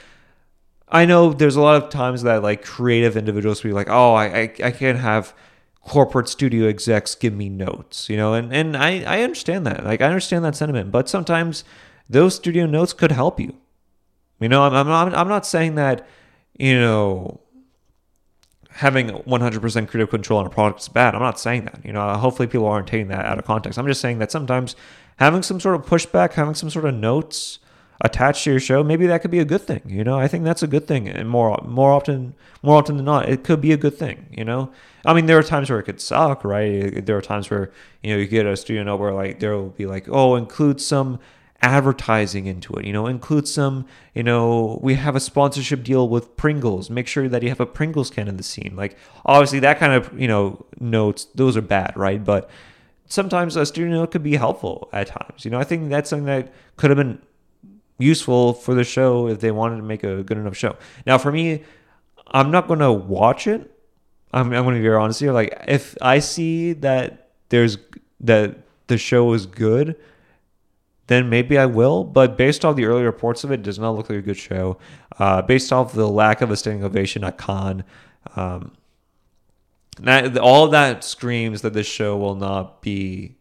I 0.88 1.04
know 1.04 1.32
there's 1.32 1.56
a 1.56 1.60
lot 1.60 1.82
of 1.82 1.90
times 1.90 2.22
that 2.22 2.42
like 2.42 2.64
creative 2.64 3.16
individuals 3.16 3.60
be 3.60 3.72
like, 3.72 3.88
oh, 3.90 4.14
I 4.14 4.24
I, 4.24 4.42
I 4.64 4.70
can't 4.70 4.98
have 4.98 5.34
corporate 5.82 6.28
studio 6.28 6.68
execs 6.68 7.14
give 7.14 7.34
me 7.34 7.48
notes, 7.48 8.08
you 8.08 8.16
know, 8.16 8.34
and 8.34 8.52
and 8.52 8.76
I 8.76 9.02
I 9.02 9.22
understand 9.22 9.66
that, 9.66 9.84
like 9.84 10.00
I 10.00 10.06
understand 10.06 10.44
that 10.44 10.56
sentiment, 10.56 10.90
but 10.90 11.08
sometimes 11.08 11.64
those 12.08 12.34
studio 12.34 12.66
notes 12.66 12.92
could 12.92 13.12
help 13.12 13.40
you. 13.40 13.54
You 14.40 14.48
know, 14.48 14.62
I'm 14.62 14.74
I'm 14.74 15.14
I'm 15.14 15.28
not 15.28 15.46
saying 15.46 15.74
that, 15.76 16.06
you 16.58 16.78
know, 16.78 17.40
having 18.70 19.08
100% 19.08 19.88
creative 19.88 20.10
control 20.10 20.40
on 20.40 20.46
a 20.46 20.50
product 20.50 20.80
is 20.80 20.88
bad. 20.88 21.14
I'm 21.14 21.20
not 21.20 21.38
saying 21.38 21.64
that. 21.66 21.84
You 21.84 21.92
know, 21.92 22.08
hopefully 22.14 22.48
people 22.48 22.66
aren't 22.66 22.86
taking 22.86 23.08
that 23.08 23.24
out 23.24 23.38
of 23.38 23.44
context. 23.44 23.78
I'm 23.78 23.86
just 23.86 24.00
saying 24.00 24.18
that 24.20 24.30
sometimes 24.30 24.76
having 25.16 25.42
some 25.42 25.60
sort 25.60 25.74
of 25.74 25.84
pushback, 25.84 26.32
having 26.32 26.54
some 26.54 26.70
sort 26.70 26.86
of 26.86 26.94
notes 26.94 27.58
attached 28.00 28.44
to 28.44 28.50
your 28.50 28.60
show, 28.60 28.82
maybe 28.82 29.06
that 29.06 29.20
could 29.20 29.30
be 29.30 29.38
a 29.38 29.44
good 29.44 29.60
thing. 29.60 29.82
You 29.86 30.04
know, 30.04 30.18
I 30.18 30.28
think 30.28 30.44
that's 30.44 30.62
a 30.62 30.66
good 30.66 30.86
thing, 30.86 31.08
and 31.08 31.28
more 31.28 31.60
more 31.66 31.92
often 31.92 32.34
more 32.62 32.76
often 32.76 32.96
than 32.96 33.04
not, 33.04 33.28
it 33.28 33.44
could 33.44 33.60
be 33.60 33.72
a 33.72 33.76
good 33.76 33.96
thing. 33.98 34.26
You 34.30 34.44
know, 34.44 34.72
I 35.04 35.14
mean, 35.14 35.26
there 35.26 35.38
are 35.38 35.42
times 35.42 35.70
where 35.70 35.78
it 35.78 35.84
could 35.84 36.00
suck, 36.00 36.44
right? 36.44 37.04
There 37.04 37.16
are 37.16 37.22
times 37.22 37.50
where 37.50 37.70
you 38.02 38.12
know 38.12 38.18
you 38.18 38.26
get 38.26 38.46
a 38.46 38.56
studio 38.56 38.82
note 38.82 39.00
where 39.00 39.12
like 39.12 39.40
there 39.40 39.56
will 39.56 39.70
be 39.70 39.86
like, 39.86 40.08
oh, 40.08 40.36
include 40.36 40.80
some 40.80 41.18
advertising 41.62 42.46
into 42.46 42.72
it 42.76 42.86
you 42.86 42.92
know 42.94 43.06
include 43.06 43.46
some 43.46 43.84
you 44.14 44.22
know 44.22 44.80
we 44.82 44.94
have 44.94 45.14
a 45.14 45.20
sponsorship 45.20 45.82
deal 45.82 46.08
with 46.08 46.34
pringles 46.34 46.88
make 46.88 47.06
sure 47.06 47.28
that 47.28 47.42
you 47.42 47.50
have 47.50 47.60
a 47.60 47.66
pringles 47.66 48.08
can 48.08 48.28
in 48.28 48.38
the 48.38 48.42
scene 48.42 48.72
like 48.76 48.96
obviously 49.26 49.58
that 49.58 49.78
kind 49.78 49.92
of 49.92 50.10
you 50.18 50.26
know 50.26 50.64
notes 50.80 51.26
those 51.34 51.58
are 51.58 51.60
bad 51.60 51.94
right 51.98 52.24
but 52.24 52.48
sometimes 53.10 53.56
a 53.56 53.66
studio 53.66 53.92
note 53.92 54.12
could 54.12 54.22
be 54.22 54.36
helpful 54.36 54.88
at 54.92 55.08
times. 55.08 55.44
You 55.44 55.50
know, 55.50 55.58
I 55.58 55.64
think 55.64 55.90
that's 55.90 56.08
something 56.08 56.26
that 56.26 56.52
could 56.76 56.90
have 56.90 56.96
been 56.96 57.20
useful 57.98 58.54
for 58.54 58.72
the 58.72 58.84
show 58.84 59.26
if 59.26 59.40
they 59.40 59.50
wanted 59.50 59.76
to 59.76 59.82
make 59.82 60.02
a 60.02 60.22
good 60.22 60.38
enough 60.38 60.56
show. 60.56 60.76
Now, 61.04 61.18
for 61.18 61.30
me, 61.30 61.62
I'm 62.28 62.50
not 62.50 62.68
going 62.68 62.80
to 62.80 62.92
watch 62.92 63.46
it. 63.46 63.70
I'm, 64.32 64.52
I'm 64.52 64.64
going 64.64 64.74
to 64.74 64.80
be 64.80 64.86
very 64.86 64.96
honest 64.96 65.20
here. 65.20 65.32
Like, 65.32 65.64
if 65.66 65.96
I 66.00 66.18
see 66.18 66.72
that 66.74 67.30
there's 67.48 67.78
that 68.20 68.58
the 68.86 68.98
show 68.98 69.32
is 69.32 69.46
good, 69.46 69.96
then 71.06 71.28
maybe 71.28 71.58
I 71.58 71.66
will. 71.66 72.04
But 72.04 72.36
based 72.36 72.64
off 72.64 72.76
the 72.76 72.84
early 72.84 73.02
reports 73.02 73.44
of 73.44 73.50
it, 73.50 73.60
it 73.60 73.62
does 73.62 73.78
not 73.78 73.92
look 73.92 74.08
like 74.10 74.18
a 74.18 74.22
good 74.22 74.36
show. 74.36 74.78
Uh, 75.18 75.42
based 75.42 75.72
off 75.72 75.92
the 75.92 76.08
lack 76.08 76.40
of 76.40 76.50
a 76.50 76.56
standing 76.56 76.84
ovation 76.84 77.24
at 77.24 77.38
Cannes, 77.38 77.82
um, 78.36 78.72
that, 79.98 80.38
all 80.38 80.68
that 80.68 81.04
screams 81.04 81.62
that 81.62 81.72
this 81.72 81.86
show 81.86 82.16
will 82.16 82.36
not 82.36 82.80
be 82.80 83.36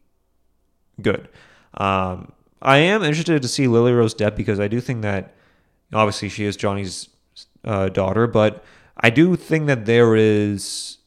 good. 1.01 1.29
Um, 1.75 2.31
I 2.61 2.77
am 2.77 3.03
interested 3.03 3.41
to 3.41 3.47
see 3.47 3.67
Lily 3.67 3.93
Rose 3.93 4.15
Depp 4.15 4.35
because 4.35 4.59
I 4.59 4.67
do 4.67 4.81
think 4.81 5.03
that 5.03 5.35
obviously 5.93 6.29
she 6.29 6.45
is 6.45 6.57
Johnny's 6.57 7.07
uh, 7.63 7.89
daughter, 7.89 8.27
but 8.27 8.63
I 8.99 9.09
do 9.09 9.35
think 9.35 9.67
that 9.67 9.85
there 9.85 10.15
is 10.15 10.97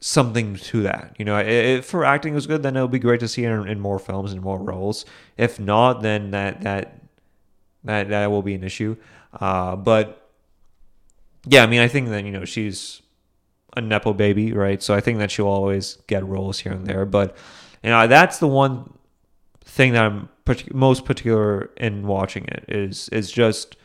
something 0.00 0.56
to 0.56 0.82
that. 0.82 1.14
You 1.18 1.24
know, 1.24 1.38
if 1.38 1.90
her 1.90 2.04
acting 2.04 2.34
was 2.34 2.46
good, 2.46 2.62
then 2.62 2.76
it 2.76 2.82
would 2.82 2.90
be 2.90 2.98
great 2.98 3.20
to 3.20 3.28
see 3.28 3.44
her 3.44 3.66
in, 3.66 3.80
more 3.80 3.98
films 3.98 4.32
and 4.32 4.42
more 4.42 4.58
roles. 4.58 5.04
If 5.36 5.58
not, 5.58 6.02
then 6.02 6.32
that 6.32 6.62
that 6.62 7.02
that 7.84 8.08
that 8.08 8.30
will 8.30 8.42
be 8.42 8.54
an 8.54 8.64
issue. 8.64 8.96
Uh, 9.32 9.76
but 9.76 10.30
yeah, 11.46 11.62
I 11.62 11.66
mean, 11.66 11.80
I 11.80 11.88
think 11.88 12.08
that 12.08 12.24
you 12.24 12.30
know 12.30 12.44
she's 12.44 13.02
a 13.76 13.80
nepo 13.80 14.12
baby, 14.12 14.52
right? 14.52 14.82
So 14.82 14.94
I 14.94 15.00
think 15.00 15.18
that 15.18 15.30
she'll 15.30 15.46
always 15.46 15.98
get 16.06 16.26
roles 16.26 16.58
here 16.58 16.72
and 16.72 16.86
there. 16.86 17.06
But 17.06 17.36
you 17.82 17.90
know, 17.90 18.06
that's 18.06 18.38
the 18.38 18.48
one 18.48 18.92
thing 19.64 19.92
that 19.92 20.04
I'm 20.04 20.28
most 20.72 21.04
particular 21.04 21.70
in 21.76 22.06
watching 22.06 22.44
it 22.46 22.64
is 22.68 23.08
is 23.10 23.30
just 23.30 23.76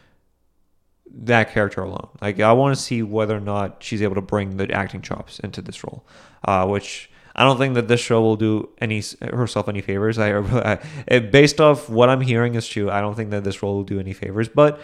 that 1.14 1.52
character 1.52 1.82
alone. 1.82 2.10
Like 2.22 2.40
I 2.40 2.54
want 2.54 2.76
to 2.76 2.82
see 2.82 3.04
whether 3.04 3.36
or 3.36 3.42
not 3.42 3.84
she's 3.84 4.02
able 4.02 4.16
to 4.16 4.22
bring 4.22 4.58
the 4.58 4.72
acting 4.72 5.02
chops 5.02 5.40
into 5.40 5.62
this 5.62 5.84
role, 5.84 6.06
uh, 6.46 6.68
which 6.68 7.10
I 7.36 7.44
don't 7.44 7.58
think 7.58 7.76
that 7.76 7.88
this 7.88 8.00
show 8.00 8.22
will 8.22 8.36
do 8.36 8.70
any 8.80 9.04
herself 9.22 9.68
any 9.68 9.82
favors. 9.82 10.18
I, 10.18 10.80
I 11.12 11.20
based 11.20 11.62
off 11.62 11.90
what 11.90 12.10
I'm 12.10 12.22
hearing 12.22 12.56
is 12.56 12.68
true. 12.68 12.90
I 12.90 13.02
don't 13.02 13.16
think 13.16 13.30
that 13.32 13.44
this 13.44 13.62
role 13.62 13.76
will 13.76 13.84
do 13.84 14.00
any 14.00 14.14
favors, 14.14 14.50
but 14.50 14.80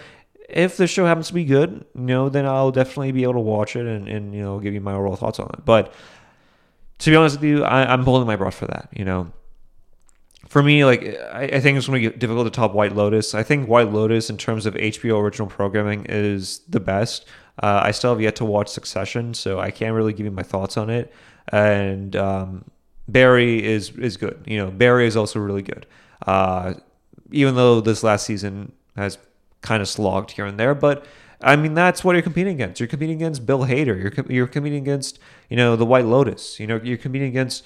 if 0.50 0.78
the 0.78 0.88
show 0.88 1.06
happens 1.06 1.28
to 1.28 1.34
be 1.34 1.46
good, 1.46 1.86
you 1.96 2.02
know, 2.02 2.30
then 2.30 2.46
I'll 2.46 2.72
definitely 2.72 3.12
be 3.12 3.24
able 3.24 3.34
to 3.34 3.40
watch 3.40 3.76
it 3.76 3.88
and, 3.88 4.08
and 4.08 4.36
you 4.36 4.42
know 4.42 4.60
give 4.60 4.74
you 4.74 4.82
my 4.82 4.94
overall 4.94 5.16
thoughts 5.16 5.40
on 5.40 5.50
it. 5.54 5.66
But 5.66 5.94
to 7.00 7.10
be 7.10 7.16
honest 7.16 7.38
with 7.38 7.44
you, 7.44 7.64
I, 7.64 7.92
am 7.92 8.04
holding 8.04 8.28
my 8.28 8.36
breath 8.36 8.56
for 8.56 8.68
that. 8.68 8.90
You 8.94 9.06
know, 9.06 9.32
for 10.48 10.62
me, 10.62 10.86
like 10.86 11.04
I, 11.34 11.44
I 11.44 11.60
think 11.60 11.78
it's 11.78 11.88
going 11.88 12.04
to 12.04 12.10
be 12.10 12.18
difficult 12.18 12.46
to 12.46 12.52
top 12.52 12.74
White 12.74 12.96
Lotus. 12.96 13.34
I 13.34 13.44
think 13.44 13.68
White 13.68 13.92
Lotus, 13.92 14.30
in 14.30 14.38
terms 14.38 14.66
of 14.66 14.74
HBO 14.76 15.22
original 15.22 15.48
programming, 15.48 16.06
is 16.08 16.60
the 16.70 16.80
best. 16.80 17.26
Uh, 17.62 17.82
I 17.84 17.92
still 17.92 18.12
have 18.12 18.22
yet 18.22 18.36
to 18.38 18.46
watch 18.46 18.68
Succession, 18.68 19.34
so 19.34 19.60
I 19.60 19.72
can't 19.72 19.94
really 19.94 20.14
give 20.14 20.26
you 20.26 20.32
my 20.32 20.44
thoughts 20.44 20.78
on 20.78 20.90
it. 20.90 21.14
And 21.50 22.16
um, 22.16 22.66
Barry 23.08 23.64
is 23.64 23.92
is 23.98 24.18
good. 24.18 24.44
You 24.48 24.58
know, 24.58 24.72
Barry 24.72 25.08
is 25.08 25.18
also 25.18 25.40
really 25.40 25.62
good. 25.62 25.86
Uh, 26.26 26.76
even 27.32 27.56
though 27.56 27.82
this 27.82 28.04
last 28.04 28.26
season 28.26 28.72
has 28.96 29.18
kind 29.62 29.82
of 29.82 29.90
slogged 29.90 30.32
here 30.32 30.46
and 30.46 30.60
there. 30.60 30.76
But 30.76 31.06
I 31.42 31.56
mean, 31.56 31.74
that's 31.74 32.04
what 32.04 32.14
you're 32.14 32.22
competing 32.22 32.54
against. 32.54 32.80
You're 32.80 32.88
competing 32.88 33.18
against 33.18 33.46
Bill 33.46 33.62
Hader. 33.62 34.02
You're 34.02 34.32
you're 34.32 34.48
competing 34.48 34.82
against 34.82 35.20
you 35.50 35.58
know 35.58 35.76
the 35.76 35.86
White 35.86 36.06
Lotus. 36.06 36.60
You 36.60 36.68
know 36.68 36.80
you're 36.82 36.98
competing 36.98 37.28
against 37.28 37.66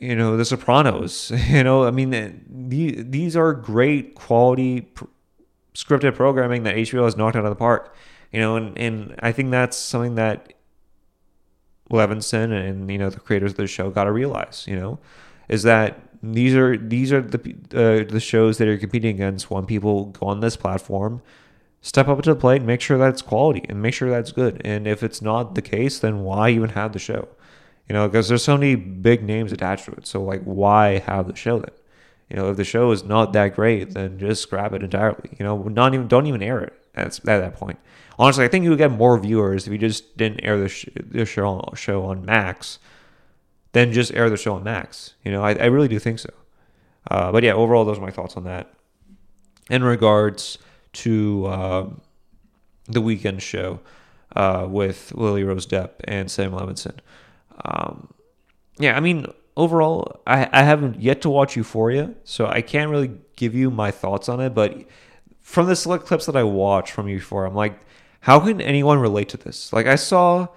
you 0.00 0.16
know 0.16 0.36
the 0.36 0.44
Sopranos. 0.44 1.32
You 1.48 1.64
know, 1.64 1.84
I 1.84 1.90
mean, 1.90 2.10
the, 2.10 3.02
these 3.02 3.36
are 3.36 3.52
great 3.52 4.14
quality 4.14 4.82
pr- 4.82 5.04
scripted 5.74 6.14
programming 6.14 6.62
that 6.64 6.76
HBO 6.76 7.04
has 7.04 7.16
knocked 7.16 7.36
out 7.36 7.44
of 7.44 7.50
the 7.50 7.56
park. 7.56 7.94
You 8.32 8.40
know, 8.40 8.56
and 8.56 8.76
and 8.78 9.16
I 9.22 9.32
think 9.32 9.50
that's 9.50 9.76
something 9.76 10.14
that 10.14 10.54
Levinson 11.90 12.52
and 12.52 12.90
you 12.90 12.98
know 12.98 13.10
the 13.10 13.20
creators 13.20 13.52
of 13.52 13.56
the 13.56 13.66
show 13.66 13.90
got 13.90 14.04
to 14.04 14.12
realize. 14.12 14.64
You 14.68 14.76
know, 14.76 14.98
is 15.48 15.62
that 15.64 16.00
these 16.22 16.54
are 16.54 16.76
these 16.76 17.12
are 17.12 17.22
the 17.22 17.38
uh, 17.72 18.10
the 18.10 18.20
shows 18.20 18.58
that 18.58 18.66
you're 18.66 18.78
competing 18.78 19.14
against 19.14 19.50
when 19.50 19.66
people 19.66 20.06
go 20.06 20.26
on 20.26 20.40
this 20.40 20.56
platform. 20.56 21.22
Step 21.82 22.08
up 22.08 22.20
to 22.20 22.34
the 22.34 22.38
plate 22.38 22.58
and 22.58 22.66
make 22.66 22.82
sure 22.82 22.98
that 22.98 23.08
it's 23.08 23.22
quality 23.22 23.64
and 23.70 23.80
make 23.80 23.94
sure 23.94 24.10
that's 24.10 24.32
good. 24.32 24.60
And 24.66 24.86
if 24.86 25.02
it's 25.02 25.22
not 25.22 25.54
the 25.54 25.62
case, 25.62 25.98
then 25.98 26.20
why 26.20 26.50
even 26.50 26.70
have 26.70 26.92
the 26.92 26.98
show? 26.98 27.26
You 27.90 27.94
know, 27.94 28.06
because 28.06 28.28
there's 28.28 28.44
so 28.44 28.56
many 28.56 28.76
big 28.76 29.24
names 29.24 29.52
attached 29.52 29.86
to 29.86 29.92
it. 29.92 30.06
So 30.06 30.22
like, 30.22 30.42
why 30.44 31.00
have 31.00 31.26
the 31.26 31.34
show 31.34 31.58
then? 31.58 31.74
You 32.28 32.36
know, 32.36 32.50
if 32.50 32.56
the 32.56 32.64
show 32.64 32.92
is 32.92 33.02
not 33.02 33.32
that 33.32 33.56
great, 33.56 33.94
then 33.94 34.16
just 34.16 34.42
scrap 34.42 34.72
it 34.72 34.82
entirely. 34.84 35.36
You 35.38 35.44
know, 35.44 35.60
not 35.64 35.92
even 35.92 36.06
don't 36.06 36.26
even 36.26 36.42
air 36.42 36.60
it 36.60 36.72
at, 36.94 37.06
at 37.06 37.24
that 37.24 37.54
point. 37.56 37.80
Honestly, 38.16 38.44
I 38.44 38.48
think 38.48 38.62
you 38.62 38.70
would 38.70 38.78
get 38.78 38.92
more 38.92 39.18
viewers 39.18 39.66
if 39.66 39.72
you 39.72 39.78
just 39.78 40.16
didn't 40.16 40.44
air 40.44 40.56
the, 40.56 40.68
sh- 40.68 40.88
the 40.94 41.26
show 41.26 41.68
show 41.74 42.04
on 42.04 42.24
Max 42.24 42.78
then 43.72 43.92
just 43.92 44.12
air 44.14 44.28
the 44.28 44.36
show 44.36 44.54
on 44.54 44.64
Max. 44.64 45.14
You 45.24 45.32
know, 45.32 45.42
I, 45.42 45.54
I 45.54 45.66
really 45.66 45.88
do 45.88 45.98
think 45.98 46.18
so. 46.18 46.30
Uh, 47.10 47.32
but 47.32 47.42
yeah, 47.42 47.52
overall, 47.52 47.84
those 47.84 47.98
are 47.98 48.02
my 48.02 48.10
thoughts 48.10 48.36
on 48.36 48.44
that. 48.44 48.72
In 49.70 49.84
regards 49.84 50.58
to 50.92 51.46
uh, 51.46 51.88
the 52.86 53.00
Weeknd 53.00 53.40
show 53.40 53.80
uh, 54.34 54.66
with 54.68 55.12
Lily 55.14 55.44
Rose 55.44 55.66
Depp 55.66 55.90
and 56.04 56.30
Sam 56.30 56.52
Levinson. 56.52 56.96
Um, 57.64 58.12
yeah, 58.78 58.96
I 58.96 59.00
mean, 59.00 59.26
overall, 59.56 60.20
I, 60.26 60.48
I 60.52 60.62
haven't 60.62 61.00
yet 61.00 61.22
to 61.22 61.30
watch 61.30 61.56
Euphoria, 61.56 62.14
so 62.24 62.46
I 62.46 62.62
can't 62.62 62.90
really 62.90 63.12
give 63.36 63.54
you 63.54 63.70
my 63.70 63.90
thoughts 63.90 64.28
on 64.28 64.40
it. 64.40 64.54
But 64.54 64.84
from 65.40 65.66
the 65.66 65.76
select 65.76 66.06
clips 66.06 66.26
that 66.26 66.36
I 66.36 66.42
watched 66.42 66.92
from 66.92 67.08
Euphoria, 67.08 67.50
I'm 67.50 67.56
like, 67.56 67.80
how 68.20 68.40
can 68.40 68.60
anyone 68.60 68.98
relate 68.98 69.28
to 69.30 69.36
this? 69.36 69.72
Like 69.72 69.86
I 69.86 69.96
saw 69.96 70.48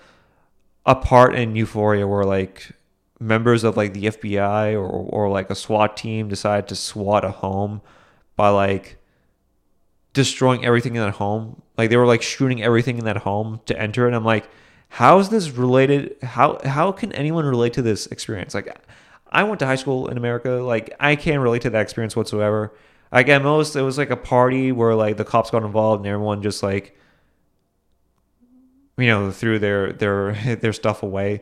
a 0.85 0.95
part 0.95 1.35
in 1.35 1.55
Euphoria 1.55 2.07
where 2.07 2.23
like 2.23 2.71
members 3.19 3.63
of 3.63 3.77
like 3.77 3.93
the 3.93 4.05
FBI 4.05 4.73
or 4.73 4.87
or 4.87 5.29
like 5.29 5.49
a 5.49 5.55
SWAT 5.55 5.95
team 5.95 6.27
decided 6.27 6.67
to 6.67 6.75
SWAT 6.75 7.23
a 7.23 7.31
home 7.31 7.81
by 8.35 8.49
like 8.49 8.97
destroying 10.13 10.65
everything 10.65 10.95
in 10.95 11.01
that 11.01 11.15
home. 11.15 11.61
Like 11.77 11.89
they 11.89 11.97
were 11.97 12.05
like 12.05 12.21
shooting 12.21 12.61
everything 12.61 12.97
in 12.97 13.05
that 13.05 13.17
home 13.17 13.61
to 13.65 13.79
enter 13.79 14.07
it. 14.07 14.13
I'm 14.13 14.25
like, 14.25 14.49
how 14.93 15.17
is 15.17 15.29
this 15.29 15.49
related? 15.49 16.17
How 16.21 16.59
how 16.63 16.91
can 16.91 17.11
anyone 17.13 17.45
relate 17.45 17.73
to 17.73 17.81
this 17.81 18.05
experience? 18.05 18.53
Like 18.53 18.77
I 19.31 19.41
went 19.41 19.57
to 19.61 19.65
high 19.65 19.75
school 19.75 20.07
in 20.07 20.17
America. 20.17 20.51
Like 20.51 20.95
I 20.99 21.15
can't 21.15 21.41
relate 21.41 21.63
to 21.63 21.71
that 21.71 21.81
experience 21.81 22.15
whatsoever. 22.15 22.71
Like 23.11 23.27
at 23.27 23.41
most, 23.41 23.75
it 23.75 23.81
was 23.81 23.97
like 23.97 24.11
a 24.11 24.15
party 24.15 24.71
where 24.71 24.93
like 24.93 25.17
the 25.17 25.25
cops 25.25 25.49
got 25.49 25.63
involved 25.63 26.01
and 26.01 26.07
everyone 26.07 26.43
just 26.43 26.61
like, 26.61 26.95
you 28.95 29.07
know, 29.07 29.31
threw 29.31 29.57
their 29.57 29.93
their 29.93 30.33
their 30.61 30.73
stuff 30.73 31.01
away. 31.01 31.41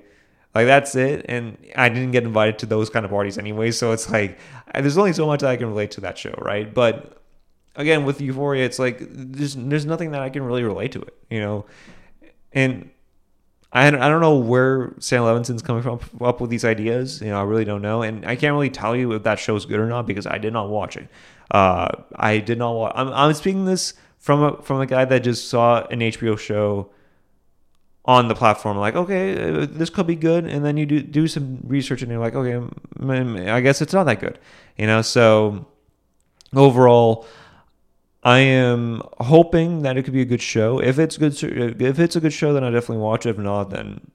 Like 0.55 0.65
that's 0.65 0.95
it. 0.95 1.25
And 1.27 1.57
I 1.75 1.89
didn't 1.89 2.11
get 2.11 2.23
invited 2.23 2.57
to 2.59 2.65
those 2.65 2.89
kind 2.89 3.03
of 3.03 3.11
parties 3.11 3.37
anyway. 3.37 3.71
So 3.71 3.91
it's 3.91 4.09
like 4.09 4.39
there's 4.73 4.97
only 4.97 5.11
so 5.11 5.27
much 5.27 5.41
that 5.41 5.49
I 5.49 5.57
can 5.57 5.67
relate 5.67 5.91
to 5.91 6.01
that 6.01 6.17
show, 6.17 6.33
right? 6.37 6.73
But 6.73 7.21
again, 7.75 8.05
with 8.05 8.21
Euphoria, 8.21 8.63
it's 8.63 8.79
like 8.79 8.99
there's 9.01 9.55
there's 9.57 9.85
nothing 9.85 10.11
that 10.11 10.21
I 10.21 10.29
can 10.29 10.41
really 10.41 10.63
relate 10.63 10.93
to 10.93 11.01
it, 11.01 11.13
you 11.29 11.41
know. 11.41 11.65
And 12.53 12.89
I 13.73 13.87
I 13.87 13.91
don't 13.91 14.21
know 14.21 14.37
where 14.37 14.93
Sam 14.99 15.23
Levinson's 15.23 15.61
coming 15.61 15.81
from 15.81 15.99
up 16.21 16.41
with 16.41 16.49
these 16.49 16.65
ideas. 16.65 17.21
You 17.21 17.29
know, 17.29 17.39
I 17.39 17.43
really 17.43 17.65
don't 17.65 17.81
know, 17.81 18.01
and 18.01 18.25
I 18.25 18.35
can't 18.35 18.53
really 18.53 18.69
tell 18.69 18.95
you 18.95 19.13
if 19.13 19.23
that 19.23 19.39
show's 19.39 19.65
good 19.65 19.79
or 19.79 19.87
not 19.87 20.05
because 20.05 20.27
I 20.27 20.37
did 20.37 20.53
not 20.53 20.69
watch 20.69 20.97
it. 20.97 21.07
Uh, 21.49 21.89
I 22.15 22.39
did 22.39 22.57
not 22.57 22.73
watch. 22.73 22.93
I'm 22.95 23.09
I'm 23.09 23.33
speaking 23.33 23.65
this 23.65 23.93
from 24.19 24.43
a 24.43 24.61
from 24.61 24.81
a 24.81 24.85
guy 24.85 25.05
that 25.05 25.19
just 25.19 25.49
saw 25.49 25.85
an 25.87 25.99
HBO 25.99 26.37
show 26.37 26.89
on 28.03 28.27
the 28.27 28.35
platform. 28.35 28.77
Like, 28.77 28.95
okay, 28.95 29.61
uh, 29.63 29.67
this 29.69 29.89
could 29.89 30.07
be 30.07 30.15
good, 30.15 30.45
and 30.45 30.65
then 30.65 30.75
you 30.75 30.85
do 30.85 31.01
do 31.01 31.27
some 31.27 31.59
research, 31.63 32.01
and 32.01 32.11
you're 32.11 32.19
like, 32.19 32.35
okay, 32.35 32.59
I 33.49 33.61
guess 33.61 33.81
it's 33.81 33.93
not 33.93 34.03
that 34.05 34.19
good. 34.19 34.37
You 34.77 34.87
know, 34.87 35.01
so 35.01 35.65
overall. 36.53 37.25
I 38.23 38.39
am 38.39 39.01
hoping 39.19 39.81
that 39.81 39.97
it 39.97 40.03
could 40.03 40.13
be 40.13 40.21
a 40.21 40.25
good 40.25 40.41
show. 40.41 40.79
If 40.79 40.99
it's 40.99 41.17
good, 41.17 41.33
if 41.81 41.99
it's 41.99 42.15
a 42.15 42.19
good 42.19 42.33
show, 42.33 42.53
then 42.53 42.63
I 42.63 42.69
definitely 42.69 43.03
watch 43.03 43.25
it. 43.25 43.31
If 43.31 43.37
not, 43.37 43.71
then 43.71 44.11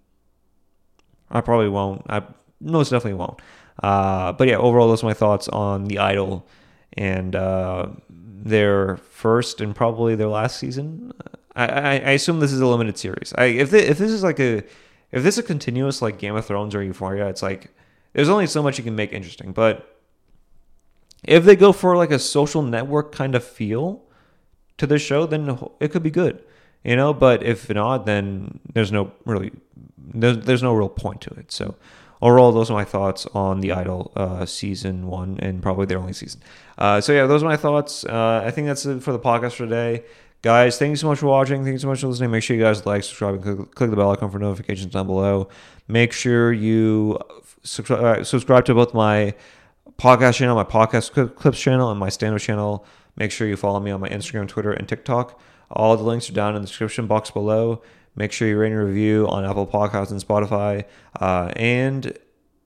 I 1.31 1.41
probably 1.41 1.69
won't. 1.69 2.03
I 2.09 2.23
most 2.61 2.91
definitely 2.91 3.19
won't. 3.19 3.41
Uh, 3.83 4.33
but 4.33 4.49
yeah, 4.49 4.57
overall, 4.57 4.89
those 4.89 5.03
are 5.03 5.07
my 5.07 5.15
thoughts 5.15 5.49
on 5.49 5.85
the 5.85 5.99
Idol 5.99 6.47
and 6.93 7.35
uh, 7.35 7.89
their 8.09 8.97
first 8.97 9.61
and 9.61 9.75
probably 9.75 10.15
their 10.15 10.29
last 10.29 10.59
season. 10.59 11.13
I, 11.55 11.67
I, 11.67 11.91
I 11.91 12.11
assume 12.13 12.39
this 12.41 12.53
is 12.53 12.61
a 12.61 12.67
limited 12.67 12.97
series. 12.99 13.33
I, 13.37 13.47
if 13.47 13.75
if 13.75 13.99
this 13.99 14.13
is 14.13 14.23
like 14.23 14.39
a 14.39 14.59
if 15.13 15.23
this 15.23 15.35
is 15.35 15.39
a 15.39 15.43
continuous 15.43 16.01
like 16.01 16.19
Game 16.19 16.37
of 16.37 16.47
Thrones 16.47 16.75
or 16.75 16.83
Euphoria, 16.83 17.29
it's 17.29 17.43
like 17.43 17.71
there's 18.13 18.29
only 18.29 18.47
so 18.47 18.63
much 18.63 18.79
you 18.79 18.85
can 18.85 18.95
make 18.95 19.13
interesting. 19.13 19.53
But 19.53 19.96
if 21.27 21.45
they 21.45 21.57
go 21.57 21.73
for 21.73 21.97
like 21.97 22.11
a 22.11 22.19
social 22.19 22.63
network 22.63 23.13
kind 23.13 23.35
of 23.35 23.45
feel 23.45 24.03
to 24.79 24.87
the 24.87 24.99
show, 24.99 25.27
then 25.27 25.59
it 25.81 25.91
could 25.91 26.03
be 26.03 26.11
good, 26.11 26.43
you 26.85 26.97
know. 26.97 27.13
But 27.13 27.43
if 27.43 27.69
not, 27.71 28.07
then 28.07 28.61
there's 28.73 28.93
no 28.93 29.13
really 29.25 29.53
there's, 29.99 30.39
there's 30.39 30.63
no 30.63 30.75
real 30.75 30.89
point 30.89 31.21
to 31.23 31.31
it. 31.35 31.51
So 31.53 31.75
overall, 32.23 32.53
those 32.53 32.71
are 32.71 32.75
my 32.75 32.85
thoughts 32.85 33.27
on 33.35 33.61
the 33.61 33.73
Idol 33.73 34.13
uh, 34.17 34.47
season 34.47 35.07
one 35.07 35.39
and 35.41 35.63
probably 35.63 35.87
their 35.87 35.99
only 35.99 36.13
season. 36.13 36.43
Uh, 36.79 37.01
so 37.01 37.13
yeah, 37.13 37.27
those 37.27 37.43
are 37.43 37.47
my 37.47 37.57
thoughts. 37.57 38.05
Uh, 38.05 38.43
I 38.45 38.51
think 38.51 38.67
that's 38.67 38.87
it 38.87 39.03
for 39.03 39.13
the 39.13 39.19
podcast 39.19 39.53
for 39.53 39.65
today. 39.65 40.05
Guys, 40.43 40.79
thank 40.79 40.91
you 40.91 40.97
so 40.97 41.09
much 41.09 41.19
for 41.19 41.27
watching. 41.27 41.65
Thank 41.65 41.73
you 41.73 41.79
so 41.79 41.89
much 41.89 42.01
for 42.01 42.09
listening. 42.09 42.31
Make 42.31 42.43
sure 42.43 42.57
you 42.57 42.63
guys 42.63 42.87
like, 42.87 43.03
subscribe, 43.03 43.35
and 43.35 43.43
click, 43.43 43.75
click 43.75 43.91
the 43.91 43.97
bell 43.97 44.13
icon 44.13 44.31
for 44.31 44.39
notifications 44.39 44.93
down 44.93 45.07
below. 45.07 45.49
Make 45.89 46.13
sure 46.13 46.53
you 46.53 47.19
subscribe, 47.65 48.21
uh, 48.21 48.25
subscribe 48.25 48.65
to 48.67 48.75
both 48.75 48.95
my 48.95 49.35
podcast 49.99 50.35
channel, 50.35 50.55
my 50.57 50.65
podcast 50.65 51.35
clips 51.37 51.61
channel, 51.61 51.91
and 51.91 51.99
my 51.99 52.09
stand-up 52.09 52.41
channel. 52.41 52.85
Make 53.17 53.31
sure 53.31 53.49
you 53.49 53.57
follow 53.57 53.81
me 53.81 53.91
on 53.91 54.01
my 54.01 54.09
Instagram, 54.09 54.47
Twitter, 54.49 54.73
and 54.73 54.89
TikTok. 54.89 55.41
All 55.71 55.97
the 55.97 56.03
links 56.03 56.29
are 56.31 56.35
down 56.35 56.55
in 56.55 56.63
the 56.63 56.69
description 56.69 57.07
box 57.07 57.31
below. 57.31 57.83
Make 58.15 58.33
sure 58.33 58.49
you 58.49 58.59
rate 58.59 58.73
and 58.73 58.81
review 58.81 59.27
on 59.29 59.45
Apple 59.45 59.67
Podcasts 59.67 60.11
and 60.11 60.21
Spotify. 60.21 60.85
Uh, 61.21 61.53
and 61.57 62.17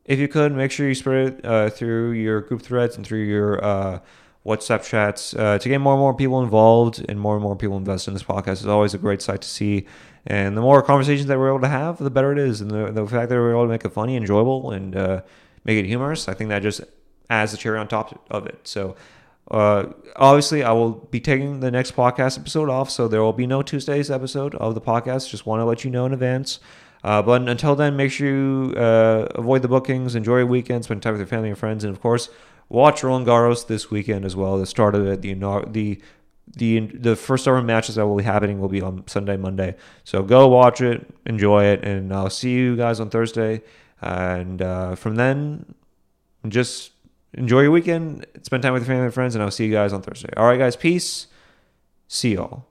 if 0.04 0.18
you 0.18 0.28
could, 0.28 0.52
make 0.52 0.70
sure 0.70 0.88
you 0.88 0.94
spread 0.94 1.26
it 1.28 1.44
uh, 1.44 1.70
through 1.70 2.12
your 2.12 2.40
group 2.40 2.62
threads 2.62 2.96
and 2.96 3.06
through 3.06 3.24
your 3.24 3.64
uh, 3.64 4.00
WhatsApp 4.44 4.84
chats 4.84 5.34
uh, 5.34 5.58
to 5.58 5.68
get 5.68 5.78
more 5.78 5.94
and 5.94 6.00
more 6.00 6.14
people 6.14 6.42
involved 6.42 7.04
and 7.08 7.20
more 7.20 7.34
and 7.34 7.42
more 7.42 7.56
people 7.56 7.76
invest 7.76 8.08
in 8.08 8.14
this 8.14 8.22
podcast. 8.22 8.52
It's 8.52 8.66
always 8.66 8.94
a 8.94 8.98
great 8.98 9.22
sight 9.22 9.42
to 9.42 9.48
see. 9.48 9.86
And 10.26 10.56
the 10.56 10.60
more 10.60 10.82
conversations 10.82 11.26
that 11.26 11.38
we're 11.38 11.48
able 11.48 11.60
to 11.60 11.68
have, 11.68 11.98
the 11.98 12.10
better 12.10 12.32
it 12.32 12.38
is. 12.38 12.60
And 12.60 12.70
the, 12.70 12.92
the 12.92 13.06
fact 13.06 13.28
that 13.28 13.36
we're 13.36 13.52
able 13.52 13.64
to 13.64 13.68
make 13.70 13.84
it 13.84 13.90
funny, 13.90 14.16
enjoyable, 14.16 14.70
and 14.70 14.96
uh, 14.96 15.22
make 15.64 15.78
it 15.78 15.86
humorous, 15.86 16.28
I 16.28 16.34
think 16.34 16.50
that 16.50 16.62
just 16.62 16.82
as 17.30 17.52
the 17.52 17.56
cherry 17.56 17.78
on 17.78 17.88
top 17.88 18.22
of 18.30 18.46
it. 18.46 18.60
So, 18.64 18.96
uh, 19.50 19.86
obviously, 20.16 20.62
I 20.62 20.72
will 20.72 20.90
be 20.92 21.20
taking 21.20 21.60
the 21.60 21.70
next 21.70 21.96
podcast 21.96 22.38
episode 22.38 22.68
off, 22.68 22.90
so 22.90 23.08
there 23.08 23.22
will 23.22 23.32
be 23.32 23.46
no 23.46 23.62
Tuesday's 23.62 24.10
episode 24.10 24.54
of 24.56 24.74
the 24.74 24.80
podcast. 24.80 25.30
Just 25.30 25.46
want 25.46 25.60
to 25.60 25.64
let 25.64 25.84
you 25.84 25.90
know 25.90 26.04
in 26.06 26.12
advance. 26.12 26.60
Uh, 27.02 27.22
but 27.22 27.48
until 27.48 27.74
then, 27.74 27.96
make 27.96 28.12
sure 28.12 28.28
you 28.28 28.74
uh, 28.74 29.26
avoid 29.34 29.62
the 29.62 29.68
bookings, 29.68 30.14
enjoy 30.14 30.38
your 30.38 30.46
weekend, 30.46 30.84
spend 30.84 31.02
time 31.02 31.14
with 31.14 31.20
your 31.20 31.26
family 31.26 31.48
and 31.48 31.56
friends, 31.56 31.82
and 31.82 31.94
of 31.94 32.00
course, 32.02 32.28
watch 32.68 33.02
Roland 33.02 33.26
Garros 33.26 33.66
this 33.66 33.90
weekend 33.90 34.24
as 34.24 34.36
well. 34.36 34.58
The 34.58 34.66
start 34.66 34.94
of 34.94 35.06
it, 35.06 35.22
the 35.22 35.34
the 35.68 36.00
the 36.56 36.80
the 36.80 37.16
first 37.16 37.48
ever 37.48 37.62
matches 37.62 37.94
that 37.94 38.06
will 38.06 38.16
be 38.16 38.24
happening 38.24 38.60
will 38.60 38.68
be 38.68 38.82
on 38.82 39.06
Sunday, 39.06 39.36
Monday. 39.36 39.76
So 40.04 40.22
go 40.22 40.46
watch 40.48 40.80
it, 40.80 41.06
enjoy 41.24 41.64
it, 41.64 41.84
and 41.84 42.12
I'll 42.12 42.30
see 42.30 42.52
you 42.52 42.76
guys 42.76 43.00
on 43.00 43.08
Thursday. 43.08 43.62
And 44.02 44.60
uh, 44.60 44.94
from 44.94 45.16
then, 45.16 45.74
just 46.48 46.92
enjoy 47.34 47.62
your 47.62 47.70
weekend, 47.70 48.26
spend 48.42 48.62
time 48.62 48.72
with 48.72 48.82
your 48.82 48.88
family 48.88 49.04
and 49.04 49.14
friends, 49.14 49.34
and 49.34 49.42
I'll 49.42 49.50
see 49.50 49.66
you 49.66 49.72
guys 49.72 49.92
on 49.92 50.02
Thursday. 50.02 50.30
All 50.36 50.46
right, 50.46 50.58
guys, 50.58 50.76
peace. 50.76 51.26
See 52.08 52.34
y'all. 52.34 52.69